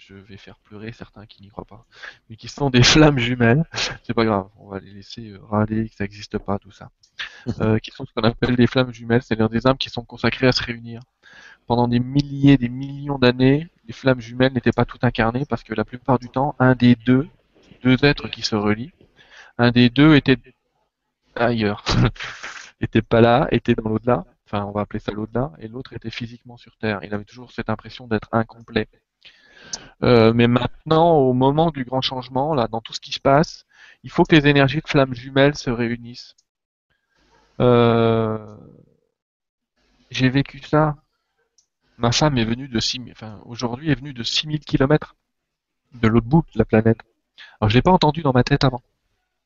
[0.09, 1.87] je vais faire pleurer certains qui n'y croient pas,
[2.29, 3.65] mais qui sont des flammes jumelles.
[4.03, 6.91] C'est pas grave, on va les laisser euh, râler que ça n'existe pas, tout ça.
[7.61, 10.47] Euh, qui sont ce qu'on appelle des flammes jumelles, c'est-à-dire des âmes qui sont consacrées
[10.47, 11.01] à se réunir.
[11.66, 15.74] Pendant des milliers, des millions d'années, les flammes jumelles n'étaient pas toutes incarnées parce que
[15.74, 17.29] la plupart du temps, un des deux,
[17.83, 18.93] deux êtres qui se relient,
[19.59, 20.39] un des deux était
[21.35, 21.85] ailleurs,
[22.81, 26.11] était pas là, était dans l'au-delà, enfin on va appeler ça l'au-delà, et l'autre était
[26.11, 27.01] physiquement sur Terre.
[27.03, 28.89] Il avait toujours cette impression d'être incomplet.
[30.02, 33.66] Euh, mais maintenant, au moment du grand changement, là, dans tout ce qui se passe,
[34.02, 36.34] il faut que les énergies de flammes jumelles se réunissent.
[37.60, 38.56] Euh,
[40.10, 40.97] j'ai vécu ça.
[41.98, 45.14] Ma femme est venue de 6000, enfin, aujourd'hui est venue de 6000 km
[45.94, 46.98] de l'autre bout de la planète.
[47.60, 48.82] Alors, je l'ai pas entendu dans ma tête avant.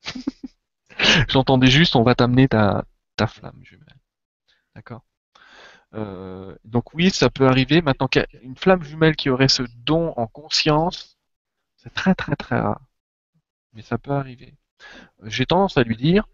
[1.29, 2.85] J'entendais juste, on va t'amener ta,
[3.17, 3.99] ta flamme jumelle.
[4.75, 5.03] D'accord?
[5.97, 7.83] Euh, donc oui, ça peut arriver.
[7.83, 11.19] Maintenant qu'une flamme jumelle qui aurait ce don en conscience,
[11.77, 12.81] c'est très très très rare.
[13.75, 14.55] Mais ça peut arriver.
[15.25, 16.29] J'ai tendance à lui dire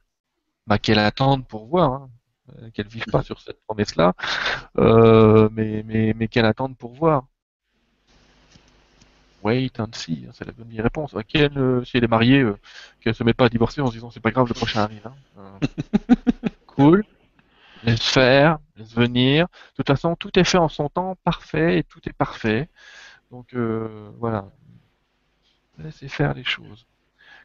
[0.67, 2.11] bah, qu'elle attende pour voir, hein,
[2.59, 4.15] euh, qu'elle vive pas sur cette promesse-là,
[4.79, 7.27] euh, mais, mais, mais qu'elle attende pour voir.
[9.43, 11.15] Wait and see, hein, c'est la bonne réponse.
[11.15, 12.45] Euh, si elle est mariée,
[13.01, 15.09] qu'elle se mette pas à divorcer en se disant c'est pas grave, le prochain arrive.
[15.39, 15.59] Hein.
[16.67, 17.05] Cool.
[17.83, 19.47] Laisse faire, laisse venir.
[19.47, 22.69] De toute façon, tout est fait en son temps, parfait, et tout est parfait.
[23.31, 24.51] Donc euh, voilà.
[25.79, 26.87] Laissez faire les choses.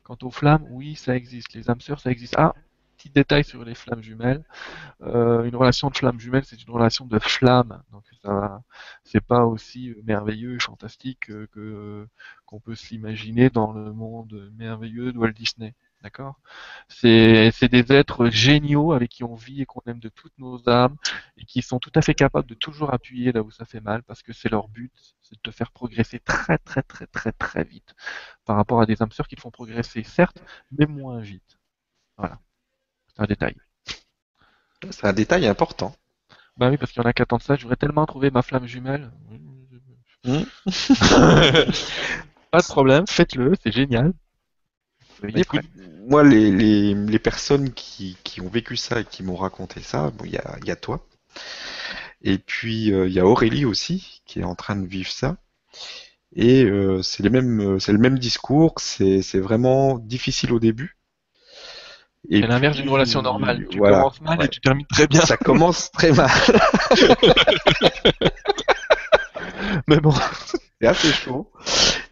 [0.04, 1.54] Quant aux flammes, oui, ça existe.
[1.54, 2.36] Les âmes sœurs, ça existe.
[2.38, 2.54] Ah,
[2.98, 4.44] petit détail sur les flammes jumelles.
[5.02, 7.84] Euh, une relation de flamme jumelle, c'est une relation de flamme.
[7.92, 8.62] Donc ça,
[9.04, 12.08] c'est pas aussi merveilleux et fantastique que
[12.46, 15.74] qu'on peut s'imaginer dans le monde merveilleux de Walt Disney.
[16.08, 16.40] D'accord?
[16.88, 20.96] C'est des êtres géniaux avec qui on vit et qu'on aime de toutes nos âmes
[21.36, 24.04] et qui sont tout à fait capables de toujours appuyer là où ça fait mal
[24.04, 27.66] parce que c'est leur but, c'est de te faire progresser très très très très très
[27.66, 27.94] vite
[28.46, 31.60] par rapport à des âmes sœurs qui te font progresser certes, mais moins vite.
[32.16, 32.40] Voilà.
[33.14, 33.58] C'est un détail.
[34.92, 35.94] C'est un détail important.
[36.56, 38.66] Bah oui, parce qu'il y en a qu'à de ça, j'aurais tellement trouvé ma flamme
[38.66, 39.12] jumelle.
[40.24, 40.44] Hmm.
[42.52, 44.14] Pas de problème, faites-le, c'est génial.
[45.22, 45.62] Bah, écoute,
[46.08, 50.12] moi, les, les, les personnes qui, qui, ont vécu ça et qui m'ont raconté ça,
[50.14, 51.06] il bon, y, a, y, a, toi.
[52.22, 55.38] Et puis, il euh, y a Aurélie aussi, qui est en train de vivre ça.
[56.36, 58.76] Et euh, c'est les mêmes, c'est le même discours.
[58.80, 60.98] C'est vraiment difficile au début.
[62.30, 63.68] Et c'est l'inverse d'une relation normale.
[63.70, 64.46] Tu voilà, commences mal ouais.
[64.46, 65.22] et tu termines très bien.
[65.22, 66.30] Ça commence très mal.
[69.88, 70.14] Mais bon.
[70.82, 71.52] C'est assez chaud.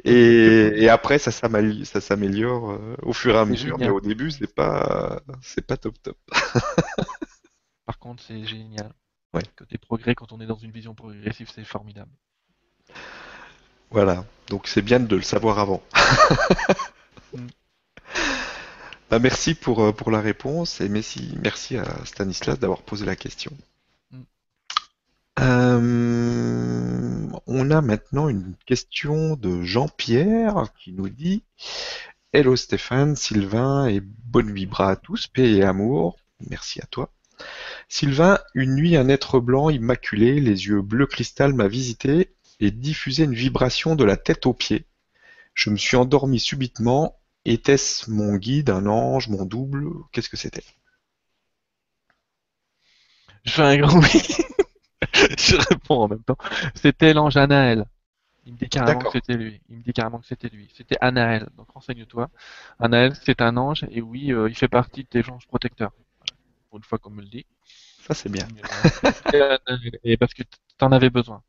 [0.05, 3.79] Et, et après, ça s'améliore euh, au fur et à mesure.
[3.79, 6.17] Mais au début, c'est pas, c'est pas top top.
[7.85, 8.91] Par contre, c'est génial.
[9.33, 9.41] Ouais.
[9.57, 12.11] Côté progrès, quand on est dans une vision progressive, c'est formidable.
[13.89, 14.25] Voilà.
[14.49, 15.81] Donc c'est bien de le savoir avant.
[17.33, 17.47] mm.
[19.09, 23.51] bah, merci pour, pour la réponse et merci, merci à Stanislas d'avoir posé la question.
[25.39, 31.43] Euh, on a maintenant une question de Jean-Pierre qui nous dit
[32.31, 36.17] Hello Stéphane, Sylvain et bonne vibra à tous, paix et amour.
[36.49, 37.11] Merci à toi.
[37.89, 43.23] Sylvain, une nuit, un être blanc immaculé, les yeux bleu cristal m'a visité et diffusé
[43.23, 44.85] une vibration de la tête aux pieds.
[45.53, 47.19] Je me suis endormi subitement.
[47.45, 49.87] Était-ce mon guide, un ange, mon double?
[50.11, 50.63] Qu'est-ce que c'était?
[53.43, 54.21] Je fais un grand oui.
[55.37, 56.37] je réponds en même temps.
[56.75, 57.85] C'était l'ange Anaël.
[58.45, 59.59] Il me dit carrément que c'était lui.
[59.69, 60.69] Il me dit carrément que c'était lui.
[60.75, 61.49] C'était Anaël.
[61.57, 62.29] Donc renseigne-toi.
[62.79, 65.91] Anaël, c'est un ange et oui, euh, il fait partie de tes anges protecteurs.
[66.69, 67.45] Pour une fois qu'on me le dit.
[68.01, 68.47] Ça c'est bien.
[70.03, 71.41] et parce que tu en avais besoin.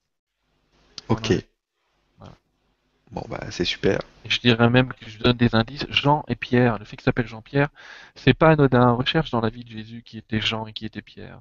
[1.08, 1.34] Ok.
[2.18, 2.34] Voilà.
[3.10, 4.00] Bon bah c'est super.
[4.24, 5.86] Et je dirais même que je donne des indices.
[5.90, 6.78] Jean et Pierre.
[6.78, 7.68] Le fait qu'il s'appelle Jean-Pierre,
[8.14, 8.92] c'est pas anodin.
[8.92, 11.40] Recherche dans la vie de Jésus qui était Jean et qui était Pierre.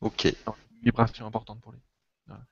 [0.00, 0.34] Ok.
[0.82, 1.80] Vibration importante pour lui.
[2.26, 2.42] Voilà.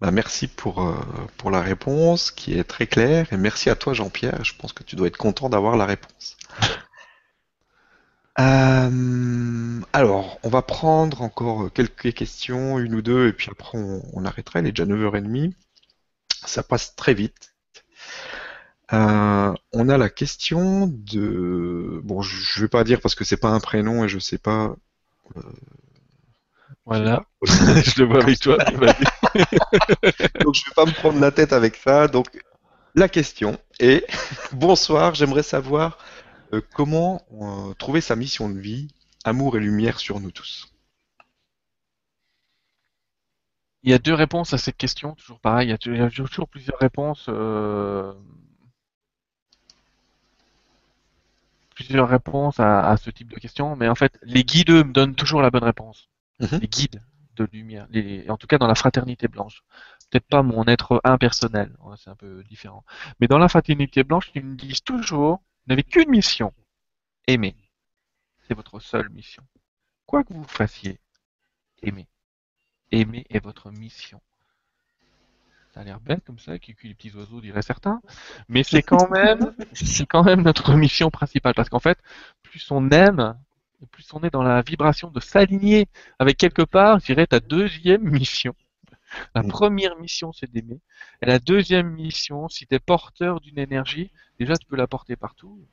[0.00, 0.94] Bah, merci pour, euh,
[1.38, 4.44] pour la réponse qui est très claire et merci à toi Jean-Pierre.
[4.44, 6.36] Je pense que tu dois être content d'avoir la réponse.
[8.38, 14.02] euh, alors, on va prendre encore quelques questions, une ou deux, et puis après on,
[14.12, 14.60] on arrêtera.
[14.60, 15.54] Il est déjà 9h30.
[16.44, 17.54] Ça passe très vite.
[18.92, 22.00] Euh, on a la question de.
[22.04, 24.38] Bon, je, ne vais pas dire parce que c'est pas un prénom et je sais
[24.38, 24.76] pas.
[26.86, 28.56] Voilà, je le vois avec toi.
[30.40, 32.06] donc je vais pas me prendre la tête avec ça.
[32.08, 32.28] Donc
[32.94, 34.06] la question est
[34.52, 35.98] bonsoir, j'aimerais savoir
[36.52, 38.88] euh, comment euh, trouver sa mission de vie,
[39.24, 40.72] amour et lumière sur nous tous.
[43.82, 45.68] Il y a deux réponses à cette question, toujours pareil.
[45.68, 47.26] Il y a toujours plusieurs réponses.
[47.28, 48.12] Euh...
[51.74, 55.14] Plusieurs réponses à, à, ce type de question, mais en fait, les guides me donnent
[55.14, 56.08] toujours la bonne réponse
[56.40, 56.56] mmh.
[56.60, 57.02] les guides
[57.36, 59.62] de lumière, les, en tout cas dans la fraternité blanche.
[60.10, 62.84] Peut-être pas mon être impersonnel, ouais, c'est un peu différent.
[63.20, 66.52] Mais dans la fraternité blanche, ils me disent toujours, vous n'avez qu'une mission,
[67.26, 67.56] aimer.
[68.46, 69.42] C'est votre seule mission.
[70.06, 71.00] Quoi que vous fassiez,
[71.82, 72.06] aimer.
[72.92, 74.20] Aimer est votre mission.
[75.74, 78.00] Ça a l'air bête comme ça, qui les petits oiseaux diraient certains,
[78.48, 81.98] mais c'est quand même, c'est quand même notre mission principale, parce qu'en fait,
[82.42, 83.36] plus on aime,
[83.90, 85.88] plus on est dans la vibration de s'aligner
[86.18, 88.54] avec quelque part, je dirais, ta deuxième mission.
[89.34, 89.48] La Mm.
[89.48, 90.80] première mission, c'est d'aimer.
[91.22, 95.16] Et la deuxième mission, si tu es porteur d'une énergie, déjà tu peux la porter
[95.16, 95.64] partout.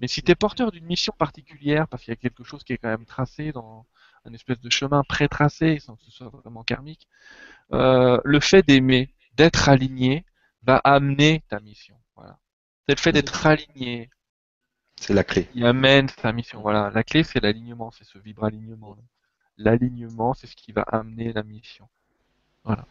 [0.00, 2.72] Mais si tu es porteur d'une mission particulière, parce qu'il y a quelque chose qui
[2.72, 3.86] est quand même tracé dans
[4.24, 7.08] un espèce de chemin pré-tracé, sans que ce soit vraiment karmique,
[7.72, 10.24] euh, le fait d'aimer, d'être aligné,
[10.62, 11.96] va amener ta mission.
[12.16, 12.38] Voilà.
[12.88, 14.10] C'est le fait d'être aligné,
[15.06, 15.44] C'est la clé.
[15.44, 16.62] qui amène sa mission.
[16.62, 18.96] Voilà, la clé c'est l'alignement, c'est ce vibre-alignement.
[19.58, 21.86] L'alignement, c'est ce qui va amener la mission.
[22.64, 22.86] Voilà.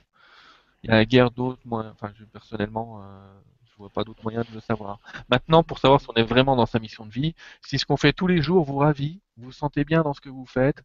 [0.84, 1.91] Il y a guère d'autres moyens.
[1.95, 4.99] Enfin, je, personnellement, euh, je vois pas d'autres moyens de le savoir.
[5.27, 7.34] Maintenant, pour savoir si on est vraiment dans sa mission de vie,
[7.64, 10.22] si ce qu'on fait tous les jours vous ravit, vous vous sentez bien dans ce
[10.22, 10.84] que vous faites,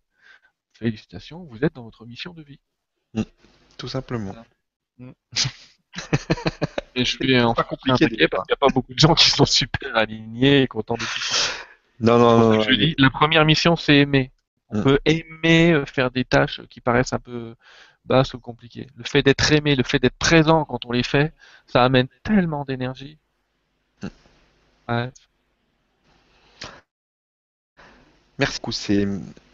[0.72, 2.60] félicitations, vous êtes dans votre mission de vie.
[3.76, 4.34] Tout simplement.
[6.98, 9.30] Et je suis en Pas compliqué, parce qu'il n'y a pas beaucoup de gens qui
[9.30, 11.52] sont super alignés et contents de tout ça.
[12.00, 12.52] Non, non, non.
[12.54, 14.32] non, je dis, la première mission, c'est aimer.
[14.70, 14.82] On Mm.
[14.82, 17.54] peut aimer euh, faire des tâches qui paraissent un peu
[18.04, 18.88] basses ou compliquées.
[18.96, 21.32] Le fait d'être aimé, le fait d'être présent quand on les fait,
[21.66, 23.16] ça amène tellement d'énergie.
[24.02, 24.08] Mm.
[24.88, 25.10] Ouais.
[28.38, 28.72] Merci beaucoup.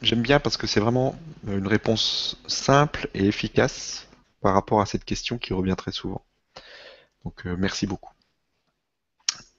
[0.02, 1.14] J'aime bien parce que c'est vraiment
[1.46, 4.06] une réponse simple et efficace
[4.40, 6.22] par rapport à cette question qui revient très souvent.
[7.24, 8.12] Donc, euh, merci beaucoup.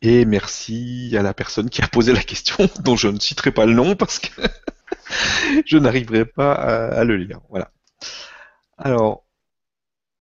[0.01, 3.65] Et merci à la personne qui a posé la question, dont je ne citerai pas
[3.65, 4.41] le nom parce que
[5.65, 7.39] je n'arriverai pas à, à le lire.
[7.49, 7.71] Voilà.
[8.77, 9.25] Alors,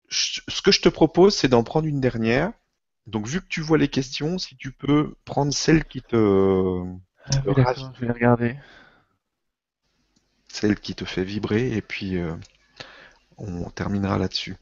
[0.09, 2.51] je- ce que je te propose, c'est d'en prendre une dernière.
[3.07, 6.15] Donc, vu que tu vois les questions, si tu peux prendre celle qui te,
[7.25, 8.55] Ah oui, je vais regarder.
[10.47, 12.33] celle qui te fait vibrer, et puis euh,
[13.37, 14.57] on terminera là-dessus.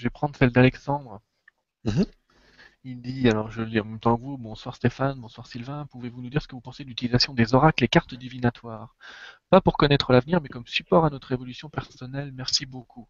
[0.00, 1.20] Je vais prendre celle d'Alexandre.
[1.84, 2.06] Mhm.
[2.84, 5.84] Il dit, alors je le lis en même temps que vous, bonsoir Stéphane, bonsoir Sylvain,
[5.90, 8.96] pouvez-vous nous dire ce que vous pensez de l'utilisation des oracles et cartes divinatoires?
[9.50, 13.08] Pas pour connaître l'avenir, mais comme support à notre évolution personnelle, merci beaucoup.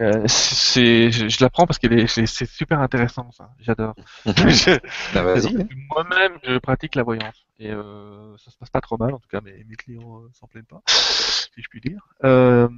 [0.00, 3.94] Euh, c'est, je, je la prends parce que c'est c'est super intéressant ça, j'adore.
[4.26, 4.80] Je-
[5.14, 5.54] Bah, vas-y.
[5.54, 9.20] donc, Moi-même, je pratique la voyance et euh, ça se passe pas trop mal, en
[9.20, 12.08] tout cas mes, mes clients euh, s'en plaignent pas, si je puis dire.
[12.24, 12.68] Euh,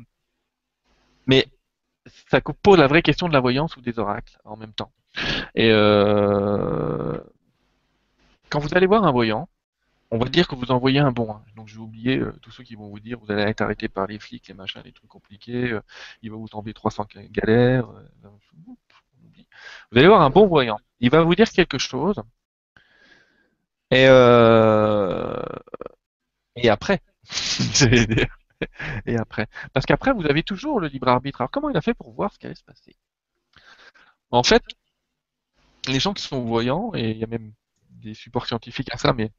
[1.27, 1.47] mais
[2.31, 4.93] ça pose la vraie question de la voyance ou des oracles en même temps.
[5.55, 7.19] Et euh,
[8.51, 9.49] quand vous allez voir un voyant,
[10.11, 11.33] on va dire que vous envoyez un bon.
[11.33, 11.43] hein.
[11.57, 13.89] Donc je vais oublier euh, tous ceux qui vont vous dire vous allez être arrêté
[13.89, 15.83] par les flics, les machins, les trucs compliqués, euh,
[16.23, 17.89] il va vous tomber 300 galères.
[17.91, 18.29] euh,
[19.93, 20.79] vous allez voir un bon voyant.
[21.01, 22.17] Il va vous dire quelque chose.
[23.91, 25.43] Et euh,
[26.57, 27.01] et après,
[28.09, 28.38] dire.
[29.07, 31.41] et après, parce qu'après vous avez toujours le libre arbitre.
[31.41, 32.97] Alors comment il a fait pour voir ce qui allait se passer?
[34.31, 34.63] En fait,
[35.87, 37.53] les gens qui sont voyants, et il y a même
[37.91, 39.31] des supports scientifiques à ça, mais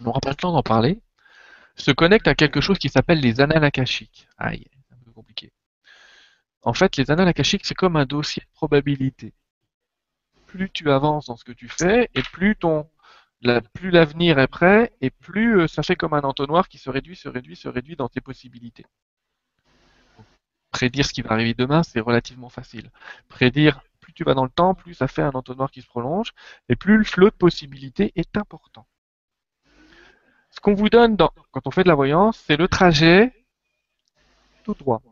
[0.00, 1.00] on n'aura pas le temps d'en parler,
[1.76, 3.64] se connectent à quelque chose qui s'appelle les annales.
[3.64, 5.52] Aïe, c'est un peu compliqué.
[6.62, 9.34] En fait, les annales c'est comme un dossier de probabilité.
[10.46, 12.88] Plus tu avances dans ce que tu fais, et plus ton
[13.72, 17.16] plus l'avenir est prêt, et plus euh, ça fait comme un entonnoir qui se réduit,
[17.16, 18.84] se réduit, se réduit dans tes possibilités.
[20.70, 22.90] Prédire ce qui va arriver demain, c'est relativement facile.
[23.28, 26.32] Prédire, plus tu vas dans le temps, plus ça fait un entonnoir qui se prolonge,
[26.68, 28.86] et plus le flot de possibilités est important.
[30.50, 33.32] Ce qu'on vous donne quand on fait de la voyance, c'est le trajet
[34.64, 35.02] tout droit.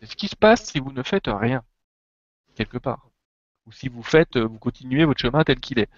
[0.00, 1.64] C'est ce qui se passe si vous ne faites rien,
[2.54, 3.08] quelque part.
[3.66, 5.90] Ou si vous faites, euh, vous continuez votre chemin tel qu'il est.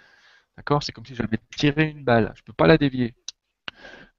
[0.60, 0.82] D'accord?
[0.82, 2.34] C'est comme si j'avais tiré une balle.
[2.36, 3.14] Je peux pas la dévier.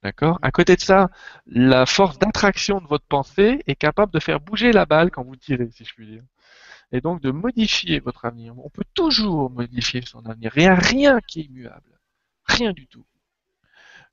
[0.02, 0.40] D'accord?
[0.42, 1.08] À côté de ça,
[1.46, 5.36] la force d'attraction de votre pensée est capable de faire bouger la balle quand vous
[5.36, 6.24] tirez, si je puis dire.
[6.90, 8.58] Et donc de modifier votre avenir.
[8.58, 10.50] On peut toujours modifier son avenir.
[10.56, 12.00] Il n'y a rien qui est immuable.
[12.46, 13.06] Rien du tout.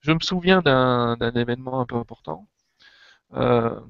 [0.02, 2.46] Je me souviens d'un événement un peu important.
[3.34, 3.80] Euh,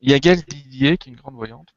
[0.00, 1.74] il y a Gaëlle Didier, qui est une grande voyante,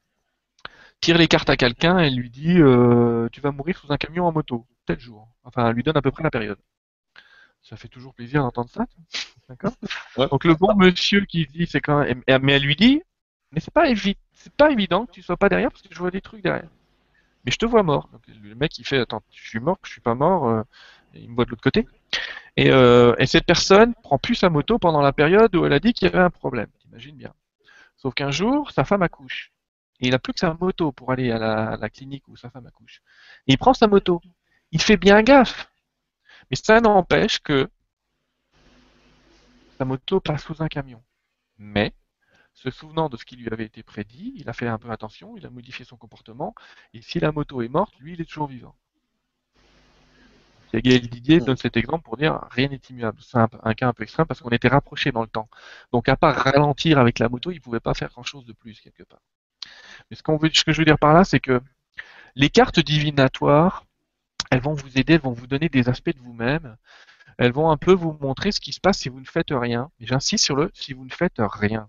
[1.00, 4.26] tire les cartes à quelqu'un et lui dit euh, Tu vas mourir sous un camion
[4.26, 5.28] en moto, tel jour.
[5.44, 6.58] Enfin, elle lui donne à peu près la période.
[7.62, 8.86] Ça fait toujours plaisir d'entendre ça.
[9.48, 9.72] D'accord
[10.16, 10.28] Ouais.
[10.28, 12.22] Donc le bon monsieur qui dit c'est quand même.
[12.42, 13.02] Mais elle lui dit
[13.52, 15.98] Mais c'est pas, évi- c'est pas évident que tu sois pas derrière parce que je
[15.98, 16.68] vois des trucs derrière.
[17.44, 18.08] Mais je te vois mort.
[18.12, 20.48] Donc, le mec il fait Attends, je suis mort, je suis pas mort.
[20.48, 20.62] euh,
[21.14, 21.86] et il me voit de l'autre côté.
[22.56, 25.80] Et, euh, et cette personne prend plus sa moto pendant la période où elle a
[25.80, 26.68] dit qu'il y avait un problème.
[26.80, 27.32] T'imagines bien.
[27.96, 29.52] Sauf qu'un jour, sa femme accouche.
[30.00, 32.36] Et il a plus que sa moto pour aller à la, à la clinique où
[32.36, 33.02] sa femme accouche.
[33.46, 34.20] Et il prend sa moto.
[34.72, 35.70] Il fait bien gaffe.
[36.50, 37.70] Mais ça n'empêche que
[39.78, 41.02] sa moto passe sous un camion.
[41.58, 41.92] Mais,
[42.54, 45.36] se souvenant de ce qui lui avait été prédit, il a fait un peu attention,
[45.36, 46.54] il a modifié son comportement.
[46.92, 48.74] Et si la moto est morte, lui, il est toujours vivant.
[50.72, 53.18] Et Gaël Didier donne cet exemple pour dire rien n'est immuable.
[53.22, 55.48] C'est un, un cas un peu extrême parce qu'on était rapprochés dans le temps.
[55.92, 58.52] Donc à part ralentir avec la moto, il ne pouvait pas faire grand chose de
[58.52, 59.22] plus quelque part.
[60.10, 61.60] Mais ce, qu'on veut, ce que je veux dire par là, c'est que
[62.36, 63.84] les cartes divinatoires,
[64.50, 66.76] elles vont vous aider, elles vont vous donner des aspects de vous-même.
[67.38, 69.90] Elles vont un peu vous montrer ce qui se passe si vous ne faites rien.
[70.00, 71.88] Et j'insiste sur le si vous ne faites rien.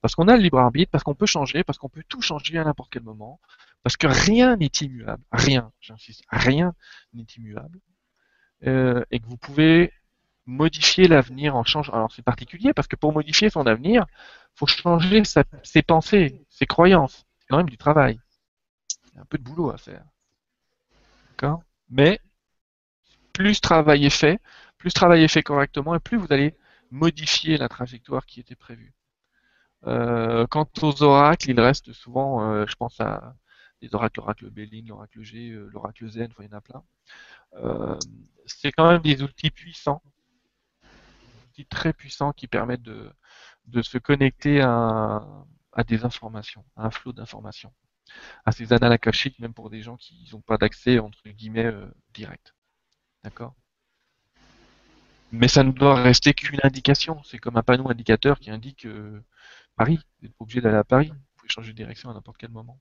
[0.00, 2.56] Parce qu'on a le libre arbitre, parce qu'on peut changer, parce qu'on peut tout changer
[2.56, 3.40] à n'importe quel moment,
[3.82, 6.74] parce que rien n'est immuable, rien, j'insiste, rien
[7.14, 7.80] n'est immuable,
[8.66, 9.92] euh, et que vous pouvez
[10.46, 11.92] modifier l'avenir en changeant.
[11.92, 14.06] Alors c'est particulier parce que pour modifier son avenir,
[14.54, 17.26] faut changer ses pensées, ses croyances.
[17.40, 18.20] C'est quand même du travail.
[19.12, 20.04] Il y a un peu de boulot à faire.
[21.30, 21.62] D'accord?
[21.90, 22.20] Mais
[23.32, 24.40] plus travail est fait,
[24.78, 26.54] plus travail est fait correctement, et plus vous allez
[26.90, 28.94] modifier la trajectoire qui était prévue.
[29.86, 33.36] Euh, quant aux oracles, il reste souvent, euh, je pense à
[33.80, 36.82] des oracles, l'oracle Béline, l'oracle G, euh, l'oracle Zen, il y en a plein.
[38.46, 40.02] c'est quand même des outils puissants,
[40.82, 43.10] des outils très puissants qui permettent de,
[43.66, 45.24] de se connecter à,
[45.72, 47.72] à des informations, à un flot d'informations,
[48.44, 48.98] à ces annales
[49.38, 51.72] même pour des gens qui n'ont pas d'accès entre guillemets
[52.12, 52.54] direct.
[53.24, 53.54] D'accord?
[55.32, 57.22] Mais ça ne doit rester qu'une indication.
[57.24, 59.22] C'est comme un panneau indicateur qui indique euh,
[59.76, 59.98] Paris.
[60.20, 61.08] Vous n'êtes pas obligé d'aller à Paris.
[61.08, 62.80] Vous pouvez changer de direction à n'importe quel moment.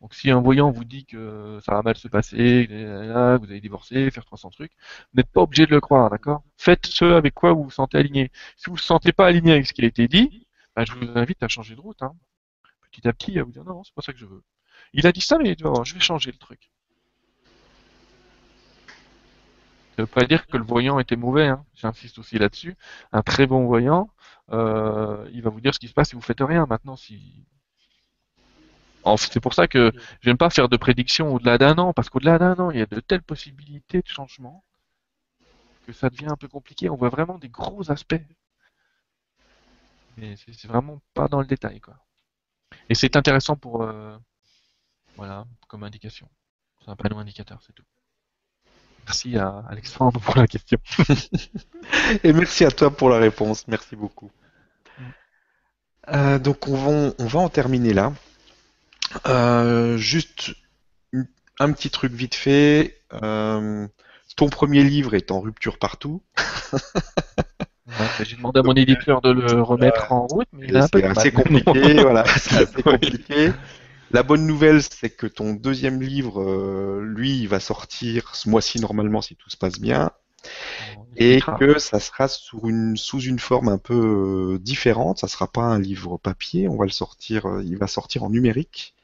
[0.00, 3.60] Donc si un voyant vous dit que ça va mal se passer, que vous allez
[3.60, 4.72] divorcer, faire 300 trucs,
[5.14, 6.42] n'êtes pas obligé de le croire, d'accord?
[6.58, 8.30] Faites ce avec quoi vous vous sentez aligné.
[8.56, 10.92] Si vous ne vous sentez pas aligné avec ce qui a été dit, bah, je
[10.92, 12.02] vous invite à changer de route.
[12.02, 12.14] Hein.
[12.94, 14.44] Petit à petit, à vous dire non, c'est pas ça que je veux.
[14.92, 16.70] Il a dit ça, mais je vais changer le truc.
[19.96, 21.64] Ça ne veut pas dire que le voyant était mauvais, hein.
[21.74, 22.76] j'insiste aussi là-dessus.
[23.10, 24.10] Un très bon voyant,
[24.52, 26.66] euh, il va vous dire ce qui se passe si vous faites rien.
[26.66, 27.44] Maintenant, si
[29.16, 32.54] c'est pour ça que j'aime pas faire de prédictions au-delà d'un an, parce qu'au-delà d'un
[32.54, 34.64] an, il y a de telles possibilités de changement
[35.86, 36.88] que ça devient un peu compliqué.
[36.90, 38.22] On voit vraiment des gros aspects.
[40.16, 42.03] Mais c'est vraiment pas dans le détail, quoi.
[42.88, 44.16] Et c'est intéressant pour, euh,
[45.16, 46.28] voilà, comme indication.
[46.84, 47.84] C'est un panneau indicateur, c'est tout.
[49.06, 50.78] Merci à Alexandre pour la question.
[52.24, 53.66] Et merci à toi pour la réponse.
[53.68, 54.30] Merci beaucoup.
[56.08, 58.12] Euh, donc on va, on va en terminer là.
[59.26, 60.52] Euh, juste
[61.58, 63.00] un petit truc vite fait.
[63.22, 63.86] Euh,
[64.36, 66.22] ton premier livre est en rupture partout.
[68.22, 71.94] J'ai demandé à mon éditeur de le remettre en route, mais il C'est assez compliqué.
[72.00, 73.52] voilà, c'est assez compliqué.
[74.10, 78.80] La bonne nouvelle, c'est que ton deuxième livre, euh, lui, il va sortir ce mois-ci
[78.80, 80.12] normalement si tout se passe bien,
[81.16, 85.18] et que ça sera sous une sous une forme un peu euh, différente.
[85.18, 88.30] Ça sera pas un livre papier, on va le sortir, euh, il va sortir en
[88.30, 88.94] numérique,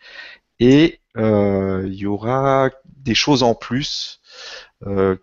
[0.59, 4.21] et il y aura des choses en plus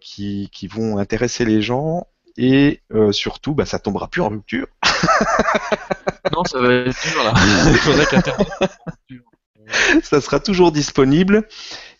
[0.02, 2.82] qui, qui vont intéresser les gens et
[3.12, 4.68] surtout, bah, ça tombera plus en rupture.
[6.34, 7.34] non, ça va être dur là.
[10.04, 11.48] Ça sera toujours disponible.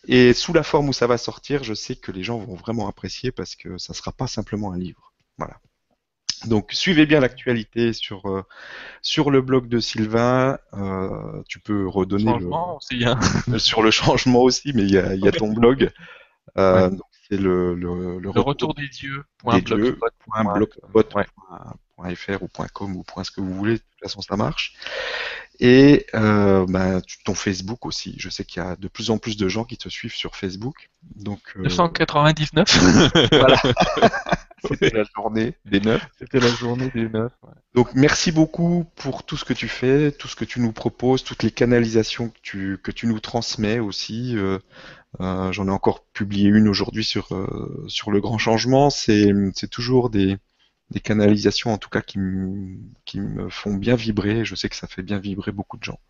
[0.06, 2.88] Et sous la forme où ça va sortir, je sais que les gens vont vraiment
[2.88, 5.12] apprécier parce que ça sera pas simplement un livre.
[5.36, 5.60] Voilà.
[6.46, 8.44] Donc suivez bien l'actualité sur euh,
[9.02, 10.58] sur le blog de Sylvain.
[10.72, 13.18] Euh, tu peux redonner le, aussi, hein.
[13.58, 15.90] sur le changement aussi, mais il y a, y a ton blog.
[16.56, 16.90] Euh,
[17.30, 19.24] c'est le, le, le, retour, des dieux.
[19.38, 19.60] Point
[22.14, 24.74] .fr ou .com ou point ce que vous voulez, de toute façon ça marche.
[25.60, 28.14] Et euh, bah, ton Facebook aussi.
[28.18, 30.36] Je sais qu'il y a de plus en plus de gens qui te suivent sur
[30.36, 30.90] Facebook.
[31.16, 31.64] Donc, euh...
[31.64, 32.68] 299
[33.32, 33.60] Voilà.
[34.66, 36.06] C'était la journée des 9.
[36.18, 37.32] C'était la journée des 9.
[37.74, 41.24] Donc merci beaucoup pour tout ce que tu fais, tout ce que tu nous proposes,
[41.24, 44.36] toutes les canalisations que tu, que tu nous transmets aussi.
[44.36, 44.58] Euh,
[45.20, 48.90] euh, J'en ai encore publié une aujourd'hui sur, euh, sur le grand changement.
[48.90, 50.36] C'est toujours des,
[50.90, 52.18] des canalisations en tout cas qui,
[53.04, 54.44] qui, me font bien vibrer.
[54.44, 56.00] Je sais que ça fait bien vibrer beaucoup de gens.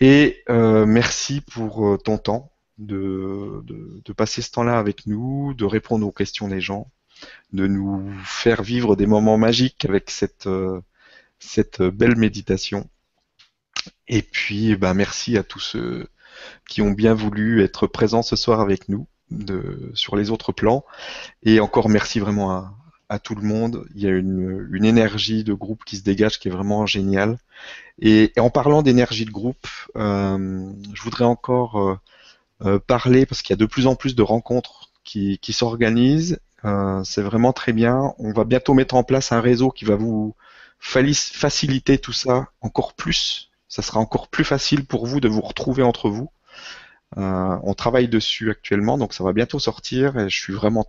[0.00, 3.62] Et merci pour ton temps de,
[4.04, 6.90] de, passer ce temps-là avec nous, de répondre aux questions des gens,
[7.52, 10.80] de nous faire vivre des moments magiques avec cette, euh,
[11.92, 12.88] belle méditation.
[14.08, 16.08] Et puis, bah, merci à tous ceux
[16.68, 19.06] qui ont bien voulu être présents ce soir avec nous
[19.94, 20.84] sur les autres plans.
[21.42, 22.50] Et encore merci vraiment
[23.08, 23.86] à, tout le monde.
[23.94, 27.38] Il y a une, énergie de groupe qui se dégage qui est vraiment géniale.
[28.00, 29.66] Et, en parlant d'énergie de groupe,
[29.96, 31.98] euh, je voudrais encore
[32.64, 36.38] euh, parler parce qu'il y a de plus en plus de rencontres qui s'organisent.
[37.04, 38.14] C'est vraiment très bien.
[38.18, 40.34] On va bientôt mettre en place un réseau qui va vous
[40.80, 43.50] faciliter tout ça encore plus.
[43.68, 46.30] Ça sera encore plus facile pour vous de vous retrouver entre vous.
[47.16, 50.86] on travaille dessus actuellement, donc ça va bientôt sortir et je suis vraiment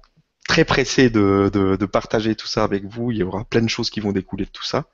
[0.48, 3.12] très pressé de, partager tout ça avec vous.
[3.12, 4.86] Il y aura plein de choses qui vont découler de tout ça.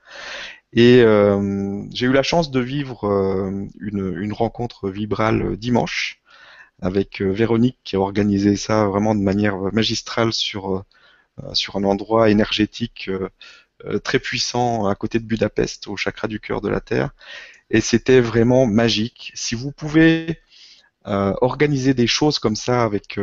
[0.72, 6.19] Et euh, j'ai eu la chance de vivre euh, une, rencontre vibrale dimanche
[6.80, 10.84] avec euh, Véronique qui a organisé ça vraiment de manière magistrale sur,
[11.52, 13.10] sur un endroit énergétique
[14.04, 17.10] très puissant à côté de Budapest, au chakra du cœur de la Terre,
[17.70, 19.32] et c'était vraiment magique.
[19.34, 20.40] Si vous pouvez
[21.04, 23.18] organiser des choses comme ça avec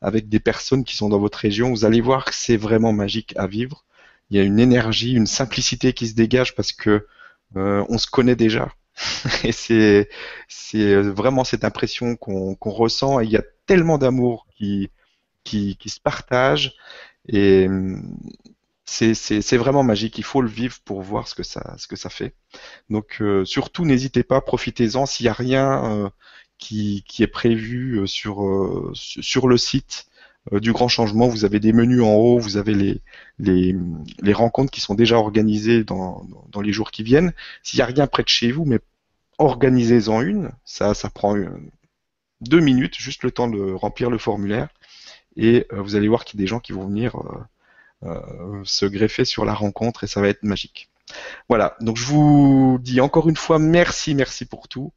[0.00, 3.34] avec des personnes qui sont dans votre région, vous allez voir que c'est vraiment magique
[3.36, 3.84] à vivre.
[4.30, 7.06] Il y a une énergie, une simplicité qui se dégage parce que
[7.54, 8.72] on se connaît déjà.
[9.44, 10.08] et c'est
[10.48, 13.20] c'est vraiment cette impression qu'on ressent.
[13.20, 14.90] Et il y a tellement d'amour qui,
[15.44, 16.74] qui, qui se partage
[17.28, 17.68] et
[18.84, 20.18] c'est vraiment magique.
[20.18, 22.34] Il faut le vivre pour voir ce que ça ce que ça fait.
[22.90, 25.06] Donc euh, surtout n'hésitez pas, profitez-en.
[25.06, 26.10] S'il n'y a rien euh,
[26.58, 28.38] qui, qui est prévu euh, sur
[28.94, 30.05] sur le site
[30.52, 31.28] du grand changement.
[31.28, 33.00] Vous avez des menus en haut, vous avez les,
[33.38, 33.74] les,
[34.20, 37.32] les rencontres qui sont déjà organisées dans, dans les jours qui viennent.
[37.62, 38.78] S'il n'y a rien près de chez vous, mais
[39.38, 40.50] organisez-en une.
[40.64, 41.36] Ça, ça prend
[42.40, 44.68] deux minutes, juste le temps de remplir le formulaire.
[45.36, 48.60] Et euh, vous allez voir qu'il y a des gens qui vont venir euh, euh,
[48.64, 50.88] se greffer sur la rencontre et ça va être magique.
[51.48, 54.92] Voilà, donc je vous dis encore une fois merci, merci pour tout.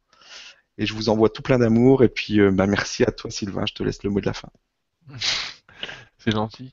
[0.78, 2.02] Et je vous envoie tout plein d'amour.
[2.02, 4.48] Et puis bah, merci à toi Sylvain, je te laisse le mot de la fin.
[6.18, 6.72] C'est gentil.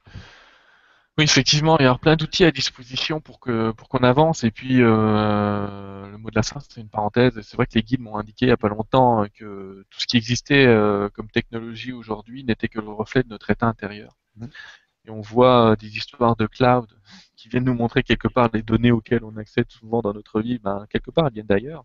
[1.18, 4.44] Oui, effectivement, il y a plein d'outils à disposition pour que pour qu'on avance.
[4.44, 7.42] Et puis euh, le mot de la fin, c'est une parenthèse.
[7.42, 10.06] C'est vrai que les guides m'ont indiqué il n'y a pas longtemps que tout ce
[10.06, 14.16] qui existait euh, comme technologie aujourd'hui n'était que le reflet de notre état intérieur.
[14.36, 14.46] Mmh.
[15.06, 16.88] Et on voit euh, des histoires de cloud
[17.36, 20.60] qui viennent nous montrer quelque part les données auxquelles on accède souvent dans notre vie,
[20.60, 21.84] ben, quelque part elles viennent d'ailleurs.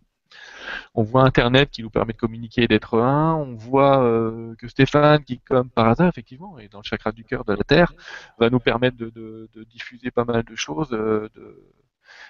[0.95, 3.35] On voit Internet qui nous permet de communiquer et d'être un.
[3.35, 7.23] On voit euh, que Stéphane, qui comme par hasard effectivement est dans le chakra du
[7.23, 7.93] cœur de la Terre,
[8.37, 11.29] va nous permettre de, diffuser pas mal de choses, euh,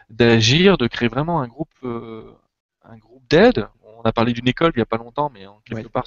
[0.09, 2.31] d'agir, de créer vraiment un groupe, euh,
[2.83, 3.67] un groupe d'aide.
[3.97, 6.05] On a parlé d'une école il n'y a pas longtemps, mais en quelque part,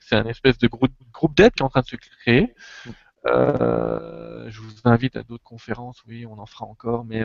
[0.00, 2.54] c'est un espèce de groupe, groupe d'aide qui est en train de se créer.
[3.24, 7.22] je vous invite à d'autres conférences, oui, on en fera encore, mais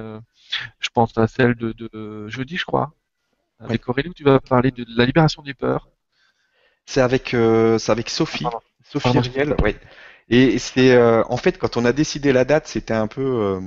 [0.80, 2.92] je pense à celle de jeudi, je crois,
[3.60, 5.90] avec Aurélie, tu vas parler de la libération des peurs.
[6.86, 8.46] C'est avec, euh, avec Sophie.
[8.84, 9.76] Sophie Riel, oui.
[10.30, 13.22] Et c'est euh, en fait quand on a décidé la date, c'était un peu.
[13.22, 13.62] Euh,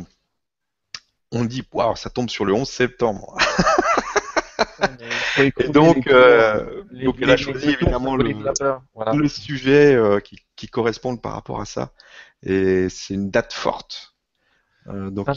[1.33, 3.37] on dit waouh, ça tombe sur le 11 septembre.
[5.39, 11.67] et donc, donc elle a choisi évidemment le, sujet qui, qui correspond par rapport à
[11.67, 11.93] ça.
[12.43, 14.15] Et c'est une date forte.
[14.87, 15.29] donc,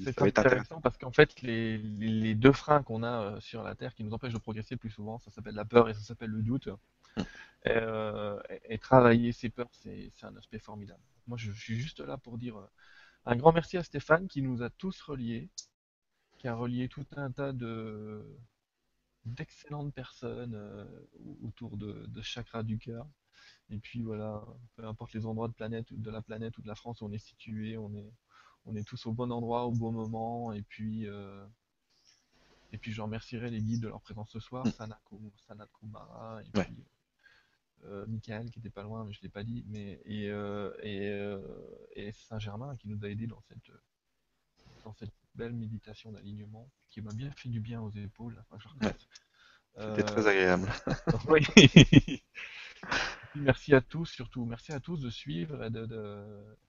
[0.00, 4.04] c'est intéressant parce qu'en fait, les, deux freins qu'on a euh, sur la Terre qui
[4.04, 6.68] nous empêchent de progresser plus souvent, ça s'appelle la peur et ça s'appelle le doute.
[7.16, 7.22] Mm.
[7.66, 11.02] Euh, et, travailler ces peurs, c'est un aspect formidable.
[11.26, 12.66] Moi, je, suis juste là pour dire euh,
[13.26, 15.50] un grand merci à Stéphane qui nous a tous reliés,
[16.38, 18.24] qui a relié tout un tas de
[19.24, 20.58] d'excellentes personnes
[21.44, 23.06] autour de, de chakra du cœur.
[23.70, 24.44] Et puis voilà,
[24.74, 27.12] peu importe les endroits de, planète, de la planète ou de la France où on
[27.12, 28.12] est situé, on est,
[28.66, 30.52] on est tous au bon endroit, au bon moment.
[30.52, 31.44] Et puis, euh,
[32.72, 34.72] et puis je remercierai les guides de leur présence ce soir, mm.
[34.72, 35.00] Sanat,
[35.78, 36.84] Kumara, et puis
[37.84, 40.72] euh, Michael qui était pas loin, mais je l'ai pas dit, mais et, euh,
[41.94, 43.72] et, Saint-Germain qui nous a aidés dans cette,
[44.84, 48.42] dans cette belle méditation d'alignement qui m'a bien fait du bien aux épaules.
[49.76, 50.70] C'était très agréable.
[51.28, 52.22] oui.
[53.34, 54.44] merci à tous, surtout.
[54.44, 55.64] Merci à tous de suivre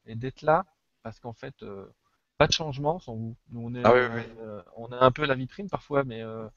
[0.06, 0.65] et d'être là
[1.04, 1.86] parce qu'en fait, euh,
[2.38, 3.38] pas de changement sans vous.
[3.50, 6.48] Nous, on est, ah euh, on a un peu la vitrine parfois, mais euh,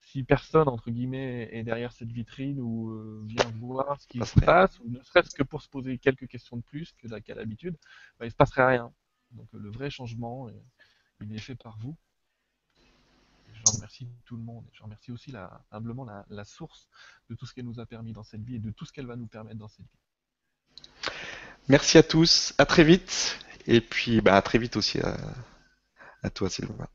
[0.00, 4.78] si personne entre guillemets est derrière cette vitrine ou vient voir ce qui se passe,
[4.80, 7.76] ou ne serait-ce que pour se poser quelques questions de plus que qu'à l'habitude,
[8.18, 8.92] bah, il se passerait rien.
[9.30, 10.48] Donc le vrai changement,
[11.20, 11.96] il est fait par vous.
[13.52, 14.64] Je remercie tout le monde.
[14.72, 16.88] Je remercie aussi la, humblement la, la, source
[17.30, 19.06] de tout ce qu'elle nous a permis dans cette vie et de tout ce qu'elle
[19.06, 20.86] va nous permettre dans cette vie.
[21.68, 22.54] Merci à tous.
[22.58, 23.40] À très vite.
[23.66, 25.16] Et puis, bah, à très vite aussi à,
[26.22, 26.88] à toi, Sylvain.